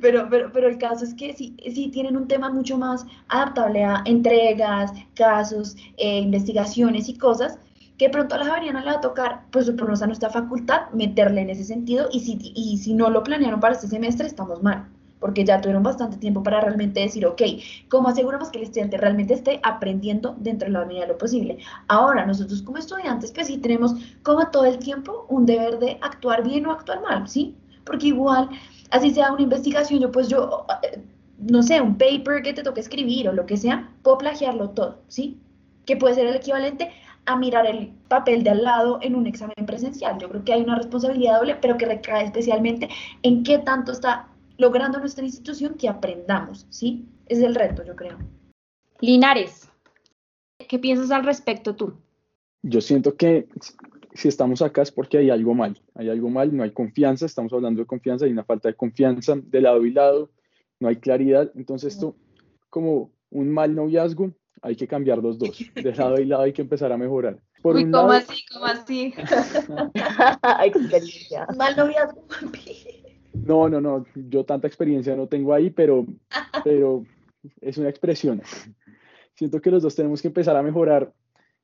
pero, 0.00 0.28
pero, 0.28 0.50
pero 0.52 0.68
el 0.68 0.78
caso 0.78 1.04
es 1.04 1.14
que 1.14 1.32
sí, 1.32 1.56
sí 1.72 1.88
tienen 1.88 2.16
un 2.16 2.28
tema 2.28 2.50
mucho 2.50 2.76
más 2.76 3.06
adaptable 3.28 3.84
a 3.84 4.02
entregas, 4.04 4.92
casos, 5.14 5.76
eh, 5.96 6.20
investigaciones 6.20 7.08
y 7.08 7.16
cosas, 7.16 7.58
que 7.96 8.10
pronto 8.10 8.34
a 8.34 8.38
la 8.38 8.44
Javeriana 8.44 8.80
le 8.80 8.90
va 8.90 8.96
a 8.98 9.00
tocar, 9.00 9.46
pues 9.50 9.70
por 9.70 9.88
nuestra 9.88 10.28
facultad, 10.28 10.90
meterle 10.92 11.40
en 11.40 11.48
ese 11.48 11.64
sentido 11.64 12.08
y 12.12 12.20
si, 12.20 12.52
y 12.54 12.76
si 12.76 12.92
no 12.92 13.08
lo 13.08 13.22
planearon 13.22 13.58
para 13.58 13.74
este 13.74 13.88
semestre, 13.88 14.26
estamos 14.26 14.62
mal 14.62 14.86
porque 15.20 15.44
ya 15.44 15.60
tuvieron 15.60 15.82
bastante 15.82 16.16
tiempo 16.16 16.42
para 16.42 16.60
realmente 16.60 17.00
decir, 17.00 17.26
ok, 17.26 17.42
¿cómo 17.88 18.08
aseguramos 18.08 18.50
que 18.50 18.58
el 18.58 18.64
estudiante 18.64 18.96
realmente 18.96 19.34
esté 19.34 19.60
aprendiendo 19.62 20.36
dentro 20.38 20.66
de 20.66 20.72
la 20.72 20.84
medida 20.84 21.02
de 21.02 21.08
lo 21.08 21.18
posible? 21.18 21.58
Ahora, 21.88 22.26
nosotros 22.26 22.62
como 22.62 22.78
estudiantes, 22.78 23.32
pues 23.32 23.46
sí 23.46 23.58
tenemos 23.58 23.94
como 24.22 24.46
todo 24.50 24.64
el 24.64 24.78
tiempo 24.78 25.26
un 25.28 25.46
deber 25.46 25.78
de 25.78 25.98
actuar 26.02 26.42
bien 26.42 26.66
o 26.66 26.72
actuar 26.72 27.00
mal, 27.02 27.28
¿sí? 27.28 27.56
Porque 27.84 28.08
igual, 28.08 28.48
así 28.90 29.10
sea 29.10 29.32
una 29.32 29.42
investigación, 29.42 30.00
yo 30.00 30.12
pues 30.12 30.28
yo, 30.28 30.66
eh, 30.82 31.00
no 31.38 31.62
sé, 31.62 31.80
un 31.80 31.96
paper 31.96 32.42
que 32.42 32.52
te 32.52 32.62
toque 32.62 32.80
escribir 32.80 33.28
o 33.28 33.32
lo 33.32 33.46
que 33.46 33.56
sea, 33.56 33.90
puedo 34.02 34.18
plagiarlo 34.18 34.70
todo, 34.70 34.98
¿sí? 35.08 35.40
Que 35.86 35.96
puede 35.96 36.14
ser 36.14 36.26
el 36.26 36.36
equivalente 36.36 36.90
a 37.26 37.36
mirar 37.36 37.66
el 37.66 37.88
papel 38.08 38.44
de 38.44 38.50
al 38.50 38.62
lado 38.62 38.98
en 39.02 39.16
un 39.16 39.26
examen 39.26 39.66
presencial. 39.66 40.18
Yo 40.18 40.28
creo 40.28 40.44
que 40.44 40.52
hay 40.52 40.62
una 40.62 40.76
responsabilidad 40.76 41.38
doble, 41.38 41.56
pero 41.56 41.76
que 41.76 41.86
recae 41.86 42.24
especialmente 42.24 42.88
en 43.22 43.42
qué 43.42 43.58
tanto 43.58 43.92
está 43.92 44.28
logrando 44.58 44.98
nuestra 44.98 45.24
institución 45.24 45.74
que 45.74 45.88
aprendamos, 45.88 46.66
¿sí? 46.70 47.08
Es 47.26 47.40
el 47.40 47.54
reto, 47.54 47.84
yo 47.84 47.96
creo. 47.96 48.18
Linares, 49.00 49.70
¿qué 50.68 50.78
piensas 50.78 51.10
al 51.10 51.24
respecto 51.24 51.76
tú? 51.76 51.94
Yo 52.62 52.80
siento 52.80 53.16
que 53.16 53.48
si 54.14 54.28
estamos 54.28 54.62
acá 54.62 54.82
es 54.82 54.90
porque 54.90 55.18
hay 55.18 55.30
algo 55.30 55.54
mal, 55.54 55.80
hay 55.94 56.08
algo 56.08 56.30
mal, 56.30 56.56
no 56.56 56.62
hay 56.62 56.72
confianza, 56.72 57.26
estamos 57.26 57.52
hablando 57.52 57.80
de 57.80 57.86
confianza, 57.86 58.24
hay 58.24 58.32
una 58.32 58.44
falta 58.44 58.68
de 58.68 58.74
confianza 58.74 59.34
de 59.36 59.60
lado 59.60 59.84
y 59.84 59.92
lado, 59.92 60.30
no 60.80 60.88
hay 60.88 60.96
claridad, 60.96 61.50
entonces 61.54 61.94
esto 61.94 62.16
como 62.70 63.12
un 63.30 63.50
mal 63.50 63.74
noviazgo, 63.74 64.32
hay 64.62 64.74
que 64.74 64.88
cambiar 64.88 65.18
los 65.18 65.38
dos, 65.38 65.58
de 65.74 65.94
lado 65.94 66.18
y 66.18 66.24
lado 66.24 66.42
hay 66.42 66.52
que 66.52 66.62
empezar 66.62 66.90
a 66.90 66.96
mejorar. 66.96 67.38
Por 67.62 67.76
Uy, 67.76 67.90
¿cómo 67.90 68.10
así? 68.10 68.44
¿Cómo 68.52 68.64
así? 68.64 69.14
mal 71.56 71.76
noviazgo, 71.76 72.24
no, 73.46 73.68
no, 73.68 73.80
no, 73.80 74.06
yo 74.14 74.44
tanta 74.44 74.66
experiencia 74.66 75.16
no 75.16 75.28
tengo 75.28 75.54
ahí, 75.54 75.70
pero, 75.70 76.06
pero 76.64 77.04
es 77.60 77.78
una 77.78 77.88
expresión. 77.88 78.42
Siento 79.34 79.60
que 79.60 79.70
los 79.70 79.82
dos 79.82 79.94
tenemos 79.94 80.22
que 80.22 80.28
empezar 80.28 80.56
a 80.56 80.62
mejorar 80.62 81.12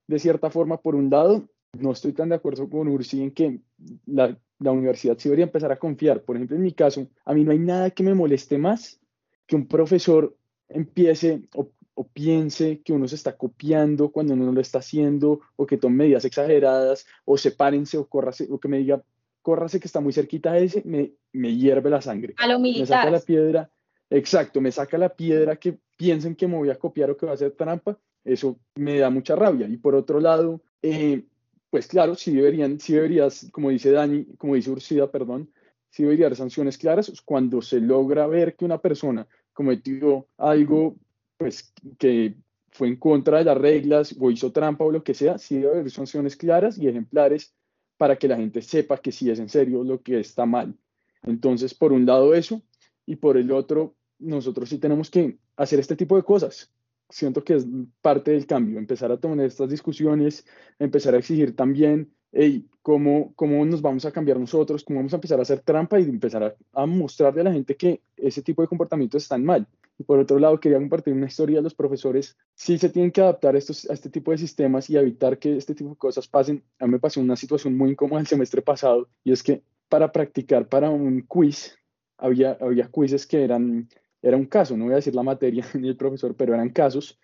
de 0.07 0.19
cierta 0.19 0.51
forma. 0.51 0.77
Por 0.79 0.95
un 0.95 1.11
lado, 1.11 1.49
no 1.79 1.93
estoy 1.93 2.13
tan 2.13 2.29
de 2.29 2.37
acuerdo 2.37 2.69
con 2.69 2.89
Ursi 2.89 3.23
en 3.23 3.31
que 3.33 3.61
la, 4.07 4.37
universidad 4.59 5.19
sí 5.19 5.29
debería 5.29 5.47
empezar 5.47 5.73
a 5.73 5.79
confiar. 5.79 6.23
Por 6.23 6.37
ejemplo, 6.37 6.57
en 6.57 6.63
mi 6.63 6.73
caso, 6.73 7.09
a 7.25 7.35
mí 7.35 7.45
no 7.45 7.53
hay 7.53 7.59
nada 7.59 7.91
que 7.91 8.03
me 8.03 8.15
moleste 8.15 8.59
más 8.59 9.01
que 9.47 9.57
un 9.57 9.67
profesor 9.67 10.37
empiece 10.69 11.43
o, 11.55 11.71
o, 11.95 12.07
piense 12.07 12.81
que 12.83 12.93
uno 12.93 13.09
se 13.09 13.17
está 13.17 13.37
copiando 13.37 14.11
cuando 14.13 14.35
uno 14.35 14.47
no 14.47 14.53
lo 14.53 14.61
está 14.61 14.79
haciendo, 14.79 15.41
o 15.57 15.67
que 15.67 15.77
tome 15.77 15.97
medidas 15.97 16.25
exageradas, 16.25 17.07
o 17.25 17.37
sepárense, 17.37 17.99
o 17.99 18.07
córrase, 18.07 18.47
o 18.51 18.61
que 18.61 18.69
me 18.69 18.79
diga, 18.79 19.03
córrase 19.43 19.81
que 19.81 19.87
está 19.87 20.01
muy 20.01 20.13
cerquita 20.13 20.53
de 20.53 20.65
ese, 20.65 20.83
me, 20.85 21.13
me 21.33 21.55
hierve 21.55 21.91
la 21.91 22.01
sangre. 22.01 22.35
A 22.39 22.47
lo 22.47 22.59
militar. 22.59 22.83
Me 22.83 22.87
saca 22.87 23.11
la 23.11 23.21
piedra, 23.21 23.71
exacto, 24.09 24.61
me 24.61 24.73
saca 24.73 24.97
la 24.97 25.11
piedra 25.11 25.57
que 25.57 25.79
piensen 25.97 26.35
que 26.35 26.47
me 26.47 26.57
voy 26.57 26.71
a 26.71 26.79
copiar 26.79 27.11
o 27.11 27.17
que 27.17 27.27
va 27.27 27.33
a 27.33 27.37
ser 27.37 27.53
trampa, 27.53 27.99
eso 28.25 28.59
me 28.77 28.99
da 28.99 29.11
mucha 29.11 29.37
rabia. 29.37 29.67
Y 29.69 29.77
por 29.77 29.95
otro 29.95 30.21
lado, 30.21 30.63
eh, 30.81 31.25
pues 31.71 31.87
claro, 31.87 32.15
sí 32.15 32.35
deberían, 32.35 32.79
sí 32.81 32.95
deberías, 32.95 33.49
como 33.53 33.71
dice 33.71 33.91
Dani, 33.91 34.27
como 34.39 34.55
dice 34.55 34.71
Ursida, 34.71 35.11
perdón, 35.11 35.51
sí 35.91 36.03
debería 36.05 36.27
haber 36.27 36.37
sanciones 36.37 36.79
claras 36.79 37.13
cuando 37.25 37.63
se 37.63 37.81
logra 37.81 38.27
ver 38.27 38.57
que 38.57 38.65
una 38.65 38.79
persona 38.79 39.27
cometió 39.53 40.27
algo, 40.39 40.97
pues 41.37 41.73
que 41.99 42.37
fue 42.71 42.89
en 42.89 42.97
contra 42.97 43.39
de 43.39 43.45
las 43.45 43.59
reglas 43.59 44.15
o 44.19 44.31
hizo 44.31 44.53
trampa 44.53 44.85
o 44.85 44.91
lo 44.91 45.05
que 45.05 45.15
sea, 45.15 45.39
sí 45.39 45.59
debe 45.59 45.73
haber 45.73 45.91
sanciones 45.91 46.37
claras 46.37 46.79
y 46.79 46.89
ejemplares 46.89 47.55
para 47.97 48.17
que 48.17 48.29
la 48.29 48.37
gente 48.37 48.63
sepa 48.63 48.99
que 48.99 49.13
sí 49.13 49.31
es 49.31 49.39
en 49.39 49.49
serio 49.49 49.85
lo 49.85 50.03
que 50.03 50.21
está 50.21 50.47
mal. 50.47 50.77
Entonces, 51.23 51.75
por 51.75 51.93
un 51.93 52.05
lado 52.07 52.35
eso, 52.35 52.63
y 53.07 53.17
por 53.17 53.37
el 53.37 53.51
otro, 53.53 53.97
nosotros 54.19 54.69
sí 54.69 54.79
tenemos 54.79 55.11
que 55.11 55.39
hacer 55.57 55.79
este 55.79 55.97
tipo 55.97 56.17
de 56.17 56.23
cosas. 56.23 56.73
Siento 57.09 57.45
que 57.45 57.55
es 57.55 57.67
parte 58.01 58.31
del 58.31 58.47
cambio, 58.47 58.79
empezar 58.79 59.13
a 59.13 59.19
tomar 59.19 59.41
estas 59.41 59.69
discusiones, 59.69 60.47
empezar 60.79 61.15
a 61.15 61.19
exigir 61.19 61.55
también 61.55 62.13
hey, 62.33 62.67
cómo, 62.81 63.33
cómo 63.37 63.65
nos 63.65 63.83
vamos 63.83 64.05
a 64.05 64.13
cambiar 64.13 64.41
nosotros, 64.41 64.83
cómo 64.83 64.99
vamos 64.99 65.13
a 65.13 65.17
empezar 65.17 65.39
a 65.39 65.43
hacer 65.43 65.61
trampa 65.61 66.01
y 66.01 66.05
empezar 66.05 66.43
a, 66.43 66.55
a 66.73 66.87
mostrarle 66.87 67.43
a 67.43 67.45
la 67.45 67.53
gente 67.53 67.77
que 67.77 68.01
ese 68.17 68.43
tipo 68.43 68.63
de 68.63 68.69
comportamientos 68.69 69.23
están 69.23 69.45
mal. 69.45 69.67
Y 69.99 70.05
por 70.05 70.19
otro 70.19 70.39
lado, 70.39 70.59
quería 70.59 70.79
compartir 70.79 71.13
una 71.13 71.27
historia 71.27 71.61
los 71.61 71.75
profesores. 71.75 72.37
Sí 72.55 72.79
se 72.79 72.89
tienen 72.89 73.13
que 73.13 73.21
adaptar 73.21 73.55
a, 73.55 73.59
estos, 73.59 73.89
a 73.89 73.93
este 73.93 74.11
tipo 74.11 74.31
de 74.31 74.39
sistemas 74.39 74.89
y 74.89 74.97
evitar 74.97 75.39
que 75.39 75.57
este 75.57 75.75
tipo 75.75 75.91
de 75.91 75.97
cosas 75.97 76.27
pasen. 76.27 76.65
A 76.79 76.87
mí 76.87 76.93
me 76.93 76.99
pasó 76.99 77.21
una 77.21 77.37
situación 77.37 77.77
muy 77.77 77.91
incómoda 77.91 78.21
el 78.21 78.27
semestre 78.27 78.63
pasado 78.63 79.09
y 79.23 79.33
es 79.33 79.43
que 79.43 79.63
para 79.89 80.11
practicar 80.11 80.69
para 80.69 80.91
un 80.91 81.23
quiz, 81.23 81.77
había, 82.17 82.57
había 82.61 82.89
quizzes 82.91 83.27
que 83.27 83.45
eran, 83.45 83.89
era 84.23 84.37
un 84.37 84.47
caso, 84.47 84.77
no 84.77 84.85
voy 84.85 84.95
a 84.95 84.97
decir 84.97 85.15
la 85.15 85.23
materia 85.23 85.65
ni 85.75 85.89
el 85.89 85.97
profesor, 85.97 86.35
pero 86.35 86.55
eran 86.55 86.71
casos 86.71 87.19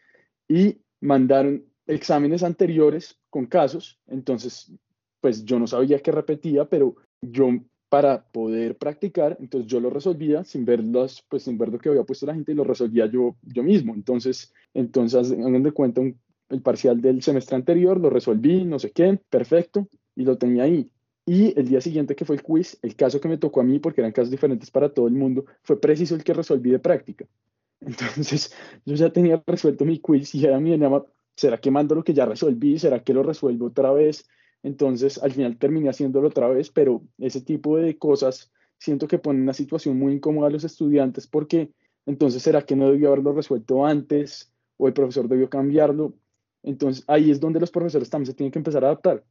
y 0.46 0.78
mandaron 1.00 1.64
exámenes 1.86 2.42
anteriores 2.42 3.18
con 3.30 3.46
casos. 3.46 3.98
Entonces, 4.06 4.70
pues 5.20 5.44
yo 5.44 5.58
no 5.58 5.66
sabía 5.66 5.98
qué 6.00 6.12
repetía, 6.12 6.64
pero 6.64 6.96
yo 7.20 7.48
para 7.88 8.22
poder 8.22 8.76
practicar, 8.76 9.36
entonces 9.40 9.70
yo 9.70 9.80
lo 9.80 9.90
resolvía 9.90 10.44
sin 10.44 10.64
ver 10.64 10.82
pues 11.28 11.44
sin 11.44 11.56
ver 11.56 11.70
lo 11.70 11.78
que 11.78 11.88
había 11.88 12.04
puesto 12.04 12.26
la 12.26 12.34
gente 12.34 12.52
y 12.52 12.54
lo 12.54 12.64
resolvía 12.64 13.06
yo, 13.06 13.36
yo 13.42 13.62
mismo. 13.62 13.94
Entonces, 13.94 14.52
entonces 14.74 15.32
hagan 15.32 15.62
de 15.62 15.72
cuenta 15.72 16.02
el 16.02 16.62
parcial 16.62 17.00
del 17.00 17.22
semestre 17.22 17.56
anterior, 17.56 17.98
lo 17.98 18.10
resolví, 18.10 18.64
no 18.64 18.78
sé 18.78 18.90
qué, 18.90 19.18
perfecto, 19.30 19.88
y 20.14 20.24
lo 20.24 20.36
tenía 20.36 20.64
ahí. 20.64 20.90
Y 21.26 21.58
el 21.58 21.68
día 21.68 21.80
siguiente 21.80 22.16
que 22.16 22.24
fue 22.24 22.36
el 22.36 22.42
quiz, 22.42 22.78
el 22.82 22.96
caso 22.96 23.20
que 23.20 23.28
me 23.28 23.36
tocó 23.36 23.60
a 23.60 23.64
mí, 23.64 23.78
porque 23.78 24.00
eran 24.00 24.12
casos 24.12 24.30
diferentes 24.30 24.70
para 24.70 24.88
todo 24.88 25.08
el 25.08 25.14
mundo, 25.14 25.44
fue 25.62 25.80
preciso 25.80 26.14
el 26.14 26.24
que 26.24 26.32
resolví 26.32 26.70
de 26.70 26.78
práctica. 26.78 27.26
Entonces, 27.80 28.54
yo 28.84 28.94
ya 28.94 29.10
tenía 29.10 29.42
resuelto 29.46 29.84
mi 29.84 29.98
quiz 29.98 30.34
y 30.34 30.44
era 30.44 30.58
mi 30.58 30.72
dilema, 30.72 31.04
¿será 31.36 31.58
que 31.58 31.70
mando 31.70 31.94
lo 31.94 32.02
que 32.02 32.14
ya 32.14 32.26
resolví? 32.26 32.78
¿Será 32.78 33.02
que 33.02 33.14
lo 33.14 33.22
resuelvo 33.22 33.66
otra 33.66 33.92
vez? 33.92 34.26
Entonces, 34.62 35.22
al 35.22 35.32
final 35.32 35.56
terminé 35.56 35.88
haciéndolo 35.88 36.28
otra 36.28 36.48
vez, 36.48 36.70
pero 36.70 37.02
ese 37.18 37.40
tipo 37.40 37.76
de 37.76 37.96
cosas 37.96 38.50
siento 38.78 39.08
que 39.08 39.18
ponen 39.18 39.42
una 39.42 39.54
situación 39.54 39.98
muy 39.98 40.12
incómoda 40.14 40.48
a 40.48 40.50
los 40.50 40.64
estudiantes 40.64 41.26
porque 41.26 41.72
entonces, 42.08 42.42
¿será 42.42 42.62
que 42.62 42.74
no 42.74 42.90
debió 42.90 43.08
haberlo 43.08 43.34
resuelto 43.34 43.84
antes 43.84 44.50
o 44.78 44.88
el 44.88 44.94
profesor 44.94 45.28
debió 45.28 45.50
cambiarlo? 45.50 46.14
Entonces, 46.62 47.04
ahí 47.06 47.30
es 47.30 47.38
donde 47.38 47.60
los 47.60 47.70
profesores 47.70 48.08
también 48.08 48.28
se 48.28 48.34
tienen 48.34 48.50
que 48.50 48.58
empezar 48.58 48.82
a 48.82 48.86
adaptar. 48.86 49.22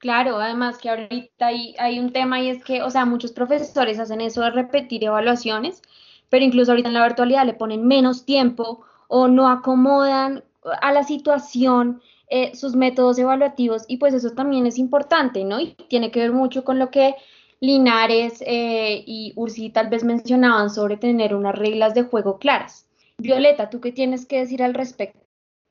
Claro, 0.00 0.36
además 0.38 0.78
que 0.78 0.88
ahorita 0.88 1.46
hay, 1.46 1.74
hay 1.78 1.98
un 1.98 2.10
tema 2.10 2.40
y 2.40 2.48
es 2.48 2.64
que, 2.64 2.82
o 2.82 2.88
sea, 2.88 3.04
muchos 3.04 3.32
profesores 3.32 3.98
hacen 3.98 4.22
eso 4.22 4.40
de 4.40 4.50
repetir 4.50 5.04
evaluaciones, 5.04 5.82
pero 6.30 6.46
incluso 6.46 6.72
ahorita 6.72 6.88
en 6.88 6.94
la 6.94 7.06
virtualidad 7.06 7.44
le 7.44 7.52
ponen 7.52 7.86
menos 7.86 8.24
tiempo 8.24 8.86
o 9.08 9.28
no 9.28 9.50
acomodan 9.50 10.44
a 10.80 10.92
la 10.92 11.02
situación 11.02 12.00
eh, 12.34 12.56
sus 12.56 12.74
métodos 12.74 13.18
evaluativos 13.18 13.84
y 13.88 13.98
pues 13.98 14.14
eso 14.14 14.30
también 14.30 14.66
es 14.66 14.78
importante, 14.78 15.44
¿no? 15.44 15.60
Y 15.60 15.74
tiene 15.90 16.10
que 16.10 16.20
ver 16.20 16.32
mucho 16.32 16.64
con 16.64 16.78
lo 16.78 16.90
que 16.90 17.14
Linares 17.60 18.42
eh, 18.46 19.04
y 19.06 19.34
Ursi 19.36 19.68
tal 19.68 19.90
vez 19.90 20.02
mencionaban 20.02 20.70
sobre 20.70 20.96
tener 20.96 21.34
unas 21.34 21.54
reglas 21.54 21.92
de 21.92 22.04
juego 22.04 22.38
claras. 22.38 22.88
Violeta, 23.18 23.68
¿tú 23.68 23.82
qué 23.82 23.92
tienes 23.92 24.24
que 24.24 24.38
decir 24.38 24.62
al 24.62 24.72
respecto? 24.72 25.20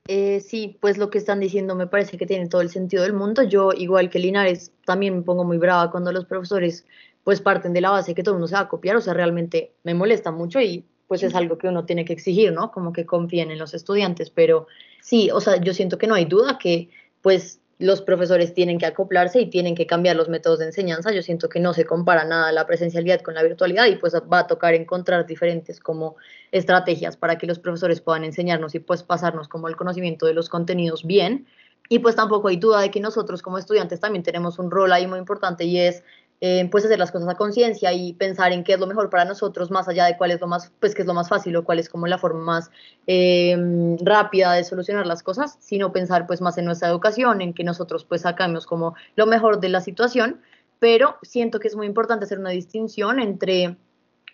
Eh, 0.08 0.40
sí, 0.40 0.78
pues 0.80 1.00
lo 1.00 1.10
que 1.10 1.18
están 1.18 1.40
diciendo 1.40 1.74
me 1.74 1.88
parece 1.88 2.20
que 2.20 2.28
tiene 2.28 2.48
todo 2.48 2.62
el 2.62 2.70
sentido 2.70 3.02
del 3.02 3.14
mundo. 3.14 3.42
Yo, 3.42 3.72
igual 3.76 4.12
que 4.12 4.20
Linares, 4.20 4.72
también 4.86 5.16
me 5.16 5.22
pongo 5.24 5.44
muy 5.44 5.58
brava 5.58 5.90
cuando 5.90 6.12
los 6.12 6.26
profesores 6.26 6.86
pues 7.24 7.42
parten 7.42 7.74
de 7.74 7.82
la 7.82 7.90
base 7.90 8.14
que 8.14 8.22
todo 8.22 8.36
el 8.36 8.38
mundo 8.38 8.50
se 8.50 8.56
va 8.56 8.62
a 8.62 8.70
copiar, 8.70 8.98
o 8.98 9.02
sea, 9.02 9.16
realmente 9.16 9.74
me 9.84 9.96
molesta 9.96 10.30
mucho 10.32 10.62
y 10.62 10.86
pues 11.08 11.24
es 11.24 11.34
algo 11.34 11.58
que 11.58 11.68
uno 11.68 11.86
tiene 11.86 12.06
que 12.06 12.14
exigir, 12.14 12.54
¿no? 12.54 12.72
Como 12.72 12.94
que 12.94 13.06
confíen 13.06 13.50
en 13.50 13.58
los 13.58 13.74
estudiantes, 13.74 14.30
pero 14.30 14.68
sí, 15.12 15.30
o 15.30 15.42
sea, 15.42 15.58
yo 15.58 15.74
siento 15.74 15.98
que 15.98 16.08
no 16.08 16.16
hay 16.16 16.24
duda 16.24 16.58
que 16.58 16.90
pues 17.22 17.60
los 17.80 18.02
profesores 18.02 18.54
tienen 18.54 18.78
que 18.78 18.86
acoplarse 18.86 19.42
y 19.42 19.50
tienen 19.50 19.76
que 19.76 19.86
cambiar 19.86 20.16
los 20.16 20.30
métodos 20.30 20.60
de 20.60 20.66
enseñanza. 20.68 21.12
Yo 21.12 21.22
siento 21.22 21.50
que 21.50 21.60
no 21.60 21.74
se 21.74 21.84
compara 21.84 22.24
nada 22.24 22.50
la 22.54 22.66
presencialidad 22.66 23.20
con 23.20 23.34
la 23.34 23.44
virtualidad 23.44 23.88
y 23.88 23.98
pues 23.98 24.14
va 24.14 24.40
a 24.40 24.48
tocar 24.48 24.74
encontrar 24.74 25.26
diferentes 25.26 25.82
como 25.82 26.16
estrategias 26.54 27.18
para 27.18 27.38
que 27.38 27.46
los 27.46 27.60
profesores 27.60 28.00
puedan 28.00 28.24
enseñarnos 28.24 28.74
y 28.74 28.80
pues 28.80 29.04
pasarnos 29.04 29.50
como 29.50 29.68
el 29.68 29.76
conocimiento 29.76 30.28
de 30.28 30.34
los 30.34 30.48
contenidos 30.48 31.06
bien. 31.06 31.46
Y 31.90 32.00
pues 32.00 32.16
tampoco 32.16 32.48
hay 32.48 32.56
duda 32.56 32.80
de 32.80 32.90
que 32.90 33.02
nosotros 33.02 33.42
como 33.42 33.58
estudiantes 33.58 34.00
también 34.00 34.24
tenemos 34.24 34.60
un 34.60 34.72
rol 34.72 34.94
ahí 34.94 35.08
muy 35.08 35.20
importante 35.20 35.66
y 35.66 35.78
es 35.78 36.04
eh, 36.44 36.68
pues 36.72 36.84
hacer 36.84 36.98
las 36.98 37.12
cosas 37.12 37.30
a 37.30 37.36
conciencia 37.36 37.94
y 37.94 38.14
pensar 38.14 38.52
en 38.52 38.64
qué 38.64 38.74
es 38.74 38.80
lo 38.80 38.88
mejor 38.88 39.12
para 39.12 39.26
nosotros, 39.26 39.70
más 39.70 39.88
allá 39.88 40.06
de 40.06 40.18
cuál 40.18 40.32
es 40.32 40.42
lo 40.42 40.48
más, 40.48 40.72
pues 40.80 40.96
qué 40.96 41.04
es 41.04 41.08
lo 41.08 41.14
más 41.14 41.30
fácil 41.30 41.56
o 41.56 41.64
cuál 41.64 41.78
es 41.78 41.88
como 41.88 42.08
la 42.08 42.18
forma 42.18 42.44
más 42.44 42.72
eh, 43.06 43.56
rápida 44.02 44.54
de 44.54 44.64
solucionar 44.64 45.06
las 45.06 45.22
cosas, 45.22 45.58
sino 45.60 45.92
pensar 45.94 46.26
pues 46.26 46.42
más 46.42 46.58
en 46.58 46.66
nuestra 46.66 46.90
educación, 46.90 47.42
en 47.42 47.54
que 47.54 47.64
nosotros 47.64 48.06
pues 48.06 48.22
sacamos 48.22 48.66
como 48.66 48.96
lo 49.16 49.28
mejor 49.28 49.60
de 49.60 49.70
la 49.70 49.82
situación, 49.82 50.42
pero 50.80 51.18
siento 51.22 51.60
que 51.60 51.68
es 51.68 51.76
muy 51.76 51.86
importante 51.86 52.26
hacer 52.26 52.40
una 52.40 52.50
distinción 52.50 53.20
entre 53.20 53.78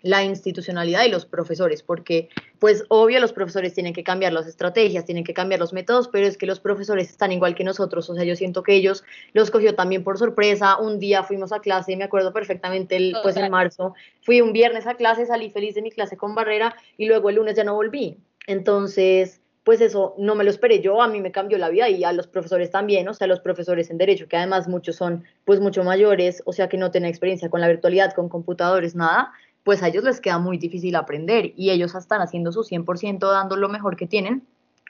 la 0.02 0.24
institucionalidad 0.24 1.04
y 1.04 1.10
los 1.10 1.26
profesores, 1.26 1.82
porque 1.82 2.28
pues 2.58 2.84
obvio 2.88 3.20
los 3.20 3.32
profesores 3.32 3.74
tienen 3.74 3.92
que 3.92 4.02
cambiar 4.02 4.32
las 4.32 4.46
estrategias, 4.46 5.04
tienen 5.04 5.24
que 5.24 5.34
cambiar 5.34 5.60
los 5.60 5.72
métodos, 5.72 6.08
pero 6.08 6.26
es 6.26 6.36
que 6.36 6.46
los 6.46 6.60
profesores 6.60 7.10
están 7.10 7.32
igual 7.32 7.54
que 7.54 7.64
nosotros, 7.64 8.08
o 8.10 8.14
sea, 8.14 8.24
yo 8.24 8.36
siento 8.36 8.62
que 8.62 8.74
ellos 8.74 9.04
los 9.32 9.50
cogió 9.50 9.74
también 9.74 10.04
por 10.04 10.18
sorpresa, 10.18 10.78
un 10.78 10.98
día 10.98 11.22
fuimos 11.22 11.52
a 11.52 11.60
clase, 11.60 11.96
me 11.96 12.04
acuerdo 12.04 12.32
perfectamente, 12.32 12.96
el, 12.96 13.16
pues 13.22 13.36
en 13.36 13.50
marzo, 13.50 13.94
fui 14.22 14.40
un 14.40 14.52
viernes 14.52 14.86
a 14.86 14.94
clase, 14.94 15.26
salí 15.26 15.50
feliz 15.50 15.74
de 15.74 15.82
mi 15.82 15.90
clase 15.90 16.16
con 16.16 16.34
barrera 16.34 16.74
y 16.96 17.06
luego 17.06 17.30
el 17.30 17.36
lunes 17.36 17.56
ya 17.56 17.64
no 17.64 17.74
volví, 17.74 18.16
entonces 18.46 19.40
pues 19.68 19.82
eso 19.82 20.14
no 20.16 20.34
me 20.34 20.44
lo 20.44 20.50
esperé 20.50 20.80
yo, 20.80 21.02
a 21.02 21.08
mí 21.08 21.20
me 21.20 21.30
cambió 21.30 21.58
la 21.58 21.68
vida 21.68 21.90
y 21.90 22.02
a 22.02 22.14
los 22.14 22.26
profesores 22.26 22.70
también, 22.70 23.06
o 23.06 23.12
sea, 23.12 23.26
los 23.26 23.40
profesores 23.40 23.90
en 23.90 23.98
derecho, 23.98 24.26
que 24.26 24.38
además 24.38 24.66
muchos 24.66 24.96
son 24.96 25.24
pues 25.44 25.60
mucho 25.60 25.84
mayores, 25.84 26.42
o 26.46 26.54
sea, 26.54 26.70
que 26.70 26.78
no 26.78 26.90
tienen 26.90 27.10
experiencia 27.10 27.50
con 27.50 27.60
la 27.60 27.68
virtualidad, 27.68 28.14
con 28.14 28.30
computadores, 28.30 28.94
nada, 28.94 29.30
pues 29.68 29.82
a 29.82 29.88
ellos 29.88 30.02
les 30.02 30.22
queda 30.22 30.38
muy 30.38 30.56
difícil 30.56 30.96
aprender 30.96 31.52
y 31.54 31.68
ellos 31.68 31.94
están 31.94 32.22
haciendo 32.22 32.52
su 32.52 32.60
100% 32.60 33.18
dando 33.30 33.54
lo 33.54 33.68
mejor 33.68 33.96
que 33.96 34.06
tienen, 34.06 34.42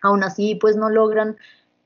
aún 0.03 0.23
así 0.23 0.55
pues 0.55 0.77
no 0.77 0.89
logran 0.89 1.37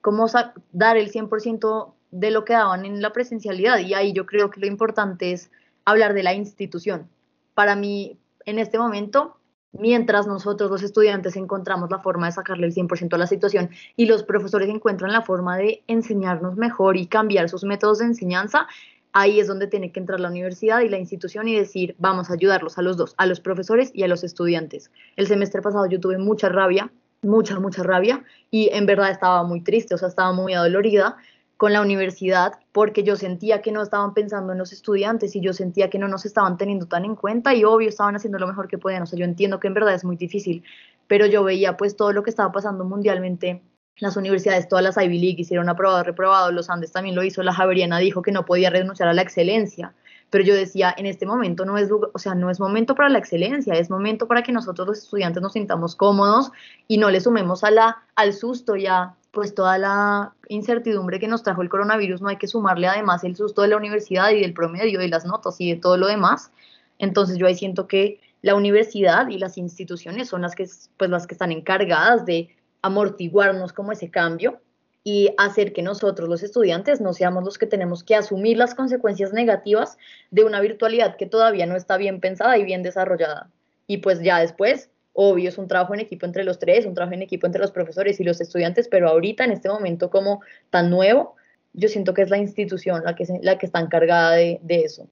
como 0.02 0.26
dar 0.72 0.98
el 0.98 1.10
100% 1.10 1.94
de 2.10 2.30
lo 2.30 2.44
que 2.44 2.52
daban 2.52 2.84
en 2.84 3.00
la 3.00 3.14
presencialidad 3.14 3.78
y 3.78 3.94
ahí 3.94 4.12
yo 4.12 4.26
creo 4.26 4.50
que 4.50 4.60
lo 4.60 4.66
importante 4.66 5.32
es 5.32 5.50
hablar 5.86 6.12
de 6.12 6.22
la 6.22 6.34
institución. 6.34 7.08
Para 7.54 7.76
mí, 7.76 8.18
en 8.44 8.58
este 8.58 8.78
momento, 8.78 9.38
mientras 9.72 10.26
nosotros 10.26 10.70
los 10.70 10.82
estudiantes 10.82 11.34
encontramos 11.36 11.90
la 11.90 11.98
forma 11.98 12.26
de 12.26 12.32
sacarle 12.32 12.66
el 12.66 12.74
100% 12.74 13.14
a 13.14 13.16
la 13.16 13.26
situación 13.26 13.70
y 13.96 14.04
los 14.04 14.22
profesores 14.22 14.68
encuentran 14.68 15.12
la 15.12 15.22
forma 15.22 15.56
de 15.56 15.82
enseñarnos 15.86 16.56
mejor 16.56 16.98
y 16.98 17.06
cambiar 17.06 17.48
sus 17.48 17.64
métodos 17.64 18.00
de 18.00 18.04
enseñanza, 18.04 18.66
ahí 19.12 19.40
es 19.40 19.46
donde 19.46 19.66
tiene 19.66 19.92
que 19.92 20.00
entrar 20.00 20.20
la 20.20 20.28
universidad 20.28 20.80
y 20.80 20.88
la 20.88 20.98
institución 20.98 21.48
y 21.48 21.56
decir, 21.56 21.94
vamos 21.98 22.30
a 22.30 22.34
ayudarlos 22.34 22.78
a 22.78 22.82
los 22.82 22.96
dos, 22.96 23.14
a 23.18 23.26
los 23.26 23.40
profesores 23.40 23.90
y 23.94 24.02
a 24.02 24.08
los 24.08 24.24
estudiantes. 24.24 24.90
El 25.16 25.26
semestre 25.26 25.62
pasado 25.62 25.86
yo 25.86 26.00
tuve 26.00 26.18
mucha 26.18 26.48
rabia, 26.48 26.90
mucha, 27.22 27.60
mucha 27.60 27.82
rabia, 27.82 28.24
y 28.50 28.70
en 28.72 28.86
verdad 28.86 29.10
estaba 29.10 29.44
muy 29.44 29.60
triste, 29.60 29.94
o 29.94 29.98
sea, 29.98 30.08
estaba 30.08 30.32
muy 30.32 30.54
adolorida 30.54 31.16
con 31.56 31.72
la 31.72 31.80
universidad 31.80 32.54
porque 32.72 33.04
yo 33.04 33.14
sentía 33.14 33.62
que 33.62 33.70
no 33.70 33.82
estaban 33.82 34.14
pensando 34.14 34.52
en 34.52 34.58
los 34.58 34.72
estudiantes 34.72 35.36
y 35.36 35.40
yo 35.40 35.52
sentía 35.52 35.90
que 35.90 35.98
no 35.98 36.08
nos 36.08 36.26
estaban 36.26 36.56
teniendo 36.56 36.86
tan 36.86 37.04
en 37.04 37.14
cuenta 37.14 37.54
y 37.54 37.62
obvio 37.62 37.88
estaban 37.88 38.16
haciendo 38.16 38.38
lo 38.38 38.48
mejor 38.48 38.66
que 38.66 38.78
podían, 38.78 39.02
o 39.02 39.06
sea, 39.06 39.18
yo 39.18 39.24
entiendo 39.24 39.60
que 39.60 39.68
en 39.68 39.74
verdad 39.74 39.94
es 39.94 40.04
muy 40.04 40.16
difícil, 40.16 40.64
pero 41.06 41.26
yo 41.26 41.44
veía 41.44 41.76
pues 41.76 41.94
todo 41.94 42.12
lo 42.12 42.24
que 42.24 42.30
estaba 42.30 42.50
pasando 42.50 42.84
mundialmente 42.84 43.62
las 43.98 44.16
universidades, 44.16 44.68
todas 44.68 44.84
las 44.84 44.96
Ivy 44.96 45.18
League 45.18 45.40
hicieron 45.40 45.68
aprobado, 45.68 46.02
reprobado, 46.02 46.50
los 46.50 46.70
Andes 46.70 46.92
también 46.92 47.14
lo 47.14 47.22
hizo, 47.22 47.42
la 47.42 47.52
Javeriana 47.52 47.98
dijo 47.98 48.22
que 48.22 48.32
no 48.32 48.44
podía 48.44 48.70
renunciar 48.70 49.08
a 49.08 49.14
la 49.14 49.22
excelencia, 49.22 49.94
pero 50.30 50.44
yo 50.44 50.54
decía, 50.54 50.94
en 50.96 51.06
este 51.06 51.26
momento 51.26 51.64
no 51.64 51.76
es, 51.76 51.90
o 51.90 52.18
sea, 52.18 52.34
no 52.34 52.50
es 52.50 52.58
momento 52.58 52.94
para 52.94 53.10
la 53.10 53.18
excelencia, 53.18 53.74
es 53.74 53.90
momento 53.90 54.26
para 54.26 54.42
que 54.42 54.50
nosotros 54.50 54.88
los 54.88 54.98
estudiantes 54.98 55.42
nos 55.42 55.52
sintamos 55.52 55.94
cómodos 55.94 56.50
y 56.88 56.98
no 56.98 57.10
le 57.10 57.20
sumemos 57.20 57.64
a 57.64 57.70
la, 57.70 58.02
al 58.14 58.32
susto 58.32 58.76
ya 58.76 59.14
pues 59.32 59.54
toda 59.54 59.78
la 59.78 60.34
incertidumbre 60.48 61.18
que 61.18 61.26
nos 61.26 61.42
trajo 61.42 61.62
el 61.62 61.70
coronavirus, 61.70 62.20
no 62.20 62.28
hay 62.28 62.36
que 62.36 62.46
sumarle 62.46 62.86
además 62.86 63.24
el 63.24 63.34
susto 63.34 63.62
de 63.62 63.68
la 63.68 63.78
universidad 63.78 64.30
y 64.30 64.40
del 64.40 64.52
promedio 64.52 65.02
y 65.02 65.08
las 65.08 65.24
notas 65.24 65.58
y 65.58 65.70
de 65.70 65.80
todo 65.80 65.96
lo 65.96 66.06
demás. 66.06 66.52
Entonces 66.98 67.38
yo 67.38 67.46
ahí 67.46 67.54
siento 67.54 67.88
que 67.88 68.20
la 68.42 68.54
universidad 68.54 69.28
y 69.28 69.38
las 69.38 69.56
instituciones 69.56 70.28
son 70.28 70.42
las 70.42 70.54
que, 70.54 70.68
pues, 70.98 71.10
las 71.10 71.26
que 71.26 71.34
están 71.34 71.50
encargadas 71.50 72.26
de 72.26 72.54
amortiguarnos 72.82 73.72
como 73.72 73.92
ese 73.92 74.10
cambio 74.10 74.60
y 75.04 75.30
hacer 75.36 75.72
que 75.72 75.82
nosotros 75.82 76.28
los 76.28 76.42
estudiantes 76.42 77.00
no 77.00 77.12
seamos 77.12 77.44
los 77.44 77.58
que 77.58 77.66
tenemos 77.66 78.04
que 78.04 78.14
asumir 78.14 78.56
las 78.56 78.74
consecuencias 78.74 79.32
negativas 79.32 79.98
de 80.30 80.44
una 80.44 80.60
virtualidad 80.60 81.16
que 81.16 81.26
todavía 81.26 81.66
no 81.66 81.76
está 81.76 81.96
bien 81.96 82.20
pensada 82.20 82.56
y 82.58 82.64
bien 82.64 82.82
desarrollada. 82.82 83.50
Y 83.88 83.98
pues 83.98 84.20
ya 84.22 84.38
después, 84.38 84.90
obvio, 85.12 85.48
es 85.48 85.58
un 85.58 85.66
trabajo 85.66 85.94
en 85.94 86.00
equipo 86.00 86.24
entre 86.24 86.44
los 86.44 86.58
tres, 86.58 86.86
un 86.86 86.94
trabajo 86.94 87.14
en 87.14 87.22
equipo 87.22 87.46
entre 87.46 87.60
los 87.60 87.72
profesores 87.72 88.20
y 88.20 88.24
los 88.24 88.40
estudiantes, 88.40 88.88
pero 88.88 89.08
ahorita 89.08 89.44
en 89.44 89.52
este 89.52 89.68
momento 89.68 90.08
como 90.08 90.40
tan 90.70 90.88
nuevo, 90.88 91.34
yo 91.72 91.88
siento 91.88 92.14
que 92.14 92.22
es 92.22 92.30
la 92.30 92.38
institución 92.38 93.02
la 93.04 93.16
que, 93.16 93.26
la 93.42 93.58
que 93.58 93.66
está 93.66 93.80
encargada 93.80 94.32
de, 94.32 94.60
eso. 94.68 95.08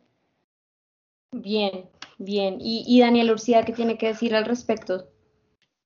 Bien, 1.33 1.87
bien. 2.19 2.59
Y, 2.61 2.85
y 2.87 3.01
Daniel 3.01 3.33
Urcía, 3.33 3.65
¿qué 3.65 3.73
tiene 3.73 3.99
que 3.99 4.09
decir 4.09 4.37
al 4.37 4.45
respecto? 4.45 5.09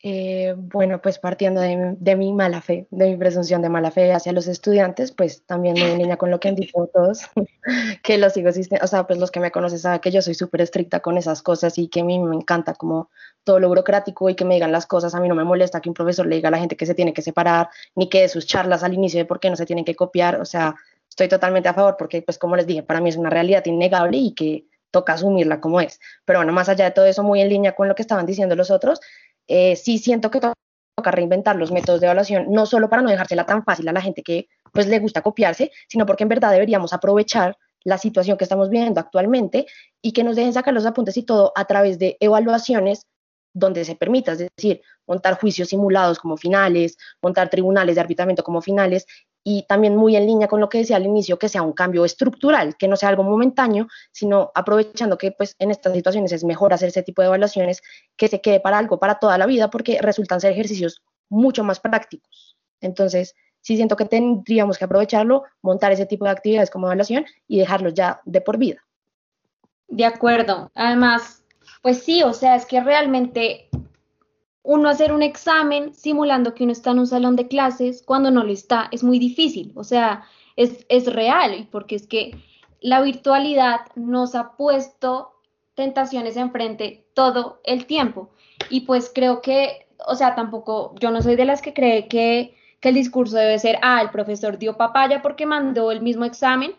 Eh, 0.06 0.54
bueno, 0.58 1.00
pues 1.00 1.18
partiendo 1.18 1.62
de, 1.62 2.14
mi 2.16 2.30
mala 2.34 2.60
fe, 2.60 2.86
de 2.90 3.08
mi 3.08 3.16
presunción 3.16 3.62
de 3.62 3.70
mala 3.70 3.90
fe 3.90 4.12
hacia 4.12 4.32
los 4.32 4.46
estudiantes, 4.48 5.12
pues 5.12 5.46
también 5.46 5.78
en 5.78 5.96
línea 5.96 6.18
con 6.18 6.30
lo 6.30 6.38
que 6.38 6.48
han 6.48 6.56
dicho 6.56 6.90
todos, 6.92 7.22
que 8.02 8.18
los 8.18 8.34
sigo 8.34 8.50
o 8.50 8.86
sea, 8.86 9.06
pues 9.06 9.18
los 9.18 9.30
que 9.30 9.40
me 9.40 9.50
conocen 9.50 9.78
saben 9.78 10.00
que 10.00 10.10
yo 10.10 10.20
soy 10.20 10.34
súper 10.34 10.60
estricta 10.60 11.00
con 11.00 11.16
esas 11.16 11.40
cosas 11.40 11.78
y 11.78 11.88
que 11.88 12.00
a 12.00 12.04
mí 12.04 12.18
me 12.18 12.36
encanta 12.36 12.74
como 12.74 13.08
todo 13.44 13.58
lo 13.60 13.68
burocrático 13.68 14.28
y 14.28 14.34
que 14.34 14.44
me 14.44 14.52
digan 14.52 14.72
las 14.72 14.84
cosas, 14.84 15.14
a 15.14 15.20
mí 15.20 15.28
no 15.28 15.34
me 15.34 15.44
molesta 15.44 15.80
que 15.80 15.88
un 15.88 15.94
profesor 15.94 16.26
le 16.26 16.36
diga 16.36 16.48
a 16.48 16.52
la 16.52 16.58
gente 16.58 16.76
que 16.76 16.84
se 16.84 16.94
tiene 16.94 17.14
que 17.14 17.22
separar, 17.22 17.70
ni 17.94 18.10
que 18.10 18.20
de 18.20 18.28
sus 18.28 18.44
charlas 18.44 18.84
al 18.84 18.92
inicio 18.92 19.20
de 19.20 19.24
por 19.24 19.40
qué 19.40 19.48
no 19.48 19.56
se 19.56 19.64
tienen 19.64 19.86
que 19.86 19.96
copiar, 19.96 20.38
o 20.38 20.44
sea, 20.44 20.74
estoy 21.08 21.28
totalmente 21.28 21.70
a 21.70 21.72
favor 21.72 21.96
porque, 21.98 22.20
pues 22.20 22.36
como 22.36 22.56
les 22.56 22.66
dije, 22.66 22.82
para 22.82 23.00
mí 23.00 23.08
es 23.08 23.16
una 23.16 23.30
realidad 23.30 23.64
innegable 23.64 24.18
y 24.18 24.34
que 24.34 24.66
toca 24.90 25.14
asumirla 25.14 25.60
como 25.60 25.80
es. 25.80 25.98
Pero 26.26 26.40
bueno, 26.40 26.52
más 26.52 26.68
allá 26.68 26.84
de 26.84 26.90
todo 26.92 27.06
eso, 27.06 27.22
muy 27.22 27.40
en 27.40 27.48
línea 27.48 27.74
con 27.74 27.88
lo 27.88 27.94
que 27.94 28.02
estaban 28.02 28.26
diciendo 28.26 28.54
los 28.54 28.70
otros, 28.70 29.00
eh, 29.48 29.76
sí 29.76 29.98
siento 29.98 30.30
que 30.30 30.40
toca 30.40 30.54
reinventar 31.11 31.57
los 31.57 31.72
métodos 31.72 32.00
de 32.00 32.07
evaluación, 32.07 32.46
no 32.50 32.66
solo 32.66 32.88
para 32.88 33.02
no 33.02 33.11
dejársela 33.11 33.46
tan 33.46 33.64
fácil 33.64 33.88
a 33.88 33.92
la 33.92 34.00
gente 34.00 34.22
que 34.22 34.48
pues 34.72 34.87
le 34.87 34.98
gusta 34.98 35.22
copiarse, 35.22 35.70
sino 35.88 36.07
porque 36.07 36.22
en 36.22 36.28
verdad 36.28 36.52
deberíamos 36.52 36.92
aprovechar 36.92 37.57
la 37.85 37.98
situación 37.98 38.38
que 38.38 38.44
estamos 38.44 38.70
viviendo 38.70 39.00
actualmente 39.00 39.66
y 40.02 40.12
que 40.12 40.24
nos 40.24 40.37
dejen 40.37 40.52
sacar 40.52 40.72
los 40.72 40.87
apuntes 40.87 41.16
y 41.16 41.22
todo 41.22 41.52
a 41.54 41.66
través 41.66 41.98
de 41.98 42.16
evaluaciones 42.20 43.07
donde 43.54 43.84
se 43.84 43.96
permita, 43.96 44.32
es 44.32 44.38
decir, 44.38 44.82
montar 45.06 45.38
juicios 45.38 45.68
simulados 45.68 46.18
como 46.18 46.36
finales, 46.36 46.98
montar 47.22 47.48
tribunales 47.48 47.94
de 47.94 48.00
arbitramiento 48.02 48.42
como 48.42 48.60
finales 48.60 49.06
y 49.44 49.64
también 49.66 49.94
muy 49.94 50.16
en 50.16 50.26
línea 50.26 50.48
con 50.48 50.60
lo 50.60 50.68
que 50.68 50.79
decía 50.79 50.96
al 50.96 51.04
inicio, 51.04 51.38
que 51.38 51.48
sea 51.48 51.62
un 51.62 51.72
cambio 51.72 52.04
estructural, 52.04 52.76
que 52.76 52.88
no 52.88 52.96
sea 52.96 53.10
algo 53.10 53.22
momentáneo, 53.22 53.87
sino 54.10 54.50
aprovechando 54.54 55.18
que 55.18 55.33
pues 55.33 55.54
en 55.58 55.70
estas 55.70 55.92
situaciones 55.92 56.33
es 56.33 56.44
mejor 56.44 56.72
hacer 56.72 56.88
ese 56.88 57.02
tipo 57.02 57.22
de 57.22 57.29
evaluaciones 57.29 57.83
que 58.16 58.29
se 58.29 58.40
quede 58.40 58.60
para 58.60 58.79
algo, 58.79 58.98
para 58.98 59.18
toda 59.18 59.38
la 59.38 59.46
vida, 59.46 59.70
porque 59.70 59.98
resultan 60.00 60.40
ser 60.40 60.52
ejercicios 60.52 61.02
mucho 61.29 61.62
más 61.62 61.79
prácticos. 61.79 62.56
Entonces, 62.81 63.35
sí 63.60 63.76
siento 63.76 63.96
que 63.96 64.06
tendríamos 64.06 64.79
que 64.79 64.87
aprovecharlo, 64.87 65.44
montar 65.62 65.92
ese 65.92 66.06
tipo 66.06 66.24
de 66.24 66.31
actividades 66.31 66.70
como 66.70 66.87
evaluación 66.87 67.26
y 67.46 67.58
dejarlos 67.58 67.94
ya 67.94 68.20
de 68.24 68.40
por 68.40 68.56
vida. 68.56 68.83
De 69.88 70.06
acuerdo. 70.06 70.70
Además, 70.74 71.43
pues 71.85 72.02
sí, 72.02 72.22
o 72.22 72.32
sea, 72.32 72.56
es 72.56 72.64
que 72.64 72.80
realmente 72.80 73.68
uno 74.62 74.88
hacer 74.88 75.12
un 75.12 75.22
examen 75.22 75.92
simulando 75.92 76.54
que 76.54 76.64
uno 76.64 76.72
está 76.72 76.92
en 76.92 77.00
un 77.00 77.06
salón 77.06 77.37
de 77.37 77.46
clases 77.46 78.02
cuando 78.02 78.30
no 78.30 78.42
lo 78.42 78.50
está 78.50 78.88
es 78.90 79.04
muy 79.04 79.18
difícil. 79.18 79.70
O 79.74 79.85
sea, 79.85 80.24
es, 80.56 80.87
es 80.88 81.12
real 81.12 81.68
porque 81.70 81.96
es 81.96 82.06
que 82.06 82.38
la 82.80 83.02
virtualidad 83.02 83.80
nos 83.96 84.35
ha 84.35 84.56
puesto 84.56 85.35
tentaciones 85.74 86.38
enfrente 86.38 87.06
todo 87.12 87.60
el 87.64 87.85
tiempo. 87.85 88.30
Y 88.70 88.87
pues 88.87 89.12
creo 89.14 89.42
que, 89.42 89.87
o 90.06 90.14
sea, 90.14 90.35
tampoco, 90.35 90.94
yo 91.00 91.10
no 91.10 91.20
soy 91.20 91.37
de 91.37 91.44
las 91.44 91.60
que 91.60 91.74
cree 91.74 92.08
que, 92.08 92.56
que 92.80 92.88
el 92.88 92.94
discurso 92.94 93.37
debe 93.37 93.58
ser, 93.58 93.78
ah, 93.82 94.00
el 94.00 94.08
profesor 94.08 94.56
dio 94.56 94.78
papaya 94.78 95.20
porque 95.20 95.44
mandó 95.44 95.92
el 95.92 96.00
mismo 96.00 96.24
examen. 96.24 96.74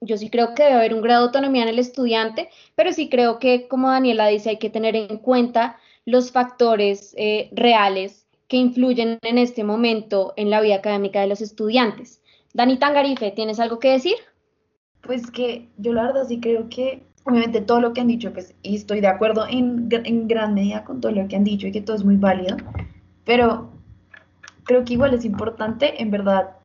Yo 0.00 0.16
sí 0.16 0.30
creo 0.30 0.54
que 0.54 0.62
debe 0.62 0.76
haber 0.76 0.94
un 0.94 1.02
grado 1.02 1.22
de 1.22 1.26
autonomía 1.26 1.62
en 1.62 1.68
el 1.68 1.78
estudiante, 1.78 2.48
pero 2.74 2.92
sí 2.92 3.08
creo 3.08 3.38
que, 3.38 3.68
como 3.68 3.90
Daniela 3.90 4.28
dice, 4.28 4.50
hay 4.50 4.58
que 4.58 4.70
tener 4.70 4.96
en 4.96 5.18
cuenta 5.18 5.76
los 6.06 6.32
factores 6.32 7.14
eh, 7.18 7.50
reales 7.52 8.26
que 8.48 8.56
influyen 8.56 9.18
en 9.22 9.38
este 9.38 9.62
momento 9.62 10.32
en 10.36 10.50
la 10.50 10.60
vida 10.60 10.76
académica 10.76 11.20
de 11.20 11.26
los 11.26 11.40
estudiantes. 11.40 12.20
Dani 12.54 12.78
Tangarife, 12.78 13.30
¿tienes 13.30 13.60
algo 13.60 13.78
que 13.78 13.90
decir? 13.90 14.16
Pues 15.02 15.30
que 15.30 15.68
yo 15.76 15.92
la 15.92 16.04
verdad 16.04 16.26
sí 16.26 16.40
creo 16.40 16.68
que 16.68 17.02
obviamente 17.24 17.60
todo 17.60 17.80
lo 17.80 17.92
que 17.92 18.00
han 18.00 18.08
dicho, 18.08 18.32
pues, 18.32 18.54
y 18.62 18.76
estoy 18.76 19.00
de 19.00 19.06
acuerdo 19.06 19.46
en, 19.46 19.88
en, 19.90 20.26
gran 20.26 20.54
medida 20.54 20.84
con 20.84 21.00
todo 21.00 21.12
lo 21.12 21.28
que 21.28 21.36
han 21.36 21.44
dicho 21.44 21.66
y 21.66 21.72
que 21.72 21.80
todo 21.80 21.96
es 21.96 22.04
muy 22.04 22.16
válido, 22.16 22.56
pero 23.24 23.70
creo 24.64 24.84
que 24.84 24.94
igual 24.94 25.14
es 25.14 25.24
importante, 25.24 26.02
en 26.02 26.10
verdad, 26.10 26.56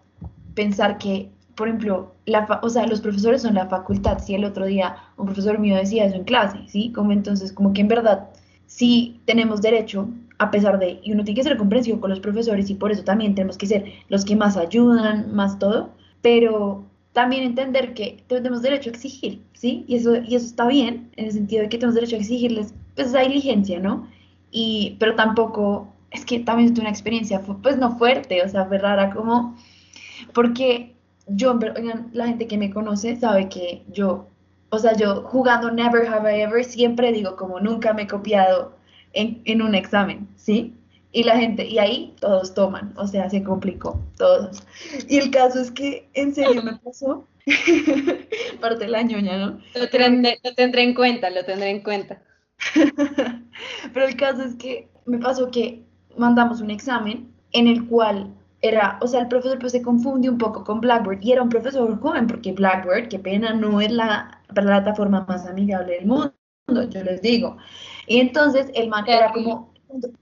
pensar 0.53 0.97
que, 0.97 1.29
por 1.55 1.67
ejemplo, 1.67 2.13
la 2.25 2.59
o 2.61 2.69
sea, 2.69 2.85
los 2.87 3.01
profesores 3.01 3.41
son 3.41 3.55
la 3.55 3.67
facultad, 3.67 4.19
si 4.19 4.35
el 4.35 4.45
otro 4.45 4.65
día 4.65 4.97
un 5.17 5.25
profesor 5.25 5.59
mío 5.59 5.75
decía 5.75 6.05
eso 6.05 6.15
en 6.15 6.23
clase, 6.25 6.59
¿sí? 6.67 6.91
Como 6.91 7.11
entonces, 7.11 7.53
como 7.53 7.73
que 7.73 7.81
en 7.81 7.87
verdad, 7.87 8.29
sí 8.67 9.21
tenemos 9.25 9.61
derecho, 9.61 10.09
a 10.37 10.51
pesar 10.51 10.79
de, 10.79 10.99
y 11.03 11.13
uno 11.13 11.23
tiene 11.23 11.37
que 11.37 11.43
ser 11.43 11.57
comprensivo 11.57 12.01
con 12.01 12.09
los 12.09 12.19
profesores 12.19 12.69
y 12.69 12.75
por 12.75 12.91
eso 12.91 13.03
también 13.03 13.35
tenemos 13.35 13.57
que 13.57 13.67
ser 13.67 13.85
los 14.09 14.25
que 14.25 14.35
más 14.35 14.57
ayudan, 14.57 15.33
más 15.33 15.57
todo, 15.59 15.91
pero 16.21 16.83
también 17.13 17.43
entender 17.43 17.93
que 17.93 18.23
tenemos 18.27 18.61
derecho 18.61 18.89
a 18.89 18.93
exigir, 18.93 19.41
¿sí? 19.53 19.85
Y 19.87 19.95
eso, 19.95 20.17
y 20.17 20.35
eso 20.35 20.45
está 20.47 20.67
bien, 20.67 21.09
en 21.15 21.25
el 21.25 21.31
sentido 21.31 21.61
de 21.63 21.69
que 21.69 21.77
tenemos 21.77 21.95
derecho 21.95 22.17
a 22.17 22.19
exigirles, 22.19 22.73
pues, 22.95 23.07
esa 23.07 23.21
diligencia, 23.21 23.79
¿no? 23.79 24.07
Y, 24.51 24.97
pero 24.99 25.15
tampoco, 25.15 25.87
es 26.11 26.25
que 26.25 26.39
también 26.39 26.73
tuve 26.73 26.81
una 26.81 26.89
experiencia, 26.89 27.41
pues, 27.41 27.77
no 27.77 27.97
fuerte, 27.97 28.43
o 28.43 28.49
sea, 28.49 28.65
fue 28.65 28.79
rara, 28.79 29.13
como, 29.13 29.55
porque 30.33 30.94
yo, 31.27 31.51
oigan, 31.51 32.09
la 32.13 32.27
gente 32.27 32.47
que 32.47 32.57
me 32.57 32.71
conoce 32.71 33.15
sabe 33.15 33.49
que 33.49 33.83
yo, 33.91 34.27
o 34.69 34.79
sea, 34.79 34.95
yo 34.95 35.23
jugando 35.23 35.71
Never 35.71 36.07
Have 36.07 36.37
I 36.37 36.41
Ever, 36.41 36.63
siempre 36.63 37.11
digo 37.11 37.35
como 37.35 37.59
nunca 37.59 37.93
me 37.93 38.03
he 38.03 38.07
copiado 38.07 38.75
en, 39.13 39.41
en 39.45 39.61
un 39.61 39.75
examen, 39.75 40.27
¿sí? 40.35 40.73
Y 41.11 41.23
la 41.23 41.37
gente, 41.37 41.65
y 41.65 41.79
ahí 41.79 42.13
todos 42.19 42.53
toman, 42.53 42.93
o 42.97 43.07
sea, 43.07 43.29
se 43.29 43.41
complicó, 43.41 44.01
todos. 44.17 44.63
Y 45.07 45.17
el 45.17 45.31
caso 45.31 45.61
es 45.61 45.71
que 45.71 46.09
en 46.13 46.35
serio 46.35 46.61
me 46.61 46.75
pasó, 46.75 47.25
parte 48.61 48.85
de 48.85 48.87
la 48.89 49.01
ñoña, 49.01 49.37
¿no? 49.37 49.59
Lo 49.75 49.89
tendré, 49.89 50.39
lo 50.43 50.53
tendré 50.53 50.83
en 50.83 50.93
cuenta, 50.93 51.29
lo 51.29 51.45
tendré 51.45 51.69
en 51.69 51.81
cuenta. 51.81 52.21
Pero 53.93 54.05
el 54.05 54.15
caso 54.17 54.43
es 54.43 54.55
que 54.55 54.89
me 55.05 55.19
pasó 55.19 55.51
que 55.51 55.83
mandamos 56.17 56.61
un 56.61 56.71
examen 56.71 57.31
en 57.51 57.67
el 57.67 57.85
cual 57.87 58.33
era, 58.67 58.97
o 59.01 59.07
sea, 59.07 59.21
el 59.21 59.27
profesor 59.27 59.59
pues 59.59 59.71
se 59.71 59.81
confunde 59.81 60.29
un 60.29 60.37
poco 60.37 60.63
con 60.63 60.81
Blackboard 60.81 61.19
y 61.21 61.31
era 61.31 61.43
un 61.43 61.49
profesor 61.49 61.99
joven 61.99 62.27
porque 62.27 62.53
Blackboard, 62.53 63.09
qué 63.09 63.19
pena, 63.19 63.53
no 63.53 63.81
es 63.81 63.91
la 63.91 64.41
plataforma 64.53 65.25
más 65.27 65.45
amigable 65.45 65.93
del 65.93 66.07
mundo, 66.07 66.33
yo 66.67 67.03
les 67.03 67.21
digo. 67.21 67.57
Y 68.07 68.19
entonces 68.19 68.71
el 68.73 68.89
man 68.89 69.05
era 69.07 69.31
como 69.31 69.73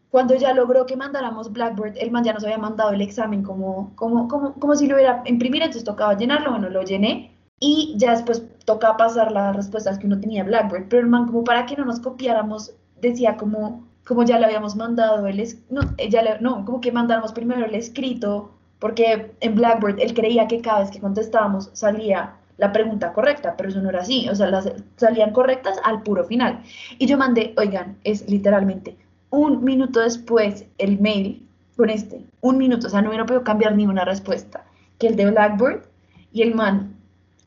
cuando 0.10 0.36
ya 0.36 0.54
logró 0.54 0.86
que 0.86 0.96
mandáramos 0.96 1.52
Blackboard, 1.52 1.98
el 1.98 2.12
man 2.12 2.24
ya 2.24 2.34
nos 2.34 2.44
había 2.44 2.58
mandado 2.58 2.92
el 2.92 3.02
examen 3.02 3.42
como, 3.42 3.96
como, 3.96 4.28
como, 4.28 4.54
como 4.54 4.76
si 4.76 4.88
lo 4.88 4.96
hubiera 4.96 5.24
imprimido, 5.26 5.66
entonces 5.66 5.84
tocaba 5.84 6.16
llenarlo, 6.16 6.52
bueno, 6.52 6.70
lo 6.70 6.84
llené 6.84 7.36
y 7.60 7.96
ya 7.98 8.12
después 8.12 8.44
tocaba 8.66 8.98
pasar 8.98 9.32
las 9.32 9.56
respuestas 9.56 9.98
que 9.98 10.06
uno 10.06 10.20
tenía 10.20 10.44
Blackboard, 10.44 10.88
pero 10.90 11.02
el 11.02 11.08
man 11.10 11.26
como 11.28 11.44
para 11.44 11.66
que 11.66 11.76
no 11.76 11.86
nos 11.86 12.00
copiáramos, 12.00 12.76
decía 13.02 13.38
como, 13.38 13.88
como 14.06 14.24
ya 14.24 14.40
le 14.40 14.46
habíamos 14.46 14.76
mandado 14.76 15.26
el, 15.28 15.48
no, 15.70 15.82
eh, 15.98 16.10
ya 16.10 16.38
no, 16.40 16.66
como 16.66 16.82
que 16.82 16.92
mandáramos 16.92 17.32
primero 17.32 17.66
el 17.66 17.76
escrito, 17.76 18.52
porque 18.80 19.32
en 19.40 19.56
Blackboard 19.56 20.00
él 20.00 20.14
creía 20.14 20.48
que 20.48 20.62
cada 20.62 20.82
vez 20.82 20.92
que 20.92 21.00
contestábamos 21.00 21.70
salía 21.74 22.36
la 22.58 22.72
pregunta 22.72 23.14
correcta, 23.14 23.56
pero 23.58 23.70
eso 23.70 23.82
no 23.82 23.90
era 23.90 24.02
así, 24.02 24.28
o 24.30 24.36
sea, 24.36 24.50
las 24.50 24.72
salían 24.98 25.32
correctas 25.32 25.78
al 25.84 26.04
puro 26.04 26.24
final. 26.26 26.62
Y 27.00 27.08
yo 27.08 27.18
mandé, 27.18 27.54
oigan, 27.58 27.98
es 28.04 28.30
literalmente 28.30 28.98
un 29.30 29.64
minuto 29.64 30.00
después 30.00 30.66
el 30.78 31.00
mail 31.00 31.48
con 31.76 31.90
este, 31.90 32.24
un 32.42 32.58
minuto, 32.58 32.88
o 32.88 32.90
sea, 32.90 33.02
no 33.02 33.10
hubiera 33.10 33.26
podido 33.26 33.44
cambiar 33.44 33.76
ninguna 33.76 34.06
respuesta, 34.06 34.64
que 35.00 35.08
el 35.08 35.16
de 35.16 35.32
Blackboard, 35.32 35.84
y 36.32 36.44
el 36.44 36.54
man 36.54 36.96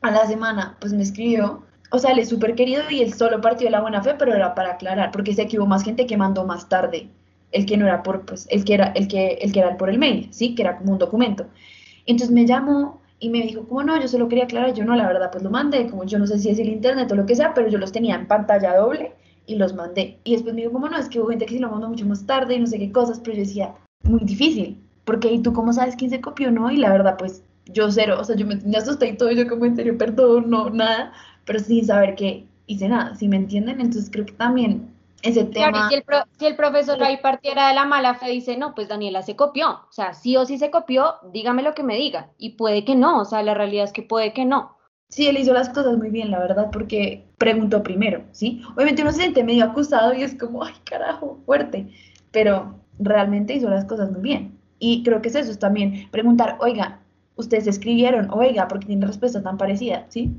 a 0.01 0.11
la 0.11 0.25
semana 0.25 0.75
pues 0.79 0.93
me 0.93 1.03
escribió, 1.03 1.63
o 1.91 1.99
sea, 1.99 2.11
él 2.11 2.19
es 2.19 2.29
súper 2.29 2.55
querido 2.55 2.83
y 2.89 3.01
él 3.01 3.13
solo 3.13 3.41
partió 3.41 3.67
de 3.67 3.71
la 3.71 3.81
buena 3.81 4.01
fe, 4.01 4.15
pero 4.17 4.33
era 4.33 4.55
para 4.55 4.73
aclarar, 4.73 5.11
porque 5.11 5.33
sé 5.33 5.47
que 5.47 5.57
hubo 5.57 5.65
más 5.67 5.83
gente 5.83 6.05
que 6.05 6.17
mandó 6.17 6.45
más 6.45 6.67
tarde, 6.69 7.09
el 7.51 7.65
que 7.65 7.77
no 7.77 7.85
era 7.85 8.03
por, 8.03 8.25
pues, 8.25 8.47
el 8.49 8.65
que 8.65 8.73
era, 8.73 8.87
el 8.87 9.07
que, 9.07 9.33
el 9.41 9.51
que 9.51 9.59
era 9.59 9.77
por 9.77 9.89
el 9.89 9.97
mail, 9.97 10.27
¿sí? 10.31 10.55
Que 10.55 10.63
era 10.63 10.77
como 10.77 10.93
un 10.93 10.99
documento. 10.99 11.47
Entonces 12.05 12.33
me 12.33 12.45
llamó 12.45 13.01
y 13.19 13.29
me 13.29 13.41
dijo, 13.41 13.67
como 13.67 13.83
no, 13.83 13.99
yo 13.99 14.07
solo 14.07 14.27
quería 14.27 14.45
aclarar, 14.45 14.73
yo 14.73 14.85
no, 14.85 14.95
la 14.95 15.07
verdad, 15.07 15.31
pues 15.31 15.43
lo 15.43 15.49
mandé, 15.49 15.89
como 15.89 16.03
yo 16.03 16.19
no 16.19 16.27
sé 16.27 16.39
si 16.39 16.49
es 16.49 16.59
el 16.59 16.69
internet 16.69 17.11
o 17.11 17.15
lo 17.15 17.25
que 17.25 17.35
sea, 17.35 17.53
pero 17.53 17.67
yo 17.67 17.77
los 17.77 17.91
tenía 17.91 18.15
en 18.15 18.27
pantalla 18.27 18.75
doble 18.75 19.13
y 19.45 19.55
los 19.55 19.73
mandé. 19.73 20.19
Y 20.23 20.33
después 20.33 20.53
me 20.53 20.61
dijo, 20.61 20.73
como 20.73 20.89
no, 20.89 20.97
es 20.97 21.09
que 21.09 21.19
hubo 21.19 21.29
gente 21.29 21.45
que 21.45 21.53
sí 21.53 21.59
lo 21.59 21.71
mandó 21.71 21.87
mucho 21.89 22.05
más 22.05 22.25
tarde 22.25 22.55
y 22.55 22.59
no 22.59 22.67
sé 22.67 22.77
qué 22.77 22.91
cosas, 22.91 23.19
pero 23.19 23.37
yo 23.37 23.43
decía, 23.43 23.73
muy 24.03 24.21
difícil, 24.23 24.79
porque 25.05 25.31
¿y 25.31 25.41
tú 25.41 25.53
cómo 25.53 25.73
sabes 25.73 25.95
quién 25.95 26.11
se 26.11 26.21
copió 26.21 26.51
no? 26.51 26.69
Y 26.69 26.77
la 26.77 26.91
verdad, 26.91 27.15
pues 27.17 27.43
yo 27.65 27.91
cero, 27.91 28.17
o 28.19 28.23
sea, 28.23 28.35
yo 28.35 28.45
me, 28.45 28.59
asusté 28.77 29.07
y 29.07 29.17
todo, 29.17 29.31
yo 29.31 29.47
como 29.47 29.65
en 29.65 29.75
serio, 29.75 29.97
perdón, 29.97 30.49
no, 30.49 30.69
nada, 30.69 31.13
pero 31.47 31.59
sin 31.59 31.85
saber 31.85 32.13
que 32.13 32.45
hice 32.67 32.87
nada, 32.87 33.15
si 33.15 33.27
me 33.27 33.37
entienden? 33.37 33.81
Entonces 33.81 34.11
creo 34.11 34.25
que 34.25 34.33
también 34.33 34.93
ese 35.23 35.45
tema... 35.45 35.89
si 35.89 35.95
el, 35.95 36.03
si 36.37 36.45
el 36.45 36.55
profesor 36.55 37.01
ahí 37.01 37.17
partiera 37.17 37.69
de 37.69 37.73
la 37.73 37.85
mala 37.85 38.13
fe, 38.15 38.29
dice, 38.29 38.57
no, 38.57 38.75
pues 38.75 38.89
Daniela 38.89 39.23
se 39.23 39.35
copió, 39.35 39.71
o 39.71 39.91
sea, 39.91 40.13
sí 40.13 40.37
o 40.37 40.45
sí 40.45 40.59
se 40.59 40.69
copió, 40.69 41.15
dígame 41.33 41.63
lo 41.63 41.73
que 41.73 41.81
me 41.81 41.95
diga, 41.95 42.29
y 42.37 42.51
puede 42.51 42.85
que 42.85 42.95
no, 42.95 43.21
o 43.21 43.25
sea, 43.25 43.41
la 43.41 43.55
realidad 43.55 43.85
es 43.85 43.93
que 43.93 44.03
puede 44.03 44.33
que 44.33 44.45
no. 44.45 44.77
Sí, 45.09 45.27
él 45.27 45.37
hizo 45.37 45.53
las 45.53 45.69
cosas 45.69 45.97
muy 45.97 46.09
bien, 46.09 46.29
la 46.29 46.39
verdad, 46.39 46.69
porque 46.71 47.25
preguntó 47.37 47.81
primero, 47.81 48.23
¿sí? 48.31 48.61
Obviamente 48.75 49.01
uno 49.01 49.11
se 49.11 49.21
siente 49.21 49.43
medio 49.43 49.63
acusado 49.63 50.13
y 50.13 50.21
es 50.21 50.35
como, 50.35 50.63
ay, 50.63 50.73
carajo, 50.83 51.39
fuerte, 51.45 51.87
pero 52.31 52.75
realmente 52.99 53.55
hizo 53.55 53.69
las 53.69 53.85
cosas 53.85 54.11
muy 54.11 54.21
bien. 54.21 54.59
Y 54.79 55.03
creo 55.03 55.21
que 55.21 55.29
es 55.29 55.35
eso, 55.35 55.49
es 55.49 55.59
también 55.59 56.09
preguntar, 56.11 56.57
oiga, 56.59 56.99
ustedes 57.37 57.67
escribieron, 57.67 58.29
oiga, 58.31 58.67
porque 58.67 58.87
tiene 58.87 59.07
respuesta 59.07 59.41
tan 59.41 59.57
parecida, 59.57 60.05
¿sí? 60.09 60.37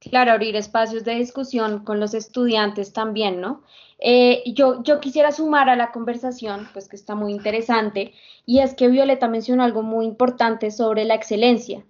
Claro, 0.00 0.32
abrir 0.32 0.56
espacios 0.56 1.04
de 1.04 1.14
discusión 1.14 1.84
con 1.84 2.00
los 2.00 2.14
estudiantes 2.14 2.92
también, 2.92 3.40
¿no? 3.40 3.62
Eh, 3.98 4.42
yo, 4.54 4.82
yo 4.82 4.98
quisiera 4.98 5.30
sumar 5.30 5.68
a 5.68 5.76
la 5.76 5.92
conversación, 5.92 6.68
pues 6.72 6.88
que 6.88 6.96
está 6.96 7.14
muy 7.14 7.32
interesante, 7.32 8.14
y 8.46 8.60
es 8.60 8.74
que 8.74 8.88
Violeta 8.88 9.28
mencionó 9.28 9.62
algo 9.62 9.82
muy 9.82 10.06
importante 10.06 10.70
sobre 10.70 11.04
la 11.04 11.14
excelencia 11.14 11.84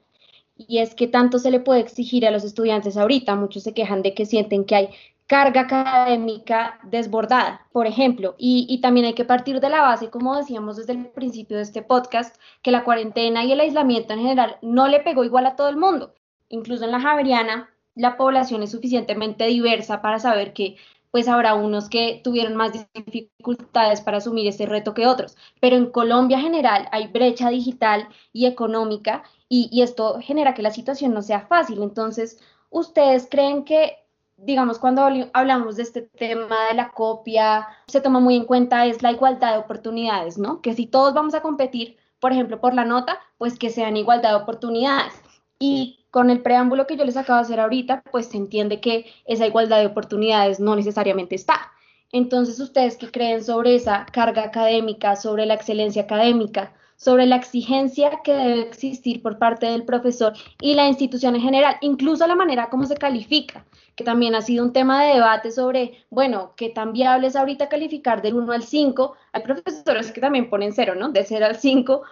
y 0.69 0.79
es 0.79 0.95
que 0.95 1.07
tanto 1.07 1.39
se 1.39 1.51
le 1.51 1.61
puede 1.61 1.81
exigir 1.81 2.27
a 2.27 2.31
los 2.31 2.45
estudiantes 2.45 2.97
ahorita. 2.97 3.35
Muchos 3.35 3.63
se 3.63 3.75
quejan 3.75 4.03
de 4.03 4.15
que 4.15 4.27
sienten 4.27 4.65
que 4.65 4.75
hay 4.77 4.91
carga 5.27 5.63
académica 5.63 6.81
desbordada, 6.83 7.67
por 7.73 7.87
ejemplo, 7.87 8.35
y, 8.37 8.81
también 8.83 9.07
hay 9.07 9.15
que 9.15 9.25
partir 9.25 9.61
de 9.61 9.71
la 9.71 9.81
base, 9.81 10.11
como 10.11 10.37
decíamos 10.37 10.77
desde 10.77 10.93
el 10.93 11.07
principio 11.07 11.57
de 11.57 11.63
este 11.63 11.83
podcast, 11.83 12.37
que 12.63 12.73
la 12.73 12.83
cuarentena 12.83 13.45
y 13.45 13.53
el 13.53 13.61
aislamiento 13.61 14.13
en 14.13 14.21
general 14.21 14.57
no 14.61 14.89
le 14.89 15.01
pegó 15.01 15.23
igual 15.23 15.47
a 15.47 15.55
todo 15.55 15.69
el 15.69 15.77
mundo. 15.77 16.15
Incluso 16.49 16.85
en 16.85 16.91
la 16.91 17.01
Javeriana, 17.01 17.71
la 18.01 18.17
población 18.17 18.63
es 18.63 18.71
suficientemente 18.71 19.47
diversa 19.47 20.01
para 20.03 20.19
saber 20.19 20.53
que 20.53 20.77
pues 21.11 21.29
habrá 21.29 21.55
unos 21.55 21.89
que 21.89 22.21
tuvieron 22.23 22.57
más 22.57 22.73
dificultades 22.95 24.01
para 24.01 24.19
asumir 24.19 24.47
este 24.47 24.67
reto 24.67 24.95
que 24.95 25.07
otros. 25.07 25.37
Pero 25.61 25.77
en 25.77 25.91
Colombia 25.91 26.39
en 26.39 26.45
general 26.45 26.89
hay 26.93 27.09
brecha 27.09 27.51
digital 27.51 28.09
y 28.33 28.47
económica 28.47 29.25
y, 29.49 29.83
esto 29.83 30.21
genera 30.21 30.55
que 30.55 30.63
la 30.63 30.71
situación 30.71 31.13
no 31.13 31.23
sea 31.23 31.41
fácil. 31.41 31.83
Entonces, 31.83 32.41
¿ustedes 32.71 33.27
creen 33.29 33.65
que, 33.65 33.97
digamos, 34.37 34.79
cuando 34.79 35.03
hablamos 35.33 35.77
de 35.77 35.83
este 35.83 36.03
tema 36.03 36.69
de 36.69 36.75
la 36.75 36.91
copia, 36.93 37.67
se 37.89 38.01
toma 38.01 38.21
muy 38.21 38.37
en 38.37 38.45
cuenta 38.45 38.87
es 38.87 39.03
la 39.03 39.11
igualdad 39.11 39.53
de 39.53 39.59
oportunidades, 39.59 40.39
¿no? 40.39 40.61
Que 40.61 40.75
si 40.75 40.87
todos 40.87 41.15
vamos 41.15 41.35
a 41.35 41.43
competir, 41.43 41.97
por 42.21 42.31
ejemplo, 42.31 42.61
por 42.61 42.75
la 42.75 42.85
nota, 42.85 43.19
pues 43.39 43.59
que 43.59 43.71
sean 43.71 43.97
igualdad 43.97 44.31
de 44.31 44.37
oportunidades. 44.37 45.15
Y 45.59 46.00
con 46.11 46.31
el 46.31 46.43
preámbulo 46.43 46.87
que 46.87 46.97
yo 46.97 47.05
les 47.05 47.17
acabo 47.17 47.39
de 47.39 47.45
hacer 47.45 47.61
ahorita, 47.61 48.03
pues 48.11 48.27
se 48.27 48.37
entiende 48.37 48.81
que 48.81 49.07
esa 49.27 49.47
igualdad 49.47 49.81
de 49.81 49.87
oportunidades 49.87 50.61
no 50.61 50.77
necesariamente 50.77 51.35
está. 51.35 51.73
Entonces, 52.13 52.59
¿ustedes 52.59 52.97
qué 52.97 53.11
creen 53.11 53.45
sobre 53.45 53.77
esa 53.77 54.07
carga 54.13 54.43
académica, 54.43 55.17
sobre 55.17 55.47
la 55.47 55.55
excelencia 55.55 56.03
académica? 56.03 56.73
sobre 57.01 57.25
la 57.25 57.37
exigencia 57.37 58.21
que 58.23 58.35
debe 58.35 58.61
existir 58.61 59.23
por 59.23 59.39
parte 59.39 59.65
del 59.65 59.87
profesor 59.87 60.35
y 60.61 60.75
la 60.75 60.87
institución 60.87 61.35
en 61.35 61.41
general, 61.41 61.77
incluso 61.81 62.27
la 62.27 62.35
manera 62.35 62.69
como 62.69 62.85
se 62.85 62.95
califica, 62.95 63.65
que 63.97 64.05
también 64.05 64.35
ha 64.35 64.43
sido 64.43 64.63
un 64.63 64.75
tema 64.75 65.03
de 65.03 65.15
debate 65.15 65.51
sobre, 65.51 66.05
bueno, 66.11 66.53
qué 66.59 66.69
tan 66.69 66.93
viable 66.93 67.29
es 67.29 67.37
ahorita 67.37 67.71
calificar 67.71 68.21
del 68.21 68.35
1 68.35 68.53
al 68.53 68.65
5. 68.65 69.17
Hay 69.33 69.43
profesores 69.43 70.13
que 70.13 70.21
también 70.21 70.51
ponen 70.51 70.75
0, 70.75 70.95
¿no? 70.95 71.09
De 71.09 71.25
0 71.25 71.47
al 71.47 71.57
5, 71.57 72.03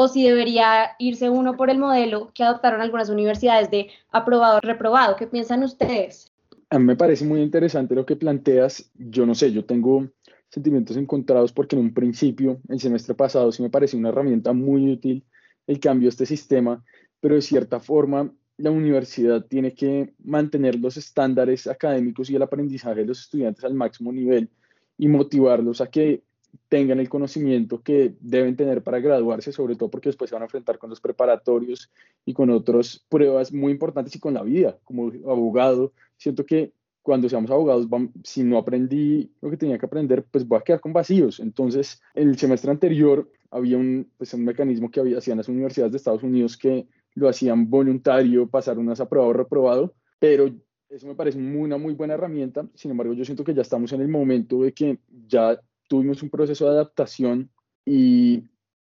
o 0.00 0.06
si 0.06 0.22
debería 0.22 0.92
irse 1.00 1.28
uno 1.28 1.56
por 1.56 1.70
el 1.70 1.78
modelo 1.78 2.30
que 2.32 2.44
adoptaron 2.44 2.80
algunas 2.80 3.10
universidades 3.10 3.68
de 3.68 3.88
aprobado, 4.12 4.60
reprobado. 4.60 5.16
¿Qué 5.16 5.26
piensan 5.26 5.64
ustedes? 5.64 6.30
A 6.70 6.78
mí 6.78 6.84
me 6.84 6.94
parece 6.94 7.24
muy 7.24 7.42
interesante 7.42 7.96
lo 7.96 8.06
que 8.06 8.14
planteas. 8.14 8.92
Yo 8.94 9.26
no 9.26 9.34
sé, 9.34 9.50
yo 9.50 9.64
tengo 9.64 10.06
sentimientos 10.50 10.96
encontrados 10.96 11.52
porque 11.52 11.74
en 11.74 11.82
un 11.82 11.94
principio, 11.94 12.60
el 12.68 12.78
semestre 12.78 13.16
pasado, 13.16 13.50
sí 13.50 13.60
me 13.60 13.70
pareció 13.70 13.98
una 13.98 14.10
herramienta 14.10 14.52
muy 14.52 14.88
útil 14.92 15.24
el 15.66 15.80
cambio 15.80 16.06
de 16.06 16.10
este 16.10 16.26
sistema, 16.26 16.84
pero 17.18 17.34
de 17.34 17.42
cierta 17.42 17.80
forma 17.80 18.32
la 18.56 18.70
universidad 18.70 19.46
tiene 19.46 19.74
que 19.74 20.14
mantener 20.22 20.76
los 20.76 20.96
estándares 20.96 21.66
académicos 21.66 22.30
y 22.30 22.36
el 22.36 22.42
aprendizaje 22.42 23.00
de 23.00 23.06
los 23.06 23.18
estudiantes 23.18 23.64
al 23.64 23.74
máximo 23.74 24.12
nivel 24.12 24.48
y 24.96 25.08
motivarlos 25.08 25.80
a 25.80 25.88
que 25.88 26.22
tengan 26.68 27.00
el 27.00 27.08
conocimiento 27.08 27.82
que 27.82 28.14
deben 28.20 28.56
tener 28.56 28.82
para 28.82 29.00
graduarse, 29.00 29.52
sobre 29.52 29.76
todo 29.76 29.90
porque 29.90 30.08
después 30.08 30.28
se 30.28 30.36
van 30.36 30.42
a 30.42 30.46
enfrentar 30.46 30.78
con 30.78 30.90
los 30.90 31.00
preparatorios 31.00 31.90
y 32.24 32.34
con 32.34 32.50
otras 32.50 33.04
pruebas 33.08 33.52
muy 33.52 33.72
importantes 33.72 34.14
y 34.14 34.20
con 34.20 34.34
la 34.34 34.42
vida 34.42 34.78
como 34.84 35.12
abogado. 35.30 35.92
Siento 36.16 36.44
que 36.44 36.72
cuando 37.02 37.28
seamos 37.28 37.50
abogados, 37.50 37.86
si 38.22 38.42
no 38.42 38.58
aprendí 38.58 39.32
lo 39.40 39.48
que 39.48 39.56
tenía 39.56 39.78
que 39.78 39.86
aprender, 39.86 40.24
pues 40.30 40.46
voy 40.46 40.58
a 40.58 40.62
quedar 40.62 40.80
con 40.80 40.92
vacíos. 40.92 41.40
Entonces, 41.40 42.02
el 42.14 42.36
semestre 42.36 42.70
anterior 42.70 43.30
había 43.50 43.78
un, 43.78 44.10
pues, 44.18 44.34
un 44.34 44.44
mecanismo 44.44 44.90
que 44.90 45.00
había, 45.00 45.18
hacían 45.18 45.38
las 45.38 45.48
universidades 45.48 45.92
de 45.92 45.96
Estados 45.96 46.22
Unidos 46.22 46.58
que 46.58 46.86
lo 47.14 47.28
hacían 47.28 47.70
voluntario, 47.70 48.48
pasar 48.48 48.78
unas 48.78 49.00
aprobado 49.00 49.30
o 49.30 49.32
reprobado, 49.32 49.94
pero 50.18 50.54
eso 50.88 51.06
me 51.06 51.14
parece 51.14 51.38
una 51.38 51.76
muy 51.76 51.94
buena 51.94 52.14
herramienta. 52.14 52.66
Sin 52.74 52.90
embargo, 52.90 53.12
yo 53.12 53.24
siento 53.24 53.44
que 53.44 53.54
ya 53.54 53.62
estamos 53.62 53.92
en 53.92 54.00
el 54.00 54.08
momento 54.08 54.62
de 54.62 54.72
que 54.72 54.98
ya 55.26 55.60
tuvimos 55.88 56.22
un 56.22 56.30
proceso 56.30 56.66
de 56.66 56.70
adaptación 56.70 57.50
y 57.84 58.44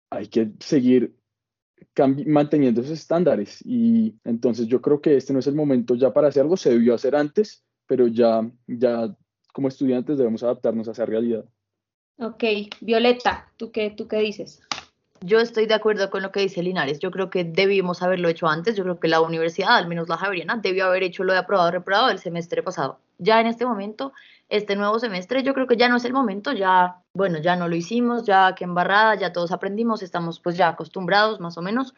hay 0.09 0.27
que 0.27 0.51
seguir 0.59 1.15
manteniendo 2.25 2.81
esos 2.81 2.99
estándares. 2.99 3.61
Y 3.65 4.15
entonces 4.23 4.67
yo 4.67 4.81
creo 4.81 5.01
que 5.01 5.17
este 5.17 5.33
no 5.33 5.39
es 5.39 5.47
el 5.47 5.55
momento 5.55 5.95
ya 5.95 6.13
para 6.13 6.27
hacerlo, 6.27 6.55
se 6.55 6.69
debió 6.69 6.93
hacer 6.93 7.15
antes, 7.15 7.63
pero 7.87 8.07
ya, 8.07 8.49
ya 8.67 9.15
como 9.53 9.67
estudiantes 9.67 10.17
debemos 10.17 10.43
adaptarnos 10.43 10.87
a 10.87 10.91
esa 10.91 11.05
realidad. 11.05 11.45
Ok, 12.19 12.43
Violeta, 12.81 13.51
¿tú 13.57 13.71
qué, 13.71 13.89
tú 13.89 14.07
qué 14.07 14.17
dices? 14.17 14.61
Yo 15.23 15.39
estoy 15.39 15.67
de 15.67 15.75
acuerdo 15.75 16.09
con 16.09 16.23
lo 16.23 16.31
que 16.31 16.39
dice 16.39 16.63
Linares. 16.63 16.99
Yo 16.99 17.11
creo 17.11 17.29
que 17.29 17.43
debimos 17.43 18.01
haberlo 18.01 18.27
hecho 18.27 18.47
antes. 18.47 18.75
Yo 18.75 18.83
creo 18.83 18.99
que 18.99 19.07
la 19.07 19.21
universidad, 19.21 19.77
al 19.77 19.87
menos 19.87 20.09
la 20.09 20.17
Javeriana, 20.17 20.57
debió 20.57 20.85
haber 20.85 21.03
hecho 21.03 21.23
lo 21.23 21.33
de 21.33 21.39
aprobado 21.39 21.69
reprobado 21.69 22.09
el 22.09 22.17
semestre 22.17 22.63
pasado. 22.63 22.99
Ya 23.19 23.39
en 23.39 23.45
este 23.45 23.65
momento, 23.65 24.13
este 24.51 24.75
nuevo 24.75 24.99
semestre, 24.99 25.43
yo 25.43 25.53
creo 25.53 25.65
que 25.65 25.77
ya 25.77 25.89
no 25.89 25.95
es 25.95 26.05
el 26.05 26.13
momento. 26.13 26.51
Ya, 26.51 27.01
bueno, 27.13 27.39
ya 27.39 27.55
no 27.55 27.67
lo 27.69 27.75
hicimos, 27.75 28.25
ya 28.25 28.53
que 28.53 28.65
embarrada, 28.65 29.15
ya 29.15 29.33
todos 29.33 29.51
aprendimos, 29.51 30.03
estamos 30.03 30.39
pues 30.39 30.57
ya 30.57 30.67
acostumbrados 30.67 31.39
más 31.39 31.57
o 31.57 31.61
menos. 31.61 31.95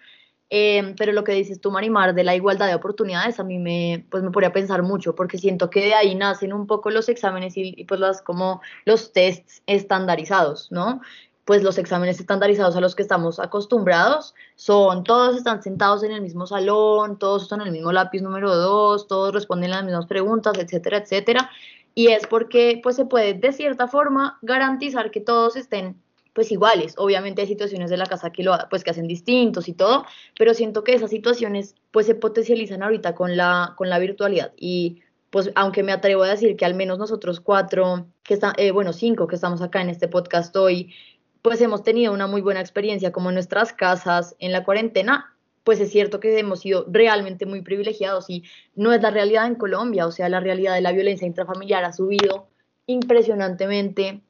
Em, 0.50 0.96
pero 0.96 1.14
lo 1.14 1.24
que 1.24 1.32
dices 1.34 1.60
tú, 1.60 1.72
Marimar, 1.72 2.14
de 2.14 2.24
la 2.24 2.36
igualdad 2.36 2.68
de 2.68 2.76
oportunidades, 2.76 3.40
a 3.40 3.44
mí 3.44 3.58
me, 3.58 4.06
pues 4.12 4.22
me 4.22 4.30
podría 4.30 4.54
pensar 4.54 4.84
mucho, 4.84 5.16
porque 5.16 5.40
siento 5.40 5.72
que 5.72 5.82
de 5.82 5.96
ahí 5.96 6.14
nacen 6.14 6.54
un 6.54 6.68
poco 6.68 6.92
los 6.92 7.10
exámenes 7.10 7.58
y, 7.58 7.74
y 7.76 7.86
pues 7.86 8.00
las, 8.00 8.22
como 8.22 8.62
los 8.86 9.14
tests 9.14 9.64
estandarizados, 9.66 10.72
¿no? 10.72 11.02
pues 11.46 11.62
los 11.62 11.78
exámenes 11.78 12.20
estandarizados 12.20 12.76
a 12.76 12.82
los 12.82 12.96
que 12.96 13.02
estamos 13.02 13.40
acostumbrados 13.40 14.34
son, 14.56 15.04
todos 15.04 15.36
están 15.36 15.62
sentados 15.62 16.04
en 16.04 16.12
el 16.12 16.22
mismo 16.22 16.48
salón, 16.48 17.20
todos 17.20 17.44
usan 17.44 17.62
el 17.62 17.72
mismo 17.72 17.92
lápiz 17.92 18.22
número 18.22 18.56
2, 18.56 19.08
todos 19.08 19.34
responden 19.34 19.72
las 19.72 19.84
mismas 19.84 20.06
preguntas, 20.06 20.58
etcétera, 20.58 21.00
etcétera. 21.00 21.50
Y 21.96 22.08
es 22.08 22.26
porque 22.28 22.80
pues 22.82 22.96
se 22.96 23.06
puede 23.06 23.34
de 23.34 23.52
cierta 23.54 23.88
forma 23.88 24.40
garantizar 24.42 25.12
que 25.12 25.22
todos 25.22 25.56
estén 25.56 26.02
pues 26.34 26.52
iguales. 26.52 26.96
Obviamente 26.98 27.42
hay 27.42 27.48
situaciones 27.48 27.90
de 27.90 27.98
la 27.98 28.08
casa 28.08 28.32
que 28.32 28.44
lo 28.44 28.58
pues 28.70 28.84
que 28.84 28.90
hacen 28.90 29.08
distintos 29.08 29.68
y 29.68 29.74
todo, 29.74 30.06
pero 30.38 30.54
siento 30.54 30.84
que 30.84 30.94
esas 30.94 31.12
situaciones 31.12 31.76
pues 31.92 32.08
se 32.08 32.16
potencializan 32.16 32.82
ahorita 32.82 33.14
con 33.14 33.38
la 33.38 33.74
con 33.78 33.90
la 33.90 34.00
virtualidad 34.00 34.52
y 34.58 35.02
pues 35.34 35.50
aunque 35.56 35.82
me 35.82 35.92
atrevo 35.92 36.22
a 36.22 36.28
decir 36.28 36.56
que 36.56 36.64
al 36.64 36.76
menos 36.76 37.00
nosotros 37.00 37.40
cuatro, 37.40 38.06
que 38.22 38.36
está, 38.36 38.54
eh, 38.56 38.70
bueno, 38.70 38.94
cinco 38.94 39.26
que 39.26 39.34
estamos 39.34 39.64
acá 39.64 39.82
en 39.82 39.90
este 39.90 40.08
podcast 40.08 40.56
hoy, 40.56 40.94
pues 41.42 41.60
hemos 41.60 41.82
tenido 41.82 42.14
una 42.14 42.28
muy 42.28 42.42
buena 42.42 42.62
experiencia 42.62 43.12
como 43.12 43.30
en 43.30 43.34
nuestras 43.34 43.74
casas 43.74 44.36
en 44.38 44.52
la 44.52 44.64
cuarentena, 44.64 45.33
pues 45.64 45.80
es 45.80 45.92
cierto 45.92 46.20
que 46.20 46.38
hemos 46.38 46.62
sido 46.62 46.86
realmente 46.90 47.46
muy 47.46 47.62
privilegiados 47.62 48.30
y 48.30 48.44
no 48.76 48.94
es 48.94 49.02
la 49.02 49.12
realidad 49.12 49.48
en 49.48 49.56
Colombia, 49.56 50.06
o 50.06 50.12
sea, 50.12 50.30
la 50.30 50.40
realidad 50.40 50.76
de 50.76 50.82
la 50.82 50.92
violencia 50.92 51.28
intrafamiliar 51.28 51.84
ha 51.84 51.94
subido 51.94 52.48
impresionantemente, 52.86 54.22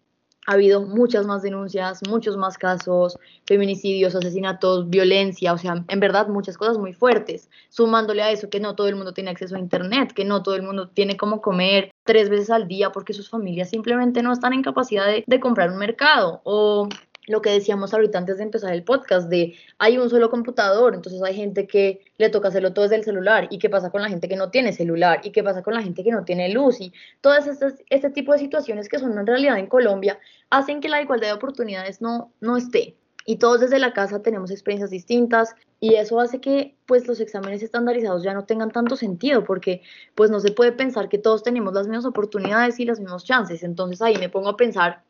ha 0.46 0.54
habido 0.54 0.82
muchas 0.82 1.26
más 1.26 1.42
denuncias, 1.42 2.02
muchos 2.08 2.38
más 2.38 2.58
casos, 2.58 3.18
feminicidios, 3.46 4.14
asesinatos, 4.14 4.90
violencia, 4.90 5.54
o 5.54 5.58
sea, 5.58 5.84
en 5.88 6.00
verdad 6.00 6.28
muchas 6.28 6.58
cosas 6.58 6.78
muy 6.78 6.94
fuertes, 6.94 7.50
sumándole 7.70 8.22
a 8.22 8.32
eso 8.32 8.50
que 8.50 8.60
no 8.60 8.76
todo 8.76 8.88
el 8.90 8.96
mundo 8.96 9.14
tiene 9.14 9.32
acceso 9.32 9.56
a 9.56 9.60
Internet, 9.60 10.12
que 10.14 10.26
no 10.26 10.44
todo 10.44 10.56
el 10.56 10.64
mundo 10.64 10.90
tiene 10.90 11.18
cómo 11.18 11.42
comer 11.42 11.92
tres 12.04 12.30
veces 12.30 12.50
al 12.50 12.68
día 12.68 12.92
porque 12.92 13.14
sus 13.14 13.30
familias 13.30 13.70
simplemente 13.70 14.22
no 14.22 14.34
están 14.34 14.54
en 14.54 14.62
capacidad 14.62 15.08
de, 15.08 15.24
de 15.26 15.40
comprar 15.40 15.72
un 15.72 15.78
mercado 15.78 16.42
o 16.44 16.90
lo 17.28 17.42
que 17.42 17.52
decíamos 17.52 17.94
ahorita 17.94 18.18
antes 18.18 18.38
de 18.38 18.44
empezar 18.44 18.74
el 18.74 18.84
podcast, 18.84 19.30
de 19.30 19.56
hay 19.78 19.98
un 19.98 20.10
solo 20.10 20.30
computador, 20.30 20.94
entonces 20.94 21.22
hay 21.22 21.36
gente 21.36 21.68
que 21.68 22.02
le 22.18 22.30
toca 22.30 22.50
hacerlo 22.50 22.74
todo 22.74 22.84
desde 22.84 22.98
el 22.98 23.04
celular, 23.04 23.48
y 23.50 23.60
qué 23.60 23.70
pasa 23.70 23.90
con 23.92 24.02
la 24.02 24.10
gente 24.10 24.28
que 24.28 24.36
no 24.36 24.50
tiene 24.50 24.74
celular, 24.74 25.22
y 25.24 25.32
qué 25.32 25.44
pasa 25.44 25.64
con 25.64 25.74
la 25.74 25.82
gente 25.82 26.04
que 26.04 26.12
no 26.12 26.26
tiene 26.26 26.50
luz, 26.50 26.82
y 26.82 26.94
todas 27.22 27.48
estas, 27.48 27.76
este 27.90 28.10
tipo 28.10 28.34
de 28.34 28.40
situaciones 28.40 28.90
que 28.90 29.00
son 29.00 29.18
en 29.18 29.26
realidad 29.26 29.58
en 29.58 29.68
Colombia 29.68 30.20
hacen 30.50 30.82
que 30.82 30.90
la 30.90 31.02
igualdad 31.02 31.28
de 31.28 31.34
oportunidades 31.34 32.02
no, 32.02 32.32
no 32.42 32.58
esté. 32.58 32.96
Y 33.26 33.38
todos 33.38 33.62
desde 33.62 33.80
la 33.80 33.94
casa 33.94 34.22
tenemos 34.22 34.52
experiencias 34.52 34.90
distintas 34.90 35.56
y 35.80 35.96
eso 35.96 36.20
hace 36.20 36.42
que 36.42 36.76
pues 36.86 37.08
los 37.08 37.22
exámenes 37.22 37.64
estandarizados 37.64 38.22
ya 38.22 38.34
no 38.34 38.44
tengan 38.44 38.72
tanto 38.72 38.98
sentido 38.98 39.46
porque 39.46 39.82
pues 40.14 40.30
no 40.30 40.42
se 40.42 40.52
puede 40.52 40.74
pensar 40.74 41.08
que 41.08 41.18
todos 41.18 41.42
tenemos 41.42 41.74
las 41.74 41.88
mismas 41.88 42.06
oportunidades 42.06 42.82
y 42.82 42.86
las 42.86 43.00
mismas 43.00 43.24
chances. 43.24 43.64
Entonces 43.64 44.02
ahí 44.02 44.18
me 44.18 44.28
pongo 44.28 44.50
a 44.50 44.58
pensar 44.58 45.04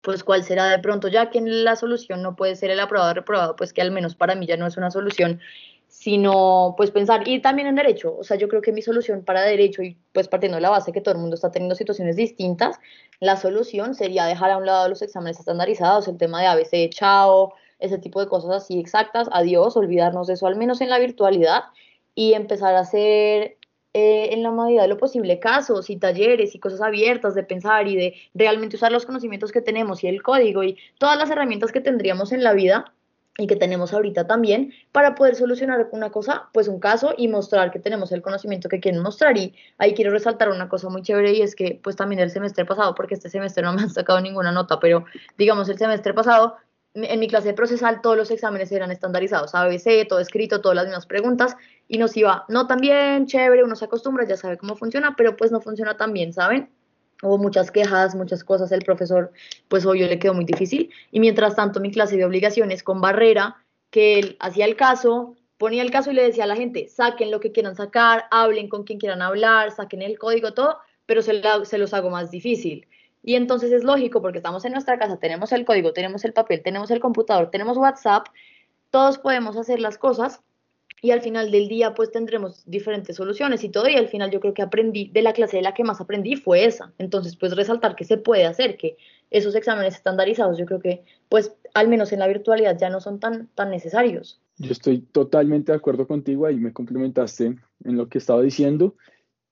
pues 0.00 0.24
cuál 0.24 0.44
será 0.44 0.66
de 0.66 0.78
pronto, 0.78 1.08
ya 1.08 1.30
que 1.30 1.40
la 1.40 1.76
solución 1.76 2.22
no 2.22 2.36
puede 2.36 2.56
ser 2.56 2.70
el 2.70 2.80
aprobado 2.80 3.10
o 3.10 3.14
reprobado, 3.14 3.56
pues 3.56 3.72
que 3.72 3.82
al 3.82 3.90
menos 3.90 4.14
para 4.14 4.34
mí 4.34 4.46
ya 4.46 4.56
no 4.56 4.66
es 4.66 4.76
una 4.76 4.90
solución, 4.90 5.40
sino 5.88 6.74
pues 6.76 6.90
pensar, 6.90 7.26
y 7.26 7.40
también 7.40 7.66
en 7.66 7.74
derecho, 7.74 8.16
o 8.16 8.22
sea, 8.22 8.36
yo 8.36 8.48
creo 8.48 8.62
que 8.62 8.72
mi 8.72 8.82
solución 8.82 9.24
para 9.24 9.42
derecho, 9.42 9.82
y 9.82 9.96
pues 10.12 10.28
partiendo 10.28 10.56
de 10.56 10.62
la 10.62 10.70
base 10.70 10.92
que 10.92 11.00
todo 11.00 11.14
el 11.14 11.20
mundo 11.20 11.34
está 11.34 11.50
teniendo 11.50 11.74
situaciones 11.74 12.16
distintas, 12.16 12.78
la 13.20 13.36
solución 13.36 13.94
sería 13.94 14.26
dejar 14.26 14.50
a 14.50 14.58
un 14.58 14.66
lado 14.66 14.88
los 14.88 15.02
exámenes 15.02 15.38
estandarizados, 15.38 16.06
el 16.06 16.18
tema 16.18 16.40
de 16.40 16.46
ABC, 16.46 16.90
chao, 16.90 17.54
ese 17.78 17.98
tipo 17.98 18.20
de 18.20 18.28
cosas 18.28 18.62
así 18.62 18.78
exactas, 18.78 19.28
adiós, 19.32 19.76
olvidarnos 19.76 20.26
de 20.26 20.34
eso, 20.34 20.46
al 20.46 20.56
menos 20.56 20.80
en 20.80 20.90
la 20.90 20.98
virtualidad, 20.98 21.64
y 22.14 22.34
empezar 22.34 22.74
a 22.74 22.80
hacer 22.80 23.57
eh, 23.94 24.32
en 24.32 24.42
la 24.42 24.50
medida 24.50 24.82
de 24.82 24.88
lo 24.88 24.98
posible 24.98 25.40
casos 25.40 25.88
y 25.90 25.96
talleres 25.96 26.54
y 26.54 26.58
cosas 26.58 26.80
abiertas 26.82 27.34
de 27.34 27.42
pensar 27.42 27.88
y 27.88 27.96
de 27.96 28.14
realmente 28.34 28.76
usar 28.76 28.92
los 28.92 29.06
conocimientos 29.06 29.50
que 29.50 29.62
tenemos 29.62 30.04
y 30.04 30.08
el 30.08 30.22
código 30.22 30.62
y 30.62 30.76
todas 30.98 31.18
las 31.18 31.30
herramientas 31.30 31.72
que 31.72 31.80
tendríamos 31.80 32.32
en 32.32 32.44
la 32.44 32.52
vida 32.52 32.92
y 33.38 33.46
que 33.46 33.56
tenemos 33.56 33.94
ahorita 33.94 34.26
también 34.26 34.72
para 34.92 35.14
poder 35.14 35.36
solucionar 35.36 35.88
una 35.92 36.10
cosa, 36.10 36.48
pues 36.52 36.68
un 36.68 36.80
caso 36.80 37.14
y 37.16 37.28
mostrar 37.28 37.70
que 37.70 37.78
tenemos 37.78 38.10
el 38.12 38.20
conocimiento 38.20 38.68
que 38.68 38.80
quieren 38.80 39.00
mostrar. 39.00 39.38
Y 39.38 39.54
ahí 39.78 39.94
quiero 39.94 40.10
resaltar 40.10 40.50
una 40.50 40.68
cosa 40.68 40.88
muy 40.88 41.02
chévere 41.02 41.32
y 41.32 41.42
es 41.42 41.54
que 41.54 41.80
pues 41.82 41.96
también 41.96 42.20
el 42.20 42.30
semestre 42.30 42.64
pasado, 42.64 42.94
porque 42.96 43.14
este 43.14 43.30
semestre 43.30 43.62
no 43.62 43.72
me 43.72 43.82
han 43.82 43.90
sacado 43.90 44.20
ninguna 44.20 44.50
nota, 44.52 44.80
pero 44.80 45.04
digamos 45.38 45.68
el 45.68 45.78
semestre 45.78 46.12
pasado 46.14 46.56
en 46.94 47.20
mi 47.20 47.28
clase 47.28 47.52
procesal 47.52 48.00
todos 48.00 48.16
los 48.16 48.30
exámenes 48.30 48.72
eran 48.72 48.90
estandarizados, 48.90 49.54
ABC, 49.54 50.06
todo 50.08 50.18
escrito, 50.18 50.60
todas 50.60 50.76
las 50.76 50.86
mismas 50.86 51.06
preguntas, 51.06 51.56
y 51.88 51.96
nos 51.96 52.16
iba, 52.16 52.44
no 52.48 52.66
tan 52.66 52.78
bien, 52.78 53.26
chévere, 53.26 53.64
uno 53.64 53.74
se 53.74 53.86
acostumbra, 53.86 54.26
ya 54.26 54.36
sabe 54.36 54.58
cómo 54.58 54.76
funciona, 54.76 55.14
pero 55.16 55.36
pues 55.36 55.50
no 55.50 55.60
funciona 55.60 55.96
tan 55.96 56.12
bien, 56.12 56.34
¿saben? 56.34 56.70
Hubo 57.22 57.38
muchas 57.38 57.70
quejas, 57.70 58.14
muchas 58.14 58.44
cosas, 58.44 58.70
el 58.70 58.82
profesor, 58.82 59.32
pues 59.68 59.86
obvio 59.86 60.06
le 60.06 60.18
quedó 60.18 60.34
muy 60.34 60.44
difícil, 60.44 60.90
y 61.10 61.18
mientras 61.18 61.56
tanto 61.56 61.80
mi 61.80 61.90
clase 61.90 62.16
de 62.16 62.26
obligaciones 62.26 62.82
con 62.82 63.00
barrera, 63.00 63.56
que 63.90 64.18
él 64.18 64.36
hacía 64.38 64.66
el 64.66 64.76
caso, 64.76 65.34
ponía 65.56 65.82
el 65.82 65.90
caso 65.90 66.10
y 66.10 66.14
le 66.14 66.22
decía 66.22 66.44
a 66.44 66.46
la 66.46 66.56
gente, 66.56 66.88
saquen 66.88 67.30
lo 67.30 67.40
que 67.40 67.52
quieran 67.52 67.74
sacar, 67.74 68.26
hablen 68.30 68.68
con 68.68 68.84
quien 68.84 68.98
quieran 68.98 69.22
hablar, 69.22 69.72
saquen 69.72 70.02
el 70.02 70.18
código, 70.18 70.52
todo, 70.52 70.78
pero 71.06 71.22
se, 71.22 71.40
se 71.64 71.78
los 71.78 71.94
hago 71.94 72.10
más 72.10 72.30
difícil. 72.30 72.86
Y 73.22 73.34
entonces 73.34 73.72
es 73.72 73.82
lógico 73.82 74.20
porque 74.20 74.38
estamos 74.38 74.64
en 74.66 74.72
nuestra 74.72 74.98
casa, 74.98 75.18
tenemos 75.18 75.52
el 75.52 75.64
código, 75.64 75.92
tenemos 75.92 76.24
el 76.24 76.34
papel, 76.34 76.62
tenemos 76.62 76.90
el 76.90 77.00
computador, 77.00 77.50
tenemos 77.50 77.78
WhatsApp, 77.78 78.26
todos 78.90 79.18
podemos 79.18 79.56
hacer 79.56 79.80
las 79.80 79.98
cosas 79.98 80.42
y 81.02 81.10
al 81.10 81.20
final 81.20 81.50
del 81.50 81.68
día 81.68 81.94
pues 81.94 82.10
tendremos 82.10 82.62
diferentes 82.66 83.16
soluciones 83.16 83.64
y 83.64 83.68
todo 83.68 83.88
y 83.88 83.94
al 83.94 84.08
final 84.08 84.30
yo 84.30 84.40
creo 84.40 84.54
que 84.54 84.62
aprendí 84.62 85.08
de 85.08 85.22
la 85.22 85.32
clase 85.32 85.56
de 85.56 85.62
la 85.62 85.74
que 85.74 85.84
más 85.84 86.00
aprendí 86.00 86.36
fue 86.36 86.64
esa. 86.64 86.92
Entonces 86.98 87.36
pues 87.36 87.54
resaltar 87.54 87.96
que 87.96 88.04
se 88.04 88.16
puede 88.16 88.46
hacer, 88.46 88.76
que 88.76 88.96
esos 89.30 89.54
exámenes 89.54 89.94
estandarizados 89.94 90.58
yo 90.58 90.66
creo 90.66 90.80
que 90.80 91.04
pues 91.28 91.54
al 91.74 91.88
menos 91.88 92.12
en 92.12 92.20
la 92.20 92.28
virtualidad 92.28 92.78
ya 92.78 92.90
no 92.90 93.00
son 93.00 93.20
tan, 93.20 93.48
tan 93.54 93.70
necesarios. 93.70 94.40
Yo 94.56 94.72
estoy 94.72 95.00
totalmente 95.00 95.72
de 95.72 95.78
acuerdo 95.78 96.06
contigo, 96.06 96.46
ahí 96.46 96.56
me 96.56 96.72
complementaste 96.72 97.56
en 97.84 97.96
lo 97.96 98.08
que 98.08 98.18
estaba 98.18 98.42
diciendo 98.42 98.96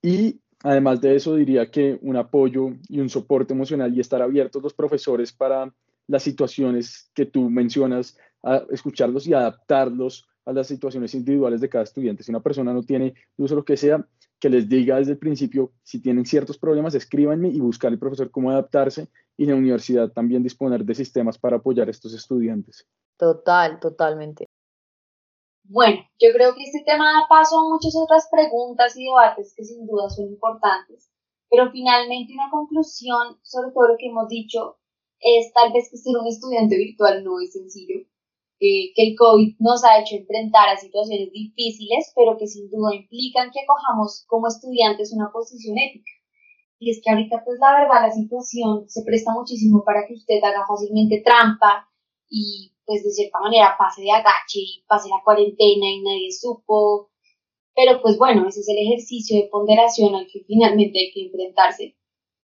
y 0.03 0.41
Además 0.63 1.01
de 1.01 1.15
eso, 1.15 1.37
diría 1.37 1.71
que 1.71 1.99
un 2.03 2.17
apoyo 2.17 2.71
y 2.89 3.01
un 3.01 3.09
soporte 3.09 3.53
emocional 3.53 3.95
y 3.95 4.01
estar 4.01 4.23
abiertos 4.23 4.63
los 4.63 4.75
profesores 4.75 5.33
para 5.33 5.73
las 6.09 6.23
situaciones 6.23 7.11
que 7.15 7.27
tú 7.27 7.51
mencionas 7.51 8.17
a 8.43 8.63
escucharlos 8.71 9.27
y 9.27 9.35
adaptarlos 9.35 10.27
a 10.47 10.53
las 10.53 10.69
situaciones 10.69 11.13
individuales 11.15 11.61
de 11.61 11.69
cada 11.69 11.85
estudiante. 11.85 12.23
Si 12.23 12.31
una 12.31 12.41
persona 12.41 12.73
no 12.73 12.83
tiene 12.83 13.15
luz 13.37 13.53
o 13.53 13.57
lo 13.57 13.65
que 13.65 13.77
sea, 13.77 14.07
que 14.39 14.49
les 14.49 14.69
diga 14.69 14.97
desde 14.97 15.13
el 15.13 15.19
principio, 15.19 15.73
si 15.83 16.01
tienen 16.01 16.25
ciertos 16.25 16.57
problemas, 16.57 16.95
escríbanme 16.95 17.49
y 17.49 17.61
buscar 17.61 17.91
al 17.93 17.99
profesor 17.99 18.31
cómo 18.31 18.51
adaptarse 18.51 19.09
y 19.37 19.45
en 19.45 19.51
la 19.51 19.57
universidad 19.57 20.13
también 20.13 20.43
disponer 20.43 20.85
de 20.85 20.95
sistemas 20.95 21.37
para 21.37 21.57
apoyar 21.57 21.89
a 21.89 21.91
estos 21.91 22.15
estudiantes. 22.15 22.87
Total, 23.19 23.81
totalmente. 23.81 24.47
Bueno, 25.65 25.99
yo 26.21 26.29
creo 26.33 26.55
que 26.55 26.63
este 26.63 26.85
tema 26.87 27.07
da 27.13 27.27
paso 27.29 27.59
a 27.59 27.69
muchas 27.69 27.97
otras 27.97 28.29
preguntas 28.31 28.97
y 28.97 29.05
debates 29.05 29.53
que 29.57 29.65
sin 29.65 29.85
duda 29.85 30.09
son 30.11 30.27
importantes, 30.27 31.11
pero 31.51 31.73
finalmente 31.73 32.35
una 32.35 32.51
conclusión 32.51 33.39
sobre 33.43 33.73
todo 33.73 33.89
lo 33.89 33.97
que 33.99 34.07
hemos 34.07 34.29
dicho 34.29 34.79
es 35.19 35.53
tal 35.53 35.73
vez 35.73 35.91
que 35.91 35.97
ser 35.97 36.15
un 36.17 36.29
estudiante 36.29 36.77
virtual 36.77 37.25
no 37.25 37.41
es 37.41 37.53
sencillo, 37.53 38.07
que 38.59 38.93
el 38.97 39.17
COVID 39.17 39.57
nos 39.59 39.85
ha 39.85 40.01
hecho 40.01 40.17
enfrentar 40.17 40.69
a 40.69 40.77
situaciones 40.77 41.31
difíciles, 41.33 42.13
pero 42.15 42.37
que 42.39 42.47
sin 42.47 42.71
duda 42.71 42.95
implican 42.95 43.51
que 43.53 43.61
acojamos 43.61 44.25
como 44.29 44.49
estudiantes 44.49 45.13
una 45.13 45.31
posición 45.33 45.77
ética. 45.79 46.11
Y 46.79 46.91
es 46.91 47.01
que 47.03 47.11
ahorita, 47.11 47.43
pues 47.45 47.59
la 47.61 47.73
verdad, 47.73 48.03
la 48.03 48.11
situación 48.11 48.89
se 48.89 49.03
presta 49.05 49.33
muchísimo 49.33 49.83
para 49.85 50.07
que 50.07 50.15
usted 50.15 50.43
haga 50.43 50.67
fácilmente 50.67 51.23
trampa 51.25 51.89
y 52.29 52.73
pues 52.85 53.03
de 53.03 53.11
cierta 53.11 53.41
manera 53.41 53.77
pase 53.79 54.03
de 54.03 54.11
agache 54.11 54.61
y 54.61 54.85
pase 54.87 55.09
la 55.09 55.23
cuarentena 55.25 55.87
y 55.91 56.03
nadie 56.03 56.33
supo. 56.33 57.11
Pero 57.75 58.01
pues 58.01 58.19
bueno, 58.19 58.49
ese 58.49 58.61
es 58.61 58.69
el 58.69 58.79
ejercicio 58.79 59.37
de 59.37 59.49
ponderación 59.49 60.15
al 60.15 60.27
que 60.27 60.45
finalmente 60.47 60.99
hay 60.99 61.13
que 61.13 61.27
enfrentarse. 61.27 61.97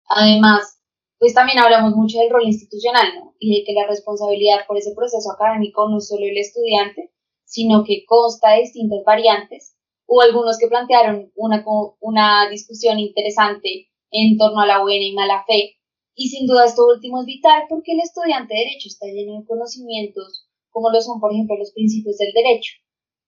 Además, 0.10 0.77
pues 1.20 1.34
también 1.34 1.60
hablamos 1.60 1.96
mucho 1.96 2.20
del 2.20 2.30
rol 2.30 2.46
institucional, 2.46 3.08
¿no? 3.16 3.36
Y 3.40 3.60
de 3.60 3.66
que 3.66 3.74
la 3.74 3.88
responsabilidad 3.88 4.68
por 4.68 4.78
ese 4.78 4.94
proceso 4.96 5.32
académico 5.32 5.90
no 5.90 5.98
es 5.98 6.08
solo 6.08 6.26
el 6.26 6.38
estudiante, 6.38 7.12
sino 7.46 7.84
que 7.84 8.06
consta 8.06 8.52
de 8.52 8.62
distintas 8.62 9.04
variantes. 9.06 9.76
Hubo 10.06 10.22
algunos 10.22 10.58
que 10.58 10.68
plantearon 10.68 11.32
una, 11.36 11.66
una 12.00 12.50
discusión 12.50 13.00
interesante 13.00 13.90
en 14.12 14.38
torno 14.38 14.62
a 14.62 14.68
la 14.68 14.82
buena 14.82 15.06
y 15.06 15.14
mala 15.14 15.44
fe, 15.46 15.78
y 16.20 16.30
sin 16.30 16.48
duda 16.48 16.66
esto 16.66 16.88
último 16.88 17.22
es 17.22 17.28
vital 17.28 17.66
porque 17.70 17.92
el 17.92 18.00
estudiante 18.00 18.54
de 18.54 18.62
derecho 18.62 18.88
está 18.88 19.06
lleno 19.06 19.40
de 19.40 19.46
conocimientos, 19.46 20.48
como 20.72 20.90
lo 20.90 21.00
son, 21.00 21.20
por 21.20 21.32
ejemplo, 21.32 21.56
los 21.58 21.72
principios 21.72 22.18
del 22.18 22.34
derecho, 22.34 22.74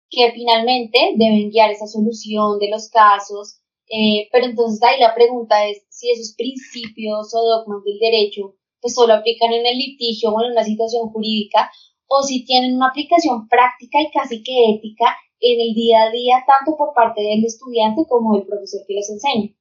que 0.09 0.31
finalmente 0.33 0.99
deben 1.15 1.49
guiar 1.49 1.71
esa 1.71 1.87
solución 1.87 2.59
de 2.59 2.69
los 2.69 2.89
casos. 2.89 3.61
Eh, 3.95 4.27
pero 4.31 4.45
entonces 4.45 4.81
ahí 4.81 4.99
la 4.99 5.13
pregunta 5.13 5.67
es 5.67 5.85
si 5.89 6.09
esos 6.09 6.33
principios 6.35 7.31
o 7.35 7.39
dogmas 7.45 7.83
del 7.83 7.99
derecho 7.99 8.55
pues 8.81 8.95
solo 8.95 9.13
aplican 9.13 9.53
en 9.53 9.67
el 9.67 9.77
litigio 9.77 10.31
o 10.31 10.43
en 10.43 10.51
una 10.51 10.63
situación 10.63 11.09
jurídica 11.09 11.69
o 12.07 12.23
si 12.23 12.43
tienen 12.43 12.75
una 12.75 12.87
aplicación 12.87 13.47
práctica 13.47 14.01
y 14.01 14.09
casi 14.09 14.41
que 14.41 14.71
ética 14.71 15.15
en 15.39 15.61
el 15.61 15.75
día 15.75 16.03
a 16.03 16.09
día 16.09 16.43
tanto 16.47 16.75
por 16.75 16.95
parte 16.95 17.21
del 17.21 17.45
estudiante 17.45 18.01
como 18.09 18.35
del 18.35 18.47
profesor 18.47 18.81
que 18.87 18.95
les 18.95 19.09
enseña. 19.11 19.53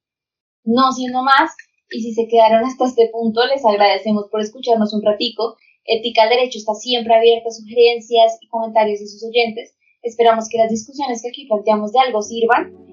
No 0.63 0.91
siendo 0.91 1.21
más, 1.21 1.51
y 1.91 2.01
si 2.01 2.13
se 2.13 2.27
quedaron 2.27 2.65
hasta 2.65 2.85
este 2.85 3.09
punto, 3.09 3.45
les 3.45 3.63
agradecemos 3.63 4.29
por 4.31 4.41
escucharnos 4.41 4.93
un 4.93 5.03
ratico. 5.03 5.57
Ética 5.85 6.23
al 6.23 6.29
Derecho 6.29 6.57
está 6.57 6.73
siempre 6.73 7.13
abierta 7.13 7.49
a 7.49 7.51
sugerencias 7.51 8.39
y 8.41 8.47
comentarios 8.47 8.99
de 8.99 9.07
sus 9.07 9.23
oyentes. 9.23 9.75
Esperamos 10.01 10.49
que 10.49 10.57
las 10.57 10.71
discusiones 10.71 11.21
que 11.21 11.29
aquí 11.29 11.45
planteamos 11.45 11.91
de 11.91 11.99
algo 11.99 12.21
sirvan. 12.21 12.92